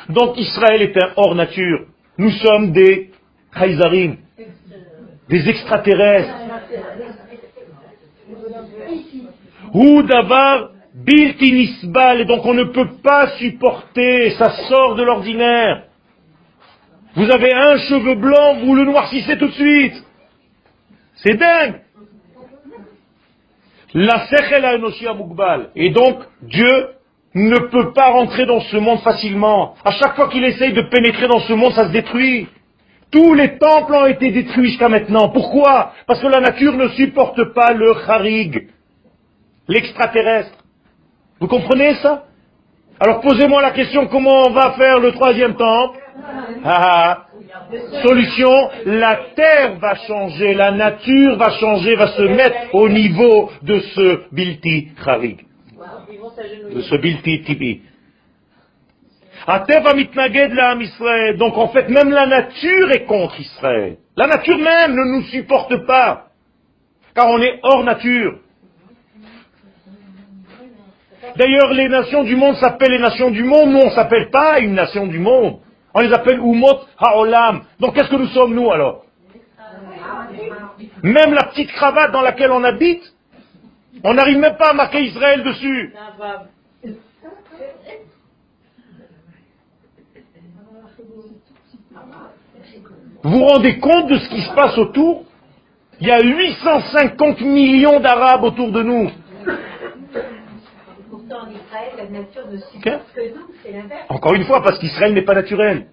donc 0.08 0.38
Israël 0.38 0.82
est 0.82 1.02
un 1.02 1.10
hors 1.16 1.34
nature. 1.34 1.86
Nous 2.18 2.30
sommes 2.30 2.72
des 2.72 3.10
Khaizarim, 3.54 4.16
des 5.28 5.48
extraterrestres. 5.48 6.45
Ou 9.76 10.02
d'avoir 10.02 10.70
et 11.08 12.24
donc 12.24 12.46
on 12.46 12.54
ne 12.54 12.64
peut 12.64 12.88
pas 13.02 13.36
supporter, 13.38 14.30
ça 14.30 14.50
sort 14.68 14.94
de 14.94 15.02
l'ordinaire. 15.04 15.82
Vous 17.14 17.30
avez 17.30 17.52
un 17.52 17.76
cheveu 17.76 18.14
blanc, 18.14 18.54
vous 18.64 18.74
le 18.74 18.84
noircissez 18.84 19.36
tout 19.36 19.48
de 19.48 19.52
suite. 19.52 20.02
C'est 21.16 21.34
dingue. 21.34 21.80
La 23.92 24.26
sechel 24.26 24.80
Mukbal. 25.18 25.70
Et 25.76 25.90
donc, 25.90 26.20
Dieu 26.42 26.88
ne 27.34 27.58
peut 27.70 27.92
pas 27.92 28.10
rentrer 28.10 28.46
dans 28.46 28.60
ce 28.60 28.78
monde 28.78 29.00
facilement. 29.00 29.74
À 29.84 29.92
chaque 29.92 30.16
fois 30.16 30.28
qu'il 30.28 30.44
essaye 30.44 30.72
de 30.72 30.82
pénétrer 30.82 31.28
dans 31.28 31.40
ce 31.40 31.52
monde, 31.52 31.72
ça 31.72 31.88
se 31.88 31.92
détruit. 31.92 32.48
Tous 33.10 33.34
les 33.34 33.58
temples 33.58 33.94
ont 33.94 34.06
été 34.06 34.30
détruits 34.30 34.70
jusqu'à 34.70 34.88
maintenant. 34.88 35.28
Pourquoi? 35.28 35.92
Parce 36.06 36.20
que 36.20 36.26
la 36.26 36.40
nature 36.40 36.72
ne 36.72 36.88
supporte 36.88 37.52
pas 37.54 37.72
le 37.72 37.94
harig, 38.08 38.68
l'extraterrestre. 39.68 40.56
Vous 41.40 41.48
comprenez 41.48 41.94
ça? 41.96 42.24
Alors 42.98 43.20
posez-moi 43.20 43.60
la 43.60 43.72
question, 43.72 44.06
comment 44.06 44.44
on 44.46 44.52
va 44.52 44.72
faire 44.72 44.98
le 45.00 45.12
troisième 45.12 45.54
temple? 45.54 45.98
Ah, 46.64 46.80
ah. 46.80 47.26
Solution, 48.02 48.70
la 48.86 49.16
terre 49.34 49.78
va 49.78 49.94
changer, 50.06 50.54
la 50.54 50.70
nature 50.70 51.36
va 51.36 51.50
changer, 51.58 51.94
va 51.96 52.08
se 52.08 52.22
mettre 52.22 52.74
au 52.74 52.88
niveau 52.88 53.50
de 53.62 53.80
ce 53.80 54.32
bilti 54.32 54.88
charig, 55.04 55.44
de 56.72 56.80
ce 56.80 56.96
bilti 56.96 57.42
tibi. 57.42 57.82
Donc 61.38 61.58
en 61.58 61.68
fait, 61.68 61.88
même 61.88 62.10
la 62.10 62.26
nature 62.26 62.90
est 62.92 63.04
contre 63.04 63.38
Israël. 63.40 63.96
La 64.16 64.26
nature 64.26 64.58
même 64.58 64.94
ne 64.94 65.16
nous 65.16 65.22
supporte 65.24 65.86
pas, 65.86 66.28
car 67.14 67.28
on 67.28 67.40
est 67.40 67.60
hors 67.62 67.84
nature. 67.84 68.38
D'ailleurs, 71.36 71.72
les 71.74 71.88
nations 71.88 72.24
du 72.24 72.36
monde 72.36 72.56
s'appellent 72.56 72.92
les 72.92 72.98
nations 72.98 73.30
du 73.30 73.44
monde, 73.44 73.70
nous 73.70 73.80
on 73.80 73.86
ne 73.86 73.90
s'appelle 73.90 74.30
pas 74.30 74.58
une 74.60 74.74
nation 74.74 75.06
du 75.06 75.18
monde. 75.18 75.58
On 75.94 76.00
les 76.00 76.12
appelle 76.12 76.38
Umot 76.38 76.80
Haolam. 76.98 77.62
Donc 77.80 77.94
qu'est-ce 77.94 78.10
que 78.10 78.16
nous 78.16 78.28
sommes 78.28 78.54
nous 78.54 78.70
alors? 78.70 79.04
Même 81.02 81.34
la 81.34 81.44
petite 81.44 81.70
cravate 81.72 82.12
dans 82.12 82.22
laquelle 82.22 82.50
on 82.50 82.64
habite, 82.64 83.02
On 84.04 84.14
n'arrive 84.14 84.38
même 84.38 84.56
pas 84.56 84.70
à 84.70 84.72
marquer 84.74 85.02
Israël 85.04 85.42
dessus. 85.42 85.94
Vous 93.22 93.30
vous 93.30 93.44
rendez 93.44 93.78
compte 93.78 94.08
de 94.08 94.18
ce 94.18 94.28
qui 94.28 94.42
se 94.42 94.54
passe 94.54 94.78
autour? 94.78 95.24
Il 96.00 96.06
y 96.06 96.10
a 96.10 96.20
850 96.20 97.40
millions 97.40 98.00
d'Arabes 98.00 98.44
autour 98.44 98.70
de 98.70 98.82
nous. 98.82 99.10
Pourtant, 101.28 101.46
en 101.46 101.50
Israël, 101.50 101.92
la 101.96 102.18
nature 102.18 102.46
ne 102.50 102.58
supporte 102.58 103.12
que 103.14 103.34
nous, 103.34 103.46
c'est 103.62 103.72
l'inverse. 103.72 104.06
Encore 104.08 104.34
une 104.34 104.44
fois, 104.44 104.62
parce 104.62 104.78
qu'Israël 104.78 105.12
n'est 105.14 105.24
pas 105.24 105.34
naturel. 105.34 105.86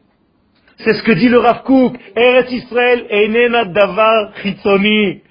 C'est 0.80 0.94
ce 0.94 1.04
que 1.04 1.12
dit 1.12 1.30
le 1.30 1.40
Rav 1.40 1.64
Kook. 1.64 1.96
Eretz 2.16 2.52
Israël 2.52 3.06
enena 3.12 3.66
davar 3.66 4.34
chitzoni. 4.42 5.22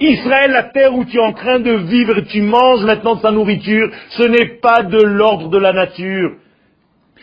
Israël, 0.00 0.50
la 0.50 0.64
terre 0.64 0.94
où 0.94 1.04
tu 1.04 1.18
es 1.18 1.20
en 1.20 1.32
train 1.32 1.60
de 1.60 1.72
vivre 1.72 2.20
tu 2.22 2.42
manges 2.42 2.84
maintenant 2.84 3.16
de 3.16 3.20
sa 3.20 3.30
nourriture, 3.30 3.90
ce 4.10 4.24
n'est 4.24 4.58
pas 4.60 4.82
de 4.82 5.02
l'ordre 5.02 5.48
de 5.48 5.58
la 5.58 5.72
nature. 5.72 6.32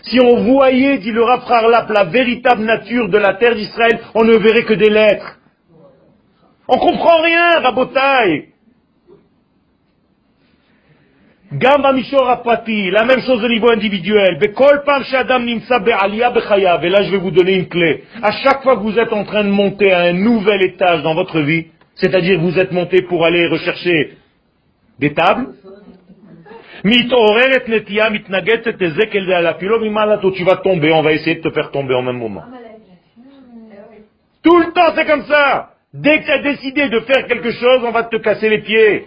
Si 0.03 0.19
on 0.21 0.43
voyait, 0.43 0.99
dit 0.99 1.11
le 1.11 1.23
Rav 1.23 1.43
Harlap, 1.49 1.89
la 1.89 2.05
véritable 2.05 2.63
nature 2.63 3.09
de 3.09 3.17
la 3.17 3.33
terre 3.35 3.55
d'Israël, 3.55 3.99
on 4.15 4.23
ne 4.23 4.37
verrait 4.37 4.63
que 4.63 4.73
des 4.73 4.89
lettres. 4.89 5.37
On 6.67 6.77
comprend 6.77 7.21
rien, 7.21 7.59
Rabotai. 7.59 8.50
Gamba 11.52 11.92
Mishor 11.92 12.28
Apati, 12.28 12.90
la 12.90 13.04
même 13.04 13.20
chose 13.20 13.42
au 13.44 13.48
niveau 13.48 13.70
individuel. 13.70 14.38
Bekol 14.38 14.82
Pam 14.84 15.04
Shadam 15.04 15.44
Nimsa 15.44 15.78
Be'alia 15.78 16.30
Bechayav. 16.30 16.84
Et 16.84 16.88
là, 16.88 17.02
je 17.02 17.12
vais 17.12 17.18
vous 17.18 17.30
donner 17.30 17.54
une 17.54 17.68
clé. 17.68 18.02
À 18.20 18.32
chaque 18.32 18.62
fois 18.62 18.76
que 18.76 18.82
vous 18.82 18.98
êtes 18.98 19.12
en 19.12 19.24
train 19.24 19.44
de 19.44 19.50
monter 19.50 19.92
à 19.92 20.00
un 20.00 20.12
nouvel 20.12 20.62
étage 20.62 21.02
dans 21.02 21.14
votre 21.14 21.40
vie, 21.40 21.66
c'est-à-dire 21.94 22.38
que 22.38 22.42
vous 22.42 22.58
êtes 22.58 22.72
monté 22.72 23.02
pour 23.02 23.24
aller 23.24 23.46
rechercher 23.46 24.16
des 24.98 25.12
tables, 25.14 25.46
מתעוררת 26.84 27.68
נטייה 27.68 28.10
מתנגדת 28.10 28.82
לזה 28.82 29.06
כדי 29.10 29.42
להפילו 29.42 29.80
ממעלתו, 29.80 30.30
tu 30.30 30.44
vas 30.44 30.56
tomber, 30.56 30.92
on 30.92 31.02
va 31.02 31.12
essayer 31.12 31.36
de 31.36 31.40
te 31.40 31.50
faire 31.50 31.70
tomber 31.70 31.94
en 31.94 32.02
même 32.02 32.18
moment. 32.18 32.42
Tout 34.42 34.58
le 34.58 34.72
temps, 34.72 34.92
c'est 34.94 35.06
comme 35.06 35.24
ça. 35.24 35.70
Dès 35.92 36.20
que 36.20 36.26
tu 36.26 36.30
as 36.30 36.42
décidé 36.42 36.88
de 36.88 37.00
faire 37.00 37.26
quelque 37.26 37.50
chose, 37.50 37.80
on 37.84 37.90
va 37.90 38.04
te 38.04 38.16
casser 38.16 38.48
les 38.48 38.58
pieds. 38.58 39.06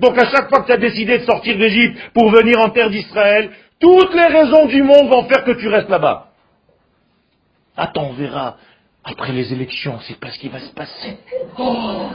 Donc 0.00 0.18
à 0.18 0.30
chaque 0.30 0.48
fois 0.48 0.60
que 0.60 0.66
tu 0.66 0.72
as 0.72 0.76
décidé 0.76 1.18
de 1.18 1.24
sortir 1.24 1.56
d'Égypte 1.58 1.98
pour 2.14 2.30
venir 2.30 2.60
en 2.60 2.70
terre 2.70 2.90
d'Israël, 2.90 3.50
toutes 3.80 4.14
les 4.14 4.26
raisons 4.26 4.66
du 4.66 4.82
monde 4.82 5.08
vont 5.10 5.24
faire 5.24 5.44
que 5.44 5.52
tu 5.52 5.68
restes 5.68 5.88
là-bas. 5.88 6.28
Attends, 7.76 8.10
on 8.10 8.12
verra. 8.12 8.56
Après 9.04 9.32
les 9.32 9.52
élections, 9.52 9.98
c'est 10.06 10.20
pas 10.20 10.30
ce 10.30 10.38
qui 10.38 10.48
va 10.48 10.60
se 10.60 10.72
passer. 10.72 11.18
Oh 11.58 12.10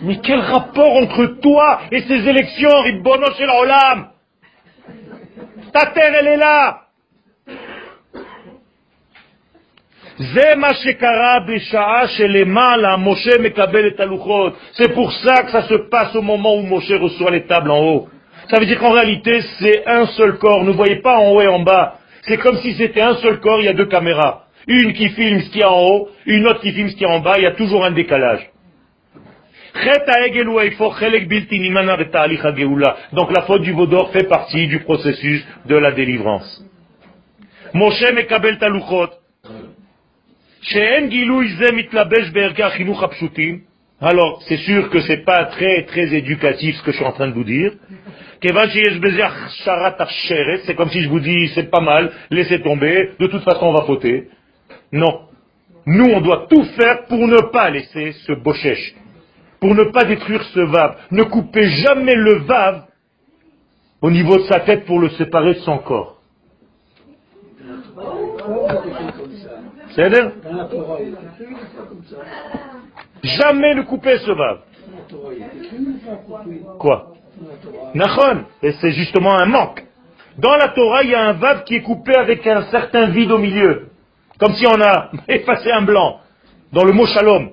Mais 0.00 0.16
quel 0.20 0.40
rapport 0.40 0.96
entre 0.96 1.26
toi 1.42 1.80
et 1.90 2.00
ces 2.00 2.26
élections, 2.26 2.70
Ribbono 2.84 3.26
Olam? 3.60 4.08
Ta 5.74 5.86
terre, 5.86 6.14
elle 6.20 6.28
est 6.28 6.36
là 6.38 6.87
C'est 10.20 10.58
pour 14.92 15.12
ça 15.12 15.42
que 15.44 15.50
ça 15.52 15.62
se 15.62 15.74
passe 15.88 16.16
au 16.16 16.22
moment 16.22 16.56
où 16.56 16.62
Moshe 16.62 16.90
reçoit 16.90 17.30
les 17.30 17.46
tables 17.46 17.70
en 17.70 17.80
haut. 17.80 18.08
Ça 18.50 18.58
veut 18.58 18.66
dire 18.66 18.80
qu'en 18.80 18.90
réalité, 18.90 19.40
c'est 19.60 19.86
un 19.86 20.06
seul 20.06 20.38
corps. 20.38 20.64
Ne 20.64 20.72
voyez 20.72 20.96
pas 20.96 21.18
en 21.18 21.30
haut 21.30 21.40
et 21.40 21.46
en 21.46 21.60
bas. 21.60 21.98
C'est 22.22 22.38
comme 22.38 22.56
si 22.58 22.74
c'était 22.74 23.00
un 23.00 23.14
seul 23.16 23.38
corps, 23.38 23.60
il 23.60 23.66
y 23.66 23.68
a 23.68 23.74
deux 23.74 23.86
caméras. 23.86 24.46
Une 24.66 24.92
qui 24.92 25.08
filme 25.10 25.40
ce 25.40 25.50
qu'il 25.50 25.60
y 25.60 25.62
a 25.62 25.70
en 25.70 25.80
haut, 25.80 26.08
une 26.26 26.48
autre 26.48 26.62
qui 26.62 26.72
filme 26.72 26.88
ce 26.88 26.94
qu'il 26.94 27.06
y 27.06 27.10
a 27.10 27.14
en 27.14 27.20
bas, 27.20 27.34
il 27.38 27.44
y 27.44 27.46
a 27.46 27.52
toujours 27.52 27.84
un 27.84 27.92
décalage. 27.92 28.50
Donc 33.12 33.30
la 33.36 33.42
faute 33.42 33.62
du 33.62 33.72
vaudor 33.72 34.10
fait 34.10 34.24
partie 34.24 34.66
du 34.66 34.80
processus 34.80 35.46
de 35.66 35.76
la 35.76 35.92
délivrance. 35.92 36.64
Moshe 37.72 38.12
mekabel 38.14 38.58
taluchot. 38.58 39.10
Alors, 44.00 44.42
c'est 44.48 44.56
sûr 44.58 44.90
que 44.90 45.00
c'est 45.00 45.24
pas 45.24 45.46
très, 45.46 45.84
très 45.84 46.14
éducatif 46.14 46.76
ce 46.76 46.82
que 46.82 46.92
je 46.92 46.96
suis 46.96 47.06
en 47.06 47.12
train 47.12 47.28
de 47.28 47.32
vous 47.32 47.44
dire. 47.44 47.72
C'est 48.40 48.52
comme 50.76 50.90
si 50.90 51.02
je 51.02 51.08
vous 51.08 51.20
dis, 51.20 51.48
c'est 51.54 51.70
pas 51.70 51.80
mal, 51.80 52.12
laissez 52.30 52.60
tomber, 52.62 53.10
de 53.18 53.26
toute 53.26 53.42
façon 53.42 53.66
on 53.66 53.72
va 53.72 53.82
fauter. 53.82 54.28
Non. 54.92 55.22
Nous, 55.86 56.04
on 56.04 56.20
doit 56.20 56.46
tout 56.48 56.64
faire 56.76 57.06
pour 57.06 57.26
ne 57.26 57.50
pas 57.50 57.70
laisser 57.70 58.12
ce 58.26 58.32
bochèche, 58.32 58.94
pour 59.58 59.74
ne 59.74 59.84
pas 59.84 60.04
détruire 60.04 60.42
ce 60.44 60.60
vave. 60.60 60.98
Ne 61.10 61.24
coupez 61.24 61.68
jamais 61.68 62.14
le 62.14 62.40
vave 62.40 62.84
au 64.00 64.10
niveau 64.10 64.36
de 64.36 64.44
sa 64.44 64.60
tête 64.60 64.84
pour 64.84 65.00
le 65.00 65.08
séparer 65.10 65.54
de 65.54 65.60
son 65.60 65.78
corps. 65.78 66.20
C'est 69.94 70.10
Jamais 73.22 73.74
ne 73.74 73.82
couper 73.82 74.18
ce 74.18 74.30
vave. 74.30 74.60
Quoi 76.78 77.12
Nachon. 77.94 78.44
Et 78.62 78.72
c'est 78.72 78.92
justement 78.92 79.38
un 79.38 79.46
manque. 79.46 79.84
Dans 80.38 80.56
la 80.56 80.68
Torah, 80.68 81.02
il 81.02 81.10
y 81.10 81.14
a 81.14 81.28
un 81.28 81.32
vave 81.32 81.64
qui 81.64 81.76
est 81.76 81.82
coupé 81.82 82.14
avec 82.14 82.46
un 82.46 82.62
certain 82.70 83.06
vide 83.06 83.32
au 83.32 83.38
milieu. 83.38 83.88
Comme 84.38 84.54
si 84.54 84.66
on 84.66 84.80
a 84.80 85.10
effacé 85.28 85.70
un 85.70 85.82
blanc 85.82 86.20
dans 86.72 86.84
le 86.84 86.92
mot 86.92 87.06
shalom. 87.06 87.50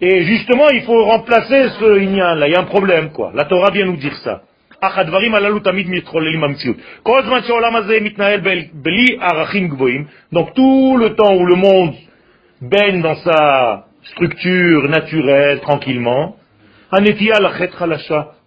Et 0.00 0.24
justement, 0.24 0.68
il 0.70 0.82
faut 0.82 1.04
remplacer 1.04 1.68
ce 1.78 1.98
inyan 1.98 2.34
là. 2.34 2.48
Il 2.48 2.52
y 2.52 2.56
a 2.56 2.60
un 2.60 2.64
problème, 2.64 3.12
quoi. 3.12 3.30
La 3.34 3.44
Torah 3.44 3.70
vient 3.70 3.86
nous 3.86 3.96
dire 3.96 4.16
ça. 4.16 4.42
Donc 10.32 10.54
tout 10.54 10.96
le 10.98 11.14
temps 11.14 11.34
où 11.34 11.46
le 11.46 11.54
monde 11.54 11.94
baigne 12.60 13.02
dans 13.02 13.16
sa 13.16 13.86
structure 14.04 14.88
naturelle, 14.88 15.60
tranquillement, 15.60 16.36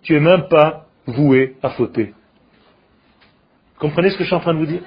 tu 0.03 0.15
es 0.15 0.19
même 0.19 0.47
pas 0.49 0.85
voué 1.07 1.55
à 1.61 1.69
fauter. 1.71 2.13
Comprenez 3.79 4.09
ce 4.09 4.17
que 4.17 4.23
je 4.23 4.27
suis 4.27 4.35
en 4.35 4.39
train 4.39 4.53
de 4.53 4.59
vous 4.59 4.65
dire? 4.65 4.81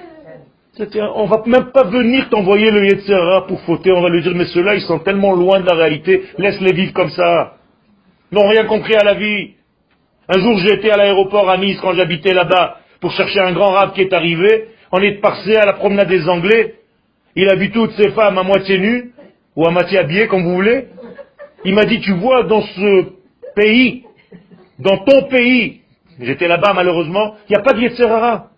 On 1.15 1.27
va 1.27 1.43
même 1.47 1.71
pas 1.73 1.85
venir 1.85 2.31
t'envoyer 2.31 2.71
le 2.71 2.87
Yetzera 2.87 3.47
pour 3.47 3.61
fauter, 3.63 3.93
on 3.93 4.01
va 4.01 4.09
lui 4.09 4.23
dire, 4.23 4.33
mais 4.35 4.47
ceux-là, 4.47 4.75
ils 4.75 4.83
sont 4.83 5.01
tellement 5.01 5.35
loin 5.35 5.61
de 5.61 5.67
la 5.67 5.75
réalité, 5.75 6.25
laisse-les 6.39 6.73
vivre 6.73 6.95
comme 6.95 7.11
ça. 7.11 7.57
Ils 8.31 8.37
n'ont 8.37 8.49
rien 8.49 8.65
compris 8.65 8.95
à 8.95 9.05
la 9.05 9.15
vie. 9.15 9.55
Un 10.29 10.39
jour, 10.39 10.59
j'étais 10.59 10.91
à 10.91 10.97
l'aéroport 10.97 11.51
à 11.51 11.57
Nice, 11.57 11.79
quand 11.81 11.95
j'habitais 11.95 12.33
là-bas, 12.33 12.79
pour 13.01 13.13
chercher 13.13 13.41
un 13.41 13.53
grand 13.53 13.71
rab 13.73 13.93
qui 13.93 14.03
est 14.03 14.13
arrivé. 14.13 14.69
On 14.93 15.01
est 15.01 15.21
passé 15.21 15.57
à 15.57 15.67
la 15.67 15.73
promenade 15.73 16.09
des 16.09 16.29
Anglais. 16.29 16.77
Il 17.35 17.49
a 17.49 17.57
vu 17.57 17.71
toutes 17.71 17.93
ces 17.93 18.11
femmes 18.11 18.39
à 18.39 18.43
moitié 18.43 18.79
nues, 18.79 19.13
ou 19.57 19.67
à 19.67 19.71
moitié 19.71 19.99
habillées, 19.99 20.29
comme 20.29 20.45
vous 20.45 20.55
voulez. 20.55 20.87
Il 21.65 21.75
m'a 21.75 21.85
dit, 21.85 22.01
tu 22.01 22.13
vois, 22.13 22.45
dans 22.45 22.63
ce 22.63 23.13
pays, 23.55 24.05
dans 24.79 24.99
ton 24.99 25.29
pays, 25.29 25.81
j'étais 26.21 26.49
là-bas 26.49 26.73
malheureusement, 26.75 27.37
il 27.49 27.53
n'y 27.53 27.57
a 27.57 27.63
pas 27.63 27.73
de 27.73 27.81
Yetzerara. 27.81 28.51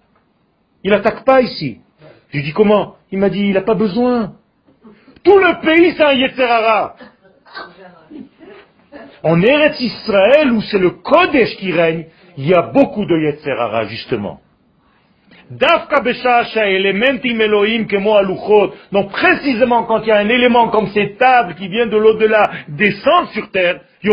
Il 0.83 0.91
n'attaque 0.91 1.25
pas 1.25 1.41
ici. 1.41 1.79
Je 2.31 2.39
lui 2.39 2.45
dis 2.45 2.53
comment? 2.53 2.97
Il 3.11 3.19
m'a 3.19 3.31
dit, 3.31 3.41
il 3.41 3.53
n'a 3.55 3.63
pas 3.63 3.75
besoin. 3.75 4.35
Tout 5.23 5.39
le 5.39 5.61
pays, 5.65 5.95
c'est 5.97 6.03
un 6.03 6.13
Yetzerara. 6.13 6.97
En 9.25 9.43
Eretz 9.43 9.81
Israël, 9.81 10.53
où 10.53 10.63
c'est 10.63 10.79
le 10.79 10.91
Kodesh 10.91 11.57
qui 11.57 11.73
règne, 11.73 12.05
il 12.37 12.47
y 12.47 12.55
a 12.55 12.63
beaucoup 12.63 13.07
de 13.07 13.17
Yetzerara, 13.17 13.87
justement. 13.87 14.41
Donc 18.93 19.11
précisément 19.11 19.85
quand 19.85 20.01
il 20.01 20.09
y 20.09 20.11
a 20.11 20.17
un 20.17 20.29
élément 20.29 20.69
comme 20.69 20.89
ces 20.89 21.15
tables 21.17 21.55
qui 21.55 21.69
vient 21.69 21.87
de 21.87 21.97
l'au-delà 21.97 22.51
descendre 22.69 23.31
sur 23.31 23.51
terre, 23.51 23.81
c'est 24.03 24.11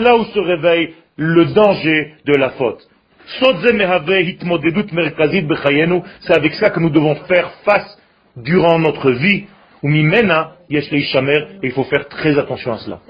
là 0.00 0.16
où 0.16 0.24
se 0.24 0.38
réveille 0.38 0.94
le 1.16 1.46
danger 1.46 2.14
de 2.26 2.34
la 2.34 2.50
faute. 2.50 2.86
C'est 6.20 6.34
avec 6.34 6.54
ça 6.54 6.70
que 6.70 6.80
nous 6.80 6.90
devons 6.90 7.14
faire 7.26 7.50
face 7.64 7.98
durant 8.36 8.78
notre 8.78 9.10
vie. 9.12 9.46
Et 11.62 11.66
il 11.66 11.72
faut 11.72 11.84
faire 11.84 12.08
très 12.08 12.38
attention 12.38 12.72
à 12.72 12.78
cela. 12.78 13.00